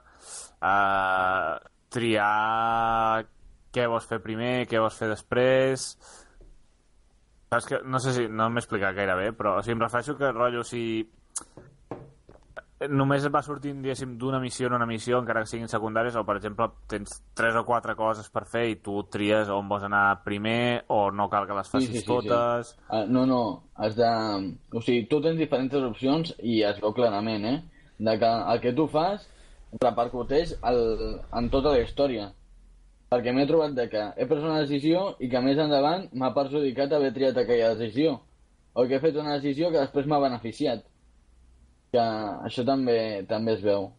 eh, 0.60 1.54
triar 1.88 3.24
què 3.72 3.86
vols 3.88 4.06
fer 4.10 4.20
primer, 4.24 4.66
què 4.68 4.80
vols 4.82 4.98
fer 5.00 5.08
després... 5.14 5.94
Saps 7.52 7.66
que, 7.68 7.78
no 7.84 7.98
sé 8.00 8.14
si 8.16 8.22
no 8.32 8.46
m'he 8.48 8.62
explicat 8.62 8.94
gaire 8.96 9.12
bé, 9.18 9.32
però 9.36 9.58
o 9.58 9.64
sigui, 9.64 9.76
em 9.76 9.82
refereixo 9.84 10.16
que 10.16 10.30
rotllo 10.32 10.62
si 10.64 10.84
només 12.88 13.26
va 13.30 13.42
sortint, 13.44 13.82
diguéssim, 13.82 14.14
d'una 14.18 14.40
missió 14.40 14.70
en 14.70 14.76
una 14.78 14.86
missió, 14.88 15.18
encara 15.20 15.42
que 15.44 15.50
siguin 15.50 15.68
secundàries, 15.70 16.16
o, 16.16 16.24
per 16.26 16.38
exemple, 16.38 16.70
tens 16.90 17.18
tres 17.38 17.58
o 17.60 17.64
quatre 17.68 17.94
coses 17.98 18.30
per 18.32 18.46
fer 18.48 18.64
i 18.70 18.78
tu 18.82 19.02
tries 19.12 19.52
on 19.52 19.68
vols 19.68 19.84
anar 19.86 20.22
primer 20.24 20.82
o 20.88 21.10
no 21.12 21.28
cal 21.30 21.46
que 21.46 21.58
les 21.58 21.68
Sí, 21.68 21.76
facis 21.76 21.90
sí, 21.90 22.00
sí, 22.00 22.00
sí. 22.00 22.08
totes. 22.08 22.72
Ah, 22.88 23.04
no, 23.06 23.26
no, 23.28 23.42
has 23.76 23.94
de... 24.00 24.08
O 24.72 24.80
sigui, 24.80 25.04
tu 25.10 25.20
tens 25.22 25.38
diferents 25.38 25.76
opcions 25.92 26.34
i 26.40 26.62
es 26.66 26.80
veu 26.82 26.96
clarament, 26.96 27.46
eh? 27.46 27.58
De 28.02 28.16
que 28.18 28.32
el 28.54 28.64
que 28.64 28.72
tu 28.74 28.88
fas 28.90 29.28
repercuteix 29.80 30.56
el, 30.72 30.80
en 31.38 31.50
tota 31.52 31.76
la 31.76 31.84
història. 31.84 32.32
Perquè 33.12 33.32
m'he 33.36 33.44
trobat 33.44 33.74
de 33.76 33.84
que 33.92 34.02
he 34.16 34.24
pres 34.28 34.44
una 34.46 34.62
decisió 34.62 35.02
i 35.20 35.28
que 35.28 35.40
més 35.44 35.58
endavant 35.60 36.06
m'ha 36.16 36.30
perjudicat 36.32 36.94
haver 36.96 37.10
triat 37.12 37.36
aquella 37.36 37.74
decisió. 37.74 38.14
O 38.72 38.86
que 38.88 38.96
he 38.96 39.02
fet 39.02 39.18
una 39.20 39.34
decisió 39.36 39.68
que 39.68 39.82
després 39.82 40.08
m'ha 40.08 40.20
beneficiat. 40.22 40.86
Que 41.92 42.04
això 42.48 42.64
també 42.64 42.96
també 43.28 43.58
es 43.58 43.64
veu. 43.66 43.90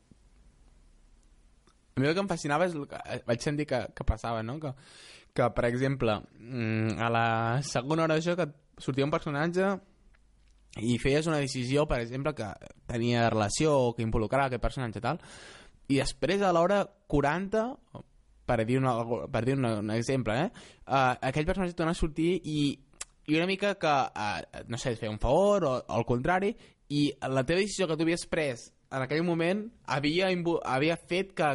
A 1.93 2.01
mi 2.01 2.09
el 2.09 2.15
que 2.17 2.23
em 2.25 2.29
fascinava 2.31 2.65
és 2.65 2.73
el 2.73 2.87
que 2.89 2.97
eh, 3.05 3.19
vaig 3.27 3.43
sentir 3.45 3.67
que, 3.69 3.83
que 3.93 4.05
passava, 4.07 4.41
no? 4.41 4.57
Que, 4.59 4.71
que, 5.37 5.49
per 5.53 5.67
exemple, 5.69 6.15
mm, 6.39 6.95
a 6.97 7.09
la 7.13 7.27
segona 7.69 8.07
hora 8.07 8.17
de 8.17 8.25
joc 8.25 8.41
et 8.47 8.55
sortia 8.81 9.05
un 9.05 9.13
personatge 9.13 9.67
i 10.81 10.97
feies 10.97 11.29
una 11.29 11.37
decisió, 11.43 11.85
per 11.85 11.99
exemple, 12.01 12.33
que 12.33 12.49
tenia 12.89 13.29
relació 13.29 13.75
o 13.77 13.93
que 13.93 14.01
involucrava 14.01 14.49
aquest 14.49 14.63
personatge 14.63 15.03
tal, 15.05 15.21
i 15.93 15.99
després 15.99 16.41
a 16.41 16.49
l'hora 16.55 16.81
40, 17.13 17.67
per 18.45 18.59
dir, 18.65 18.79
una, 18.81 18.97
per 19.31 19.43
dir 19.47 19.57
una, 19.57 19.77
un 19.79 19.91
exemple, 19.95 20.35
eh? 20.45 20.51
Uh, 20.83 21.15
aquell 21.29 21.47
personatge 21.47 21.77
torna 21.77 21.95
a 21.95 21.99
sortir 21.99 22.35
i, 22.43 22.59
i 23.27 23.37
una 23.37 23.47
mica 23.49 23.75
que, 23.79 23.93
uh, 23.93 24.63
no 24.67 24.79
sé, 24.81 24.95
feia 24.99 25.11
un 25.13 25.21
favor 25.21 25.67
o, 25.69 25.75
o 25.79 25.97
al 25.99 26.07
contrari, 26.07 26.53
i 26.93 27.07
la 27.31 27.45
teva 27.47 27.63
decisió 27.63 27.87
que 27.87 27.97
tu 27.97 28.05
havies 28.05 28.27
pres 28.29 28.67
en 28.93 29.01
aquell 29.01 29.23
moment 29.25 29.65
havia, 29.89 30.29
havia 30.69 30.97
fet 30.97 31.33
que, 31.37 31.49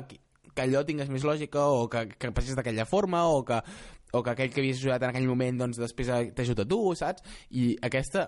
que 0.55 0.65
allò 0.65 0.83
tingués 0.87 1.11
més 1.13 1.27
lògica 1.27 1.69
o 1.71 1.87
que, 1.91 2.09
que 2.19 2.33
passés 2.35 2.59
d'aquella 2.59 2.89
forma 2.89 3.25
o 3.31 3.45
que, 3.47 3.61
o 4.13 4.23
que 4.25 4.35
aquell 4.35 4.51
que 4.55 4.63
havies 4.65 4.81
ajudat 4.81 5.07
en 5.07 5.13
aquell 5.13 5.29
moment 5.31 5.61
doncs 5.63 5.79
després 5.81 6.11
t'ajuda 6.35 6.67
tu, 6.69 6.81
saps? 6.99 7.23
I 7.51 7.71
aquesta, 7.87 8.27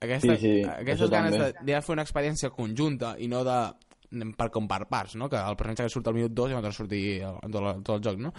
aquesta, 0.00 0.36
Sí, 0.36 0.40
sí, 0.40 0.54
aquestes 0.70 1.12
ganes 1.12 1.36
de, 1.36 1.50
de 1.68 1.82
fer 1.82 1.96
una 1.96 2.06
experiència 2.06 2.52
conjunta 2.54 3.16
i 3.20 3.28
no 3.32 3.42
de 3.46 3.58
per 4.38 4.48
com 4.54 4.66
per 4.68 4.86
parts, 4.88 5.16
no? 5.16 5.28
que 5.28 5.36
el 5.36 5.56
personatge 5.56 5.84
que 5.86 5.92
surt 5.94 6.08
al 6.08 6.14
minut 6.14 6.32
2 6.32 6.50
i 6.50 6.54
no 6.54 6.60
torna 6.62 6.72
sortir 6.76 7.02
en 7.22 7.50
tot, 7.52 7.62
el- 7.62 7.82
tot 7.82 7.96
el 7.96 8.04
joc, 8.06 8.18
no? 8.22 8.32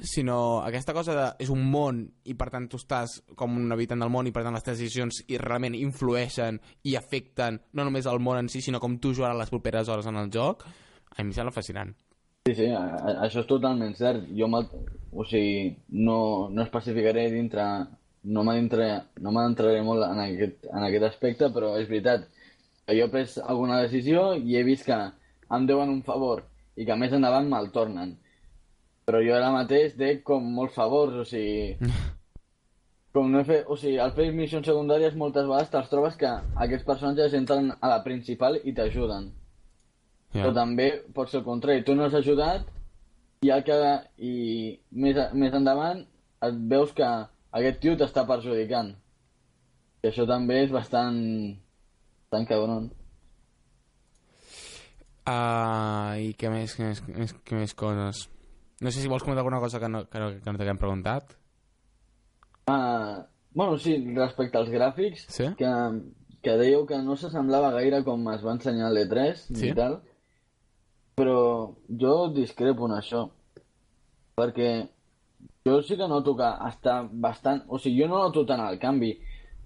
sinó 0.00 0.62
aquesta 0.64 0.92
cosa 0.94 1.14
de, 1.14 1.26
és 1.44 1.50
un 1.52 1.62
món 1.70 2.02
i 2.24 2.34
per 2.38 2.50
tant 2.50 2.68
tu 2.68 2.76
estàs 2.80 3.20
com 3.38 3.56
un 3.56 3.70
habitant 3.72 4.00
del 4.02 4.10
món 4.12 4.26
i 4.26 4.32
per 4.34 4.42
tant 4.44 4.54
les 4.56 4.64
decisions 4.66 5.22
i 5.28 5.38
realment 5.38 5.74
influeixen 5.78 6.60
i 6.84 6.96
afecten 6.98 7.60
no 7.72 7.84
només 7.84 8.06
el 8.10 8.20
món 8.20 8.38
en 8.42 8.48
si, 8.52 8.60
sinó 8.64 8.80
com 8.80 8.98
tu 8.98 9.14
jugaràs 9.14 9.38
les 9.38 9.50
properes 9.52 9.88
hores 9.88 10.06
en 10.10 10.16
el 10.16 10.30
joc, 10.34 10.64
a 11.12 11.22
mi 11.22 11.28
em 11.30 11.32
sembla 11.36 11.52
fascinant. 11.54 11.94
Sí, 12.48 12.54
sí, 12.58 12.64
això 12.74 13.42
és 13.44 13.46
totalment 13.46 13.92
cert. 13.94 14.24
Jo, 14.34 14.48
o 15.12 15.24
sigui, 15.30 15.76
no, 15.94 16.48
no 16.50 16.62
especificaré 16.64 17.28
dintre... 17.30 17.62
No 18.22 18.44
m'adentraré 18.46 19.00
no 19.18 19.32
molt 19.34 20.04
en 20.06 20.20
aquest, 20.22 20.66
en 20.70 20.84
aquest 20.86 21.04
aspecte, 21.08 21.48
però 21.50 21.72
és 21.80 21.88
veritat 21.90 22.28
jo 22.88 23.06
he 23.06 23.12
pres 23.12 23.36
alguna 23.38 23.82
decisió 23.84 24.32
i 24.34 24.56
he 24.58 24.64
vist 24.66 24.86
que 24.88 24.98
em 25.56 25.68
deuen 25.68 25.92
un 25.92 26.02
favor 26.06 26.42
i 26.76 26.86
que 26.88 26.96
més 26.98 27.12
endavant 27.12 27.48
me'l 27.50 27.70
tornen. 27.74 28.16
Però 29.06 29.20
jo 29.22 29.34
ara 29.36 29.52
mateix 29.54 29.94
dec 29.98 30.22
com 30.26 30.44
molts 30.58 30.74
favors, 30.78 31.22
o 31.22 31.28
sigui... 31.28 31.76
Com 33.12 33.26
no 33.28 33.42
he 33.42 33.44
fet, 33.44 33.66
o 33.68 33.76
sigui, 33.76 33.98
al 34.00 34.14
fer 34.16 34.30
missions 34.32 34.64
secundàries 34.64 35.16
moltes 35.20 35.44
vegades 35.44 35.68
te'ls 35.68 35.90
trobes 35.90 36.14
que 36.16 36.30
aquests 36.64 36.86
personatges 36.86 37.34
entren 37.36 37.66
a 37.74 37.90
la 37.90 37.98
principal 38.06 38.56
i 38.64 38.72
t'ajuden. 38.72 39.26
Ja. 40.32 40.38
Però 40.38 40.54
també 40.56 40.86
pot 41.12 41.28
ser 41.28 41.42
el 41.42 41.44
contrari. 41.44 41.82
Tu 41.84 41.92
no 41.92 42.06
has 42.06 42.16
ajudat 42.16 42.64
i, 43.44 43.50
el 43.52 43.66
que, 43.66 43.76
i 44.16 44.32
més, 44.96 45.20
més 45.36 45.52
endavant 45.58 46.00
et 46.48 46.62
veus 46.72 46.94
que 46.96 47.10
aquest 47.60 47.82
tio 47.82 47.98
t'està 48.00 48.24
perjudicant. 48.28 48.94
I 50.00 50.08
això 50.08 50.24
també 50.26 50.62
és 50.64 50.72
bastant... 50.72 51.20
bastant 52.32 52.48
cabron. 52.48 52.88
Uh, 55.22 56.16
I 56.18 56.32
què 56.38 56.48
més, 56.50 56.72
què 56.74 56.88
més, 56.88 57.02
què 57.04 57.14
més, 57.14 57.34
què 57.46 57.58
més 57.58 57.74
coses? 57.78 58.24
No 58.82 58.90
sé 58.90 59.02
si 59.02 59.08
vols 59.10 59.22
comentar 59.22 59.42
alguna 59.44 59.60
cosa 59.62 59.78
que 59.78 59.88
no, 59.88 60.04
que 60.10 60.18
no, 60.18 60.30
que 60.42 60.50
no 60.50 60.58
t'haguem 60.58 60.80
preguntat. 60.80 61.36
Ah, 62.66 63.22
bueno, 63.54 63.76
sí, 63.78 63.94
respecte 64.16 64.58
als 64.58 64.70
gràfics, 64.72 65.26
Sí? 65.30 65.46
que, 65.58 65.70
que 66.42 66.56
dèieu 66.58 66.86
que 66.86 66.98
no 67.04 67.14
s'assemblava 67.16 67.70
gaire 67.76 68.02
com 68.06 68.24
es 68.32 68.42
va 68.42 68.56
ensenyar 68.56 68.88
a 68.88 68.94
l'E3 68.96 69.44
Sí. 69.52 69.68
i 69.70 69.76
tal, 69.78 70.00
però 71.14 71.38
jo 71.86 72.16
discrepo 72.34 72.88
en 72.88 72.96
això, 72.96 73.28
perquè 74.34 74.72
jo 75.68 75.76
sí 75.86 75.94
que 76.00 76.08
noto 76.10 76.34
que 76.34 76.48
està 76.66 77.02
bastant... 77.12 77.62
O 77.68 77.78
sigui, 77.78 78.00
jo 78.02 78.08
no 78.10 78.18
noto 78.24 78.42
tant 78.48 78.64
el 78.64 78.80
canvi. 78.82 79.12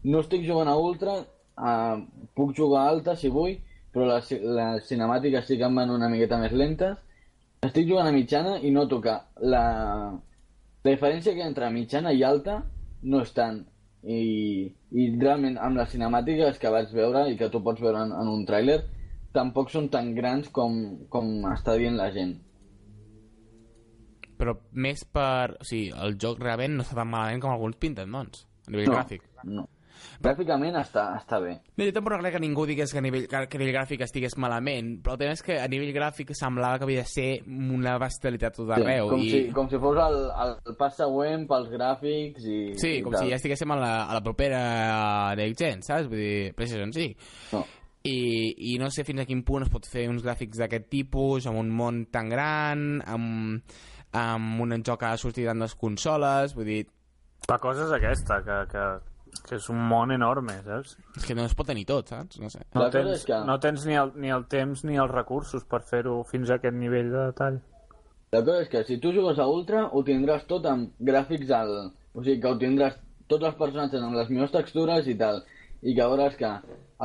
No 0.05 0.21
estic 0.21 0.45
jugant 0.45 0.69
a 0.69 0.77
Ultra, 0.77 1.17
uh, 1.57 1.99
puc 2.37 2.55
jugar 2.57 2.87
Alta 2.91 3.17
si 3.17 3.31
vull, 3.33 3.57
però 3.93 4.07
les, 4.11 4.31
les 4.31 4.89
cinemàtiques 4.89 5.47
sí 5.49 5.57
que 5.59 5.67
em 5.69 5.77
van 5.81 5.91
una 5.95 6.09
miqueta 6.13 6.39
més 6.41 6.53
lentes. 6.53 6.97
Estic 7.67 7.89
jugant 7.89 8.11
a 8.11 8.15
mitjana 8.15 8.59
i 8.61 8.71
noto 8.71 9.01
que 9.03 9.15
la, 9.49 9.63
la 10.85 10.91
diferència 10.91 11.33
que 11.33 11.41
hi 11.41 11.47
ha 11.47 11.51
entre 11.51 11.71
mitjana 11.73 12.13
i 12.13 12.23
alta 12.23 12.61
no 13.03 13.23
és 13.25 13.33
tant. 13.37 13.63
I, 14.07 14.69
i 14.95 15.07
realment 15.19 15.57
amb 15.59 15.81
les 15.81 15.89
cinemàtiques 15.91 16.61
que 16.63 16.71
vaig 16.71 16.93
veure 16.95 17.25
i 17.33 17.39
que 17.41 17.49
tu 17.51 17.59
pots 17.65 17.81
veure 17.83 18.05
en, 18.07 18.13
en 18.15 18.29
un 18.31 18.45
tràiler 18.47 18.77
tampoc 19.35 19.73
són 19.73 19.89
tan 19.93 20.13
grans 20.15 20.49
com, 20.55 20.77
com 21.13 21.33
està 21.51 21.75
dient 21.81 21.97
la 21.99 22.11
gent. 22.15 22.37
Però 24.37 24.53
més 24.73 25.03
per... 25.09 25.57
O 25.61 25.65
sigui, 25.67 25.89
el 26.05 26.17
joc 26.21 26.39
realment 26.45 26.77
no 26.77 26.85
està 26.85 26.99
tan 27.01 27.09
malament 27.11 27.43
com 27.43 27.53
alguns 27.55 27.79
pinten, 27.81 28.13
doncs, 28.13 28.45
a 28.69 28.73
nivell 28.75 28.91
No, 28.93 28.97
gràfic. 28.99 29.25
no. 29.49 29.65
Gràficament 30.23 30.77
està, 30.81 31.07
està 31.21 31.39
bé. 31.43 31.57
No, 31.77 31.85
jo 31.85 31.95
tampoc 31.95 32.17
crec 32.21 32.37
que 32.37 32.43
ningú 32.43 32.67
digués 32.69 32.93
que 32.93 33.01
a, 33.01 33.05
nivell, 33.05 33.27
que 33.29 33.37
a 33.39 33.61
nivell 33.61 33.75
gràfic 33.77 34.05
estigués 34.07 34.37
malament, 34.41 34.97
però 35.05 35.17
el 35.17 35.23
tema 35.23 35.37
és 35.37 35.45
que 35.45 35.59
a 35.61 35.69
nivell 35.71 35.93
gràfic 35.97 36.33
semblava 36.37 36.81
que 36.81 36.87
havia 36.89 37.05
de 37.05 37.13
ser 37.13 37.29
una 37.47 37.97
bestialitat 38.03 38.57
tot 38.59 38.73
arreu. 38.77 39.11
com, 39.13 39.25
i... 39.25 39.31
si, 39.31 39.43
com 39.57 39.71
si 39.73 39.81
fos 39.83 40.01
el, 40.07 40.19
el 40.47 40.77
pas 40.79 40.97
següent 40.99 41.49
pels 41.51 41.73
gràfics 41.73 42.47
i... 42.47 42.61
Sí, 42.81 42.93
i 43.01 43.03
com 43.05 43.17
tal. 43.17 43.25
si 43.25 43.33
ja 43.33 43.41
estiguéssim 43.41 43.75
a 43.77 43.81
la, 43.81 43.93
a 44.05 44.19
la 44.19 44.23
propera 44.25 44.63
Next 45.39 45.65
Gen, 45.65 45.85
saps? 45.87 46.09
Vull 46.13 46.23
dir, 46.23 46.39
PlayStation 46.57 46.95
sí. 46.97 47.11
No. 47.53 47.65
I, 48.07 48.19
I 48.73 48.77
no 48.79 48.89
sé 48.95 49.03
fins 49.03 49.25
a 49.25 49.27
quin 49.27 49.43
punt 49.47 49.67
es 49.67 49.73
pot 49.73 49.87
fer 49.91 50.07
uns 50.09 50.23
gràfics 50.23 50.61
d'aquest 50.63 50.87
tipus, 50.93 51.49
amb 51.51 51.59
un 51.59 51.73
món 51.75 52.05
tan 52.15 52.31
gran, 52.31 52.85
amb, 53.03 53.75
amb 54.17 54.63
un 54.63 54.77
joc 54.87 55.01
que 55.03 55.11
ha 55.11 55.19
sortit 55.19 55.51
en 55.51 55.65
les 55.65 55.75
consoles, 55.75 56.55
vull 56.55 56.71
dir, 56.71 56.85
La 57.47 57.59
cosa 57.63 57.85
és 57.85 57.93
aquesta, 57.95 58.41
que, 58.43 58.57
que, 58.73 58.85
que 59.47 59.57
és 59.61 59.69
un 59.71 59.79
món 59.89 60.11
enorme, 60.15 60.57
saps? 60.65 60.97
és 61.17 61.25
que 61.27 61.35
no 61.39 61.45
es 61.47 61.55
pot 61.55 61.67
tenir 61.71 61.85
tot, 61.87 62.09
saps? 62.11 62.41
No 62.43 62.51
sé. 62.51 62.65
No 62.75 62.89
tens, 62.91 63.11
és 63.15 63.25
que- 63.29 63.41
no 63.47 63.59
tens 63.63 63.87
ni, 63.87 63.95
el, 63.95 64.13
ni 64.17 64.31
el 64.35 64.45
temps 64.51 64.85
ni 64.85 64.97
els 64.99 65.11
recursos 65.13 65.65
per 65.65 65.83
fer-ho 65.87 66.23
fins 66.25 66.51
a 66.51 66.55
aquest 66.61 66.75
nivell 66.75 67.11
de 67.13 67.25
detall. 67.31 67.61
La 68.33 68.43
cosa 68.45 68.63
és 68.65 68.69
que 68.69 68.83
si 68.85 68.99
tu 68.99 69.13
jugues 69.15 69.39
a 69.39 69.47
Ultra 69.47 69.87
ho 69.93 70.03
tindràs 70.05 70.47
tot 70.51 70.67
amb 70.67 70.91
gràfics 71.01 71.51
al... 71.55 71.93
O 72.13 72.23
sigui, 72.25 72.41
que 72.41 72.49
ho 72.49 72.59
tindràs 72.59 72.97
tots 73.29 73.45
els 73.45 73.55
personatges 73.59 74.03
amb 74.03 74.17
les 74.17 74.29
millors 74.31 74.53
textures 74.53 75.07
i 75.07 75.15
tal. 75.19 75.43
I 75.83 75.95
que 75.95 76.03
veuràs 76.11 76.37
que 76.37 76.49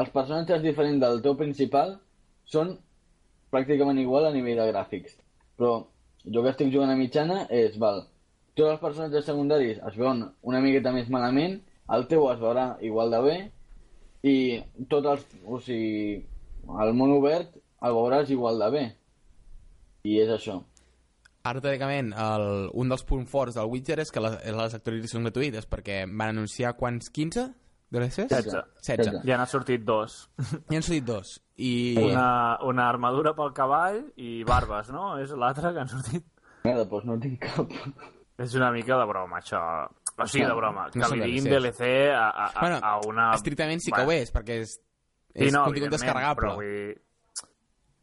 els 0.01 0.09
personatges 0.09 0.61
diferents 0.63 0.99
del 1.03 1.21
teu 1.21 1.35
principal 1.37 1.97
són 2.45 2.77
pràcticament 3.51 3.99
igual 4.01 4.25
a 4.25 4.31
nivell 4.33 4.57
de 4.63 4.69
gràfics. 4.71 5.17
Però 5.59 5.73
jo 6.25 6.43
que 6.43 6.49
estic 6.53 6.71
jugant 6.73 6.91
a 6.93 6.95
mitjana 6.99 7.43
és, 7.49 7.77
val, 7.77 8.05
tots 8.55 8.71
els 8.73 8.81
personatges 8.81 9.25
secundaris 9.27 9.79
es 9.87 9.97
veuen 9.99 10.23
una 10.47 10.61
miqueta 10.63 10.93
més 10.95 11.09
malament, 11.09 11.59
el 11.95 12.07
teu 12.11 12.27
es 12.31 12.39
veurà 12.39 12.65
igual 12.81 13.11
de 13.11 13.21
bé, 13.25 13.37
i 14.23 14.35
tots 14.89 15.13
els... 15.13 15.25
O 15.45 15.59
sigui, 15.59 16.19
el 16.81 16.93
món 16.97 17.15
obert 17.17 17.55
el 17.81 17.95
veuràs 17.97 18.29
igual 18.29 18.59
de 18.61 18.69
bé. 18.73 18.83
I 20.05 20.19
és 20.21 20.29
això. 20.33 20.59
ara 21.43 21.61
teòricament 21.61 22.11
el, 22.13 22.43
un 22.77 22.91
dels 22.91 23.03
punts 23.09 23.29
forts 23.29 23.55
del 23.57 23.69
Witcher 23.69 23.97
és 24.03 24.11
que 24.13 24.21
les, 24.21 24.35
les 24.45 24.75
actualitzacions 24.77 25.17
són 25.17 25.25
gratuïtes 25.25 25.65
perquè 25.69 26.03
van 26.05 26.35
anunciar 26.35 26.75
quants? 26.77 27.09
15 27.09 27.47
DLCs? 27.91 28.27
16. 28.29 28.61
16. 28.85 29.23
Ja 29.25 29.39
n'ha 29.41 29.47
sortit 29.49 29.81
dos. 29.85 30.19
Ja 30.69 30.77
han 30.77 30.85
sortit 30.85 31.07
dos. 31.07 31.39
I... 31.57 31.97
Una, 32.01 32.27
una 32.65 32.87
armadura 32.89 33.33
pel 33.37 33.53
cavall 33.57 34.03
i 34.21 34.43
barbes, 34.47 34.93
no? 34.93 35.15
És 35.21 35.33
l'altra 35.33 35.73
que 35.73 35.81
han 35.81 35.89
sortit. 35.91 36.25
Merda, 36.65 36.85
doncs 36.85 37.09
no 37.09 37.17
tinc 37.21 37.41
cap. 37.43 37.73
És 38.41 38.53
una 38.57 38.71
mica 38.73 38.97
de 39.01 39.09
broma, 39.09 39.41
això. 39.41 39.61
O 40.23 40.27
sigui, 40.27 40.45
de 40.45 40.53
broma. 40.57 40.87
Que 40.93 40.99
No 40.99 41.07
són 41.11 41.19
li 41.21 41.31
diguin. 41.31 41.51
DLC 41.53 41.91
a, 42.15 42.25
a, 42.29 42.49
a, 42.55 42.59
Bueno, 42.61 42.79
a 42.81 42.97
una... 43.07 43.29
estrictament 43.35 43.81
sí 43.83 43.91
que 43.91 44.01
ho 44.05 44.11
és, 44.11 44.31
perquè 44.33 44.61
és, 44.65 44.79
Sí, 45.31 45.45
és 45.47 45.53
no, 45.55 45.63
contingut 45.65 45.91
descarregable. 45.95 46.41
Però 46.41 46.55
vull 46.59 46.67
dir, 46.67 46.99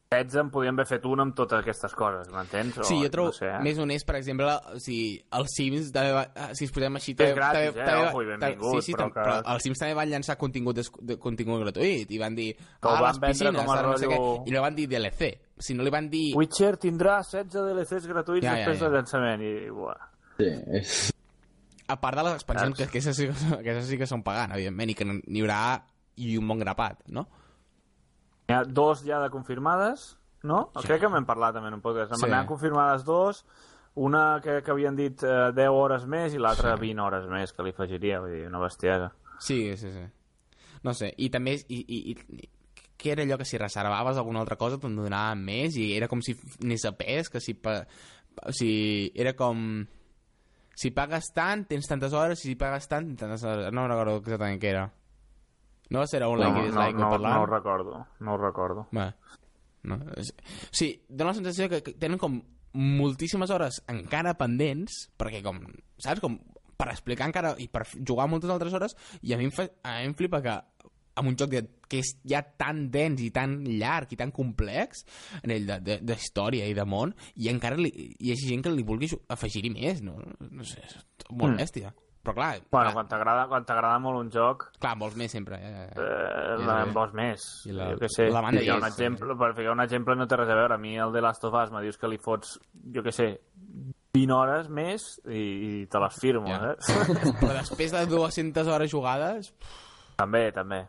16 0.09 0.39
en 0.41 0.49
podien 0.49 0.73
haver 0.73 0.87
fet 0.89 1.05
un 1.05 1.21
amb 1.21 1.35
totes 1.37 1.59
aquestes 1.61 1.93
coses, 1.93 2.31
m'entens? 2.33 2.79
O, 2.81 2.85
Sí, 2.89 2.97
jo 3.03 3.11
trobo 3.13 3.29
no 3.29 3.35
sé, 3.37 3.51
eh? 3.51 3.59
més 3.61 3.77
honest, 3.77 4.07
per 4.09 4.15
exemple, 4.17 4.47
o 4.73 4.79
sigui, 4.81 5.19
els 5.37 5.53
Sims, 5.53 5.91
també 5.93 6.15
va, 6.17 6.23
ah, 6.33 6.47
si 6.57 6.65
es 6.65 6.73
posem 6.73 6.97
així... 6.97 7.13
És 7.13 7.35
gratis, 7.37 7.77
eh? 7.77 7.91
Ojo, 8.07 8.23
i 8.25 8.31
també- 8.31 8.39
benvingut, 8.39 8.79
sí, 8.81 8.87
sí, 8.87 8.95
però 8.97 9.11
però, 9.13 9.27
però 9.27 9.35
que- 9.43 9.53
els 9.53 9.67
Sims 9.69 9.83
també 9.85 9.99
van 10.01 10.09
llançar 10.09 10.39
contingut, 10.41 10.77
des, 10.81 10.89
de, 11.11 11.19
contingut 11.21 11.61
gratuït 11.67 12.09
i 12.17 12.23
van 12.25 12.35
dir, 12.41 12.55
Que 12.57 12.89
ah, 12.89 12.95
van 13.03 13.05
les 13.11 13.21
piscines, 13.27 13.61
com 13.61 13.69
a 13.69 13.77
ara 13.77 13.91
no 13.93 13.99
sé 14.01 14.09
què, 14.09 14.17
rotllo- 14.17 14.49
i 14.49 14.57
no 14.57 14.63
van 14.65 14.75
dir 14.81 14.89
DLC. 14.89 15.31
Si 15.61 15.77
no 15.77 15.85
li 15.85 15.93
van 15.93 16.09
dir... 16.09 16.25
Witcher 16.41 16.73
tindrà 16.81 17.19
16 17.21 17.53
DLCs 17.69 18.09
gratuïts 18.09 18.49
Ja, 18.49 18.57
ja, 18.57 18.65
després 18.65 18.81
ja. 18.81 18.87
del 18.89 18.97
llançament 18.97 19.45
i, 19.45 19.55
buah. 19.77 20.09
Sí, 20.41 20.49
és... 20.81 20.97
A 21.89 21.97
part 22.01 22.19
de 22.19 22.25
les 22.27 22.35
expansions, 22.37 22.77
Saps? 22.77 22.79
que, 22.79 22.85
que, 22.85 22.99
aquestes 23.01 23.17
sí, 23.17 23.29
que 23.33 23.61
aquestes 23.63 23.87
sí 23.89 23.99
que 24.01 24.09
són 24.11 24.23
pagant, 24.27 24.53
evidentment, 24.57 24.93
i 24.93 24.97
que 24.99 25.07
n'hi 25.09 25.45
haurà 25.45 25.61
i 26.21 26.35
un 26.37 26.49
bon 26.51 26.61
grapat, 26.61 27.01
no? 27.15 27.25
N'hi 28.49 28.57
ha 28.57 28.65
dos 28.65 29.05
ja 29.07 29.23
de 29.23 29.31
confirmades, 29.33 30.11
no? 30.43 30.69
Sí. 30.77 30.87
Crec 30.87 31.03
que 31.05 31.11
m'hem 31.13 31.27
parlat 31.29 31.57
també 31.57 31.73
en 31.73 31.79
un 31.79 31.85
podcast. 31.85 32.13
Sí. 32.15 32.21
Sí. 32.25 32.31
N'han 32.33 32.49
confirmades 32.51 33.07
dos, 33.09 33.45
una 33.99 34.41
que, 34.45 34.61
que 34.63 34.71
havien 34.75 34.97
dit 34.99 35.25
eh, 35.27 35.51
10 35.57 35.73
hores 35.75 36.05
més 36.07 36.35
i 36.37 36.43
l'altra 36.43 36.77
Sí. 36.77 36.85
20 36.87 37.03
hores 37.07 37.27
més 37.33 37.53
que 37.53 37.65
li 37.67 37.75
afegiria, 37.75 38.21
vull 38.23 38.37
dir, 38.37 38.45
una 38.47 38.61
bestiesa. 38.63 39.11
Sí, 39.41 39.59
sí, 39.77 39.91
sí. 39.95 40.05
No 40.85 40.95
sé, 40.95 41.13
i 41.17 41.31
també... 41.35 41.57
I, 41.69 41.83
i, 41.83 41.99
i, 42.13 42.49
què 42.99 43.13
era 43.15 43.23
allò 43.23 43.37
que 43.39 43.47
si 43.47 43.59
reservaves 43.59 44.19
alguna 44.19 44.41
altra 44.43 44.57
cosa 44.59 44.79
te'n 44.83 44.97
donaven 44.99 45.43
més 45.47 45.77
i 45.79 45.93
era 45.95 46.09
com 46.11 46.19
si 46.23 46.35
anés 46.65 46.85
a 46.89 46.93
pes, 46.99 47.31
que 47.31 47.41
si... 47.43 47.55
Pa, 47.55 47.81
o 48.43 48.55
sigui, 48.55 49.13
era 49.19 49.35
com... 49.39 49.87
Si 50.79 50.93
pagues 50.95 51.33
tant, 51.35 51.65
tens 51.67 51.89
tantes 51.91 52.15
hores, 52.15 52.45
i 52.45 52.53
si 52.53 52.59
pagues 52.59 52.87
tant, 52.91 53.09
tens 53.11 53.25
tantes 53.25 53.45
hores. 53.45 53.73
No 53.75 53.89
recordo 53.91 54.19
exactament 54.21 54.61
què 54.63 54.71
era. 54.71 54.85
No 55.91 56.05
va 56.05 56.11
ser 56.11 56.21
un 56.27 56.39
like 56.39 56.53
no, 56.53 56.61
i 56.61 56.69
no, 56.69 56.69
dislike 56.69 57.01
no, 57.01 57.09
o 57.09 57.15
parlant? 57.17 57.35
no 57.35 57.43
ho 57.43 57.49
recordo, 57.49 58.05
no 58.21 58.35
ho 58.35 58.39
recordo. 58.43 58.85
Bé, 58.93 59.09
no. 59.89 59.99
Sí, 60.71 60.93
dona 61.09 61.33
la 61.33 61.39
sensació 61.39 61.69
que 61.73 61.81
tenen 61.97 62.21
com 62.21 62.39
moltíssimes 62.79 63.51
hores 63.51 63.81
encara 63.89 64.37
pendents, 64.39 65.07
perquè 65.19 65.41
com, 65.43 65.63
saps, 65.99 66.21
com 66.23 66.37
per 66.79 66.91
explicar 66.93 67.27
encara 67.27 67.55
i 67.59 67.67
per 67.73 67.87
jugar 67.97 68.29
moltes 68.31 68.53
altres 68.55 68.77
hores, 68.77 68.95
i 69.25 69.35
a 69.35 69.41
mi 69.41 69.49
em, 69.49 69.55
fa, 69.55 69.67
a 69.83 69.99
mi 69.99 70.13
em 70.13 70.15
flipa 70.19 70.43
que 70.45 70.55
amb 71.19 71.29
un 71.33 71.37
joc 71.37 71.51
de, 71.53 71.63
que 71.89 71.99
és 72.05 72.15
ja 72.29 72.43
tan 72.43 72.87
dens 72.95 73.21
i 73.25 73.31
tan 73.35 73.59
llarg 73.65 74.13
i 74.13 74.17
tan 74.21 74.31
complex 74.35 75.05
a 75.43 75.47
nivell 75.47 75.67
de- 75.67 75.81
de- 75.81 76.01
d'història 76.07 76.67
i 76.71 76.75
de 76.77 76.85
món 76.89 77.15
i 77.37 77.49
encara 77.53 77.77
li, 77.77 77.91
hi 78.19 78.33
ha 78.33 78.37
gent 78.41 78.63
que 78.65 78.71
li 78.75 78.85
vulgui 78.87 79.09
afegir-hi 79.29 79.71
més 79.75 80.03
no? 80.03 80.17
no 80.51 80.65
sé, 80.65 80.81
és 80.85 81.01
molt 81.31 81.55
Mm. 81.55 81.59
bèstia 81.65 81.95
però 82.29 82.35
clar, 82.35 82.61
Bueno, 82.71 82.91
clar, 82.93 83.47
quan 83.49 83.65
t'agrada 83.65 83.99
molt 84.03 84.19
un 84.21 84.31
joc, 84.31 84.67
clar, 84.83 84.97
vols 84.99 85.15
més 85.17 85.31
sempre 85.33 85.57
eh? 85.57 85.87
eh, 85.97 86.57
en 86.59 86.89
sí. 86.89 86.93
vols 86.93 87.15
més. 87.15 87.45
I 87.65 87.73
la- 87.73 87.87
jo 87.95 87.97
què 88.03 88.09
sé. 88.13 88.27
la 88.29 88.43
banda 88.43 88.61
un 88.77 88.85
exemple, 88.85 89.37
per 89.39 89.55
ficar 89.57 89.73
un 89.73 89.81
exemple 89.81 90.15
no 90.19 90.27
té 90.29 90.37
res 90.37 90.51
a 90.51 90.55
veure. 90.59 90.75
A 90.75 90.79
mi 90.83 90.97
el 90.99 91.13
de 91.15 91.23
Last 91.23 91.45
of 91.49 91.55
Us 91.55 91.71
me 91.73 91.81
dius 91.81 91.97
que 91.97 92.09
li 92.11 92.19
fots, 92.19 92.59
jo 92.93 93.01
què 93.07 93.13
sé, 93.15 93.29
20 94.13 94.35
hores 94.35 94.69
més 94.69 95.07
i, 95.31 95.41
i 95.41 95.87
te 95.87 95.99
les 96.03 96.21
firmo, 96.21 96.49
Ja. 96.49 96.73
eh? 96.75 96.77
però 97.41 97.55
després 97.63 97.93
de 97.97 98.05
200 98.11 98.67
hores 98.67 98.91
jugades 98.91 99.55
també, 100.19 100.51
també. 100.53 100.83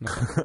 No 0.00 0.08
sé. 0.14 0.44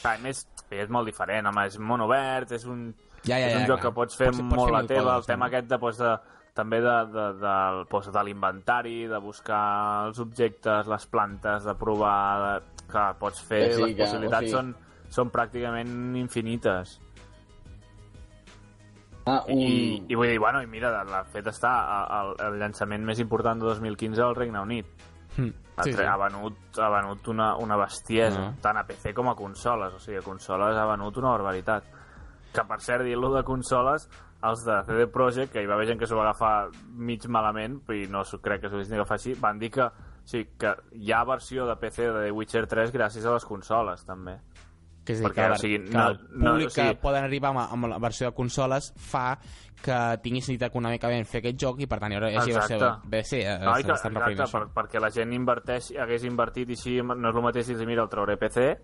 Clar, 0.00 0.14
a 0.18 0.18
més, 0.22 0.44
és 0.70 0.88
molt 0.92 1.08
diferent, 1.10 1.46
home, 1.50 1.64
és 1.70 1.78
món 1.78 2.04
obert, 2.06 2.52
és 2.52 2.66
un, 2.70 2.90
Ja, 3.24 3.36
ja, 3.38 3.48
és 3.50 3.56
un 3.56 3.64
ja, 3.66 3.72
joc 3.74 3.80
clar. 3.80 3.90
que 3.90 3.94
pots 3.98 4.16
fer 4.16 4.28
Pots- 4.30 4.40
pots 4.42 4.56
molt 4.56 4.70
fer 4.70 4.76
la 4.78 4.82
teva, 4.88 5.02
coses, 5.14 5.24
el 5.24 5.26
tema 5.34 5.44
no? 5.44 5.48
aquest 5.50 5.68
de, 5.68 5.78
pues, 5.82 5.98
de, 6.00 6.12
també 6.54 6.80
de, 6.84 6.94
de, 7.14 7.26
de, 7.42 7.54
pues, 7.90 8.08
de 8.12 8.22
l'inventari, 8.24 8.94
de 9.10 9.18
buscar 9.22 9.64
els 10.08 10.18
objectes, 10.22 10.86
les 10.86 11.06
plantes, 11.06 11.64
de 11.64 11.74
provar... 11.74 12.20
De... 12.46 12.84
Clar, 12.90 13.12
pots 13.20 13.38
fer... 13.46 13.68
Que 13.68 13.74
sí, 13.76 13.82
les 13.84 13.92
que, 13.94 14.02
possibilitats 14.02 14.42
o 14.42 14.48
sigui- 14.48 14.56
són, 14.56 14.72
són 15.14 15.28
pràcticament 15.30 16.16
infinites. 16.18 16.96
Ah, 19.26 19.44
un... 19.46 19.60
I, 19.60 20.02
I 20.08 20.16
vull 20.18 20.26
dir, 20.32 20.38
bueno, 20.42 20.62
i 20.64 20.66
mira, 20.66 20.90
de 21.06 21.20
fet 21.30 21.46
està 21.52 21.70
el, 22.16 22.32
el 22.48 22.56
llançament 22.58 23.04
més 23.06 23.20
important 23.22 23.60
de 23.60 23.68
2015 23.68 24.24
al 24.24 24.34
Regne 24.34 24.58
Unit. 24.64 24.88
Ha, 25.76 25.82
sí, 25.84 25.92
sí. 25.94 26.02
ha 26.02 26.16
venut, 26.20 26.56
ha 26.78 26.88
venut 26.90 27.28
una, 27.28 27.54
una 27.56 27.76
bestiesa, 27.76 28.48
Ah. 28.48 28.54
tant 28.60 28.76
a 28.76 28.84
PC 28.84 29.14
com 29.14 29.28
a 29.28 29.34
consoles. 29.34 29.94
O 29.94 29.98
sigui, 29.98 30.18
a 30.18 30.22
consoles 30.22 30.76
ha 30.76 30.84
venut 30.86 31.16
una 31.16 31.30
barbaritat. 31.30 31.84
Que, 32.52 32.64
per 32.66 32.80
cert, 32.80 33.04
dir-lo 33.04 33.30
de 33.32 33.42
consoles, 33.44 34.08
els 34.42 34.64
de 34.64 34.82
CD 34.84 35.06
Projekt, 35.06 35.52
que 35.52 35.62
hi 35.62 35.66
va 35.66 35.74
haver 35.74 35.86
gent 35.86 35.98
que 36.00 36.06
s'ho 36.06 36.16
va 36.16 36.22
agafar 36.28 36.68
mig 36.96 37.24
malament, 37.28 37.80
i 37.94 38.06
no 38.10 38.22
crec 38.24 38.60
que 38.62 38.68
s'ho 38.68 38.76
haguessin 38.76 38.96
d'agafar 38.96 39.16
així, 39.18 39.34
van 39.40 39.58
dir 39.58 39.70
que, 39.70 39.88
sí, 40.24 40.46
que 40.58 40.74
hi 40.92 41.12
ha 41.12 41.22
versió 41.24 41.66
de 41.66 41.76
PC 41.76 42.10
de 42.10 42.24
The 42.26 42.30
Witcher 42.32 42.66
3 42.66 42.92
gràcies 42.92 43.24
a 43.24 43.32
les 43.32 43.44
consoles, 43.44 44.04
també. 44.04 44.38
Que 45.10 45.16
és 45.16 45.20
dir, 45.20 45.26
Perquè, 45.28 45.46
que, 45.46 45.52
o 45.52 45.58
sigui, 45.58 45.78
que 45.88 45.96
no- 45.96 46.06
el 46.08 46.20
no, 46.30 46.52
públic 46.52 46.66
o 46.66 46.70
sigui- 46.70 46.86
que 46.94 47.00
poden 47.02 47.24
arribar 47.26 47.50
amb, 47.50 47.64
amb 47.72 47.90
la 47.90 47.98
versió 47.98 48.30
de 48.30 48.34
consoles 48.36 48.92
fa 48.96 49.38
que 49.82 49.98
tingui 50.22 50.42
sentit 50.44 50.62
econòmicament 50.68 51.24
fer 51.26 51.40
aquest 51.40 51.56
joc 51.58 51.78
i 51.80 51.86
per 51.88 51.98
tant 51.98 52.12
hi 52.12 52.16
haurà 52.18 52.28
així 52.36 52.52
va 52.52 52.62
ser, 52.68 52.78
bé, 53.08 53.22
sí, 53.24 53.38
eh, 53.40 53.58
No, 53.64 53.72
que, 53.74 53.80
exacte, 53.80 54.10
per, 54.52 54.66
perquè 54.76 55.00
la 55.00 55.08
gent 55.10 55.32
inverteix, 55.32 55.92
hagués 55.98 56.24
invertit 56.28 56.68
i 56.68 56.76
així 56.76 56.98
no 57.02 57.30
és 57.30 57.34
el 57.36 57.42
mateix 57.42 57.66
si 57.66 57.86
mira, 57.88 58.02
el 58.02 58.10
trauré 58.12 58.36
PC, 58.36 58.76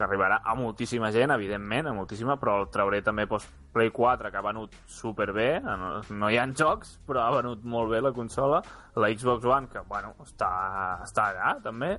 que 0.00 0.06
arribarà 0.06 0.38
a 0.42 0.54
moltíssima 0.56 1.10
gent, 1.12 1.30
evidentment, 1.30 1.88
a 1.88 1.92
moltíssima, 1.92 2.38
però 2.40 2.62
el 2.62 2.70
trauré 2.72 3.02
també 3.02 3.26
doncs, 3.28 3.46
Play 3.70 3.90
4, 3.90 4.30
que 4.30 4.36
ha 4.38 4.40
venut 4.40 4.72
superbé, 4.88 5.60
no, 5.60 6.00
no 6.08 6.30
hi 6.30 6.38
ha 6.40 6.46
jocs, 6.56 6.98
però 7.06 7.20
ha 7.26 7.36
venut 7.36 7.62
molt 7.62 7.90
bé 7.92 8.00
la 8.00 8.10
consola, 8.10 8.62
la 8.96 9.08
Xbox 9.12 9.44
One, 9.44 9.68
que, 9.68 9.80
bueno, 9.86 10.14
està, 10.24 11.02
està 11.04 11.28
allà, 11.34 11.52
també. 11.62 11.98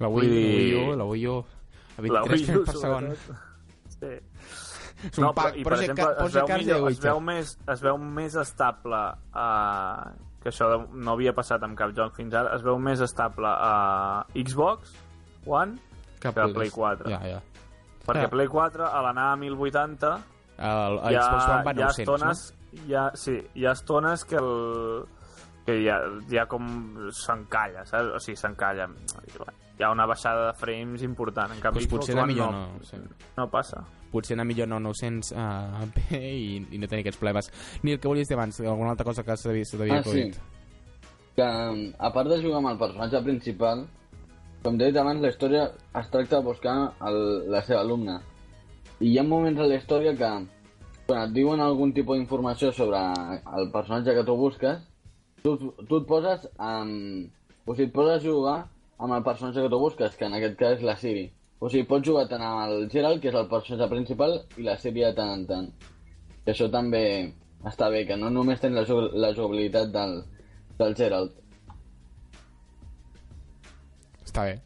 La 0.00 0.08
vull 0.08 0.24
Wii, 0.26 0.30
dir- 0.34 0.74
la 0.74 0.82
Wii 0.82 0.92
U, 0.94 0.96
la 0.98 1.04
Wii 1.04 1.26
U 1.28 1.44
a 1.96 2.02
La 2.02 2.22
23 2.26 2.30
Wii 2.30 2.44
U, 2.44 2.64
frames 2.64 2.68
per 2.68 2.76
segon. 2.80 3.08
Sí. 3.94 4.12
És 5.04 5.18
un 5.20 5.26
pack, 5.36 5.56
i, 5.58 5.64
per 5.64 5.72
Project, 5.74 5.90
exemple, 5.90 6.10
es 6.12 6.18
Project 6.18 6.48
Cars 6.48 6.60
de 6.60 6.64
millor, 6.64 6.76
es, 6.78 6.84
Witcher. 6.96 7.10
veu 7.10 7.20
més, 7.20 7.50
es 7.74 7.82
veu 7.84 7.98
més 8.18 8.36
estable 8.40 9.00
uh, 9.34 10.12
que 10.42 10.48
això 10.52 10.68
no 10.92 11.12
havia 11.14 11.32
passat 11.36 11.64
amb 11.66 11.76
cap 11.76 11.92
joc 11.96 12.14
fins 12.16 12.34
ara 12.36 12.54
es 12.56 12.62
veu 12.64 12.78
més 12.80 13.00
estable 13.04 13.48
a 13.48 14.24
Xbox 14.34 14.94
One 15.46 15.76
Que 16.20 16.32
que 16.32 16.40
a 16.40 16.48
Play 16.48 16.70
4 16.72 17.10
Ja, 17.12 17.20
ja. 17.28 17.40
perquè 18.06 18.26
Ja. 18.26 18.30
Play 18.32 18.48
4 18.48 18.86
a 18.88 19.02
l'anar 19.04 19.32
a 19.32 19.36
1080 19.36 20.12
El, 20.56 20.98
el 21.00 21.16
ha, 21.18 21.22
Xbox 21.22 21.50
One 21.52 21.64
va 21.68 21.70
a 21.70 21.74
hi 21.74 21.82
ha 21.82 21.90
900, 21.90 21.98
estones 21.98 22.44
hi 22.86 22.94
ha, 22.94 23.04
sí, 23.14 23.36
hi 23.54 23.66
ha 23.66 23.72
estones 23.76 24.24
que 24.24 24.36
el 24.40 25.04
que 25.64 25.78
hi 25.80 25.88
ha 25.88 26.44
com 26.50 26.66
s'encalla, 27.16 27.86
saps? 27.88 28.10
O 28.12 28.18
sigui, 28.20 28.36
s'encalla. 28.36 28.88
Hi 29.78 29.82
ha 29.82 29.90
una 29.90 30.06
baixada 30.06 30.46
de 30.48 30.54
frames 30.54 31.02
important. 31.02 31.50
En 31.52 31.60
canvi, 31.60 31.80
Pues 31.80 31.88
Xbox 31.88 32.06
potser 32.06 32.16
One 32.16 32.26
millor 32.32 32.52
no, 32.52 32.66
no, 32.78 32.84
sí. 32.86 32.96
no 33.36 33.48
passa. 33.50 33.84
potser 34.12 34.36
anar 34.36 34.44
millor 34.46 34.68
no 34.70 34.78
900 34.78 35.32
uh, 35.34 35.86
p 35.94 36.18
i, 36.20 36.66
i 36.70 36.78
no 36.78 36.86
tenir 36.86 37.02
aquests 37.02 37.18
problemes. 37.18 37.48
Nil, 37.82 37.98
què 37.98 38.06
volies 38.06 38.28
dir 38.30 38.36
abans? 38.38 38.60
Alguna 38.60 38.92
altra 38.94 39.04
cosa 39.08 39.24
que 39.26 39.36
s'havia 39.36 39.64
Ah, 39.64 39.74
sí. 39.74 39.96
acudit? 39.96 40.38
que 41.34 41.42
um, 41.42 41.80
a 41.98 42.12
part 42.14 42.28
de 42.30 42.36
jugar 42.40 42.60
amb 42.60 42.68
el 42.70 42.78
personatge 42.78 43.20
principal, 43.26 43.80
com 44.62 44.76
t'he 44.78 44.86
dit 44.92 44.96
abans, 45.00 45.18
la 45.20 45.32
història 45.32 45.64
es 45.98 46.10
tracta 46.12 46.38
de 46.38 46.44
buscar 46.46 46.74
el, 47.08 47.18
la 47.50 47.62
seva 47.66 47.80
alumna. 47.80 48.20
I 49.00 49.08
hi 49.10 49.18
ha 49.18 49.24
moments 49.26 49.58
a 49.58 49.66
la 49.66 49.74
història 49.80 50.12
que, 50.14 50.28
quan 51.08 51.24
et 51.26 51.32
diuen 51.34 51.58
algun 51.60 51.90
tipus 51.92 52.16
d'informació 52.20 52.70
sobre 52.72 53.00
el 53.58 53.66
personatge 53.74 54.14
que 54.14 54.22
tu 54.24 54.36
busques, 54.38 54.78
tu, 55.42 55.56
tu 55.88 55.98
et 55.98 56.06
poses 56.06 56.46
amb... 56.62 57.26
O 57.66 57.74
sigui, 57.74 57.88
et 57.88 57.92
poses 57.98 58.20
a 58.20 58.22
jugar 58.22 58.56
amb 59.04 59.12
el 59.18 59.24
personatge 59.26 59.62
que 59.64 59.70
tu 59.72 59.78
busques, 59.80 60.16
que 60.16 60.26
en 60.28 60.34
aquest 60.38 60.56
cas 60.60 60.78
és 60.78 60.84
la 60.86 60.96
Siri. 61.00 61.26
O 61.60 61.68
sigui, 61.70 61.86
pots 61.88 62.06
jugar 62.08 62.26
tant 62.28 62.42
amb 62.44 62.64
el 62.66 62.88
Geralt, 62.92 63.20
que 63.22 63.30
és 63.30 63.36
el 63.38 63.46
personatge 63.48 63.88
principal, 63.92 64.38
i 64.58 64.64
la 64.66 64.76
Siri 64.80 65.04
de 65.04 65.12
tant 65.16 65.30
en 65.38 65.46
tant. 65.48 65.70
I 66.44 66.50
això 66.52 66.66
també 66.72 67.04
està 67.64 67.88
bé, 67.92 68.02
que 68.08 68.16
no 68.20 68.28
només 68.32 68.60
tens 68.60 68.74
la, 68.76 68.82
jug- 68.88 69.14
la 69.16 69.30
jugabilitat 69.36 69.92
del, 69.94 70.18
del 70.80 70.96
Geralt. 70.98 71.38
Està 74.24 74.44
bé. 74.48 74.58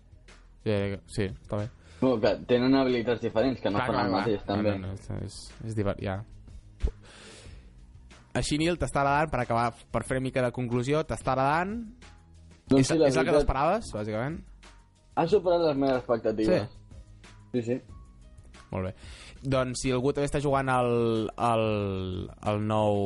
Sí, 0.64 0.74
sí, 1.14 1.28
està 1.30 1.60
bé. 1.62 1.68
No, 2.02 2.12
que 2.22 2.30
tenen 2.50 2.74
habilitats 2.78 3.22
diferents, 3.24 3.60
que 3.62 3.70
no 3.74 3.80
fan 3.82 3.96
el 4.04 4.12
mateix, 4.14 4.42
també. 4.46 4.74
No, 4.78 4.88
no, 4.88 4.94
és, 4.94 5.08
és, 5.26 5.38
és 5.66 5.74
divert, 5.78 5.98
ja. 6.04 6.20
Així, 8.38 8.58
Nil, 8.60 8.76
t'està 8.78 9.00
agradant, 9.02 9.30
per 9.32 9.40
acabar, 9.42 9.72
per 9.90 10.04
fer 10.06 10.18
una 10.18 10.26
mica 10.28 10.44
de 10.44 10.52
conclusió, 10.54 11.00
t'està 11.08 11.32
agradant? 11.34 11.72
Doncs 12.68 12.84
és, 12.84 12.92
sí, 12.92 12.98
la 13.00 13.08
és 13.08 13.16
el 13.16 13.24
que 13.24 13.32
veritat, 13.32 13.42
t'esperaves, 13.42 13.92
bàsicament? 13.96 14.38
ha 15.18 15.26
superat 15.26 15.64
les 15.66 15.78
meves 15.78 16.02
expectatives. 16.02 16.76
Sí, 17.52 17.62
sí. 17.62 17.80
Molt 18.70 18.90
bé. 18.90 18.92
Doncs 19.38 19.80
si 19.84 19.92
algú 19.94 20.10
també 20.12 20.26
està 20.28 20.40
jugant 20.42 20.68
al, 20.70 20.90
al, 21.40 21.64
al 22.50 22.58
nou 22.66 22.98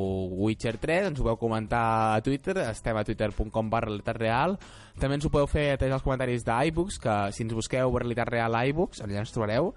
Witcher 0.43 0.75
3, 0.81 1.11
ens 1.11 1.21
ho 1.21 1.27
podeu 1.27 1.39
comentar 1.41 1.83
a 2.17 2.23
Twitter, 2.25 2.57
estem 2.65 2.97
a 2.99 3.05
twitter.com 3.07 3.71
barra 3.73 4.17
real. 4.17 4.57
També 5.01 5.19
ens 5.19 5.29
ho 5.29 5.33
podeu 5.33 5.49
fer 5.49 5.71
a 5.73 5.79
través 5.79 5.95
dels 5.95 6.05
comentaris 6.05 6.47
d'iBooks, 6.49 6.99
que 7.05 7.17
si 7.37 7.45
ens 7.47 7.55
busqueu 7.57 7.95
realitat 7.99 8.33
real 8.33 8.57
iBooks, 8.73 9.05
allà 9.05 9.23
ens 9.23 9.33
trobareu 9.33 9.73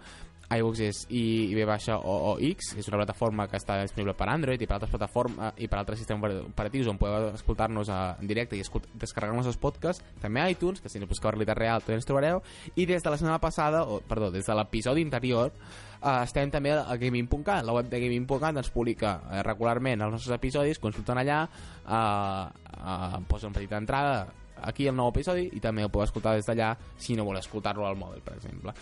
iBooks 0.53 0.81
és 0.85 0.99
i 1.09 1.55
baixa 1.65 1.97
OOX, 1.97 2.75
és 2.77 2.87
una 2.91 2.99
plataforma 3.01 3.47
que 3.49 3.57
està 3.57 3.79
disponible 3.81 4.13
per 4.17 4.27
Android 4.29 4.61
i 4.61 4.67
per 4.69 4.77
altres 4.77 4.91
plataformes 4.93 5.57
i 5.57 5.69
per 5.71 5.79
altres 5.79 5.99
sistemes 6.01 6.37
operatius 6.43 6.89
on 6.91 6.99
podeu 7.01 7.31
escoltar-nos 7.33 7.89
en 7.89 8.29
directe 8.29 8.57
i 8.57 8.63
descarregar-nos 8.93 9.49
els 9.49 9.59
podcasts, 9.61 10.03
també 10.21 10.43
a 10.43 10.49
iTunes, 10.53 10.81
que 10.81 10.91
si 10.91 11.01
no 11.01 11.09
busqueu 11.09 11.33
realitat 11.33 11.57
real 11.57 11.81
també 11.81 11.99
ens 11.99 12.07
trobareu, 12.07 12.43
i 12.75 12.85
des 12.85 13.03
de 13.03 13.13
la 13.13 13.17
setmana 13.17 13.41
passada, 13.41 13.83
o, 13.89 14.01
perdó, 14.05 14.29
des 14.31 14.45
de 14.45 14.55
l'episodi 14.57 15.01
interior, 15.05 15.51
eh, 15.97 16.17
estem 16.21 16.53
també 16.53 16.75
a 16.77 16.97
gaming.cat, 17.01 17.65
la 17.65 17.73
web 17.73 17.89
de 17.89 18.01
gaming.cat 18.03 18.61
ens 18.61 18.71
publica 18.73 19.17
eh, 19.31 19.41
regularment 19.45 20.05
els 20.05 20.19
nostres 20.19 20.37
episodis, 20.37 20.81
consulten 20.81 21.21
allà, 21.21 21.43
eh, 21.85 22.73
eh, 22.75 23.23
posa 23.27 23.49
una 23.49 23.57
petita 23.57 23.81
entrada 23.81 24.25
aquí 24.65 24.87
el 24.87 24.95
nou 24.95 25.09
episodi 25.11 25.49
i 25.53 25.59
també 25.61 25.83
el 25.83 25.91
podeu 25.91 26.07
escoltar 26.07 26.35
des 26.37 26.47
d'allà 26.47 26.75
si 26.97 27.15
no 27.15 27.25
voleu 27.27 27.43
escoltar-lo 27.43 27.85
al 27.87 27.97
mòbil, 27.99 28.21
per 28.23 28.37
exemple. 28.37 28.73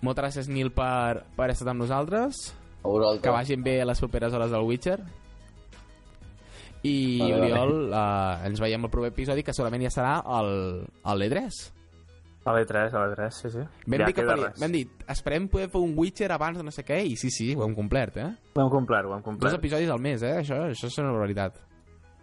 Moltes 0.00 0.24
gràcies, 0.24 0.48
Nil, 0.48 0.70
per, 0.72 1.24
per 1.36 1.50
estar 1.52 1.68
amb 1.74 1.84
nosaltres. 1.84 2.46
Que 3.20 3.32
vagin 3.34 3.64
bé 3.64 3.82
les 3.84 4.00
properes 4.00 4.32
hores 4.32 4.52
del 4.52 4.64
Witcher. 4.64 5.00
I, 6.82 7.18
vale, 7.20 7.34
Oriol, 7.36 7.74
uh, 7.92 8.46
ens 8.48 8.62
veiem 8.62 8.86
al 8.86 8.92
proper 8.92 9.10
episodi, 9.12 9.44
que 9.44 9.52
segurament 9.52 9.84
ja 9.84 9.92
serà 9.92 10.14
el, 10.38 10.54
el 11.12 11.20
l'E3. 11.20 11.58
A 12.48 12.54
l'E3, 12.56 12.94
a 12.96 13.02
l'E3, 13.04 13.34
sí, 13.36 13.50
sí. 13.52 13.64
Vam, 13.84 13.98
ja 14.00 14.06
dir 14.08 14.14
que 14.16 14.24
faria, 14.24 14.52
vam 14.56 14.72
dir, 14.72 14.86
esperem 15.12 15.50
poder 15.52 15.66
fer 15.74 15.82
un 15.84 15.92
Witcher 15.98 16.30
abans 16.32 16.56
de 16.56 16.64
no 16.64 16.72
sé 16.72 16.86
què, 16.88 17.02
i 17.04 17.18
sí, 17.20 17.28
sí, 17.34 17.50
ho 17.52 17.66
hem 17.66 17.74
complert, 17.76 18.16
eh? 18.16 18.30
Ho 18.54 18.62
hem 18.64 18.72
complert, 18.72 19.10
ho 19.10 19.18
hem 19.18 19.26
complert. 19.26 19.50
Dos 19.50 19.58
episodis 19.60 19.92
al 19.92 20.00
mes, 20.00 20.24
eh? 20.24 20.38
Això, 20.40 20.62
això 20.70 20.88
és 20.88 20.96
una 21.02 21.12
barbaritat. 21.12 21.60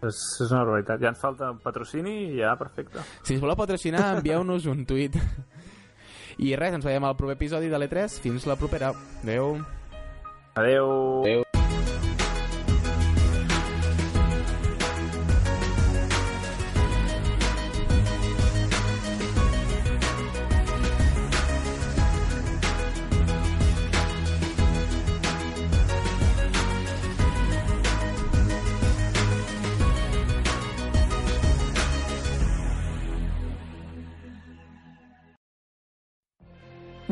És, 0.01 0.17
és 0.41 0.49
una 0.49 0.63
barbaritat. 0.63 1.05
Ja 1.05 1.13
ens 1.13 1.21
falta 1.21 1.51
un 1.53 1.61
patrocini 1.61 2.15
i 2.31 2.41
ja, 2.41 2.55
perfecte. 2.57 3.05
Si 3.21 3.37
us 3.37 3.45
voleu 3.45 3.57
patrocinar, 3.61 4.07
envieu-nos 4.17 4.65
un 4.73 4.81
tuit 4.89 5.21
i 6.37 6.53
res, 6.59 6.77
ens 6.77 6.85
veiem 6.85 7.07
al 7.07 7.17
proper 7.17 7.37
episodi 7.37 7.71
de 7.71 7.79
l'E3. 7.81 8.21
Fins 8.21 8.45
la 8.49 8.57
propera. 8.59 8.93
Adeu. 9.23 9.57
Adeu. 10.55 10.89
Adeu. 11.23 11.46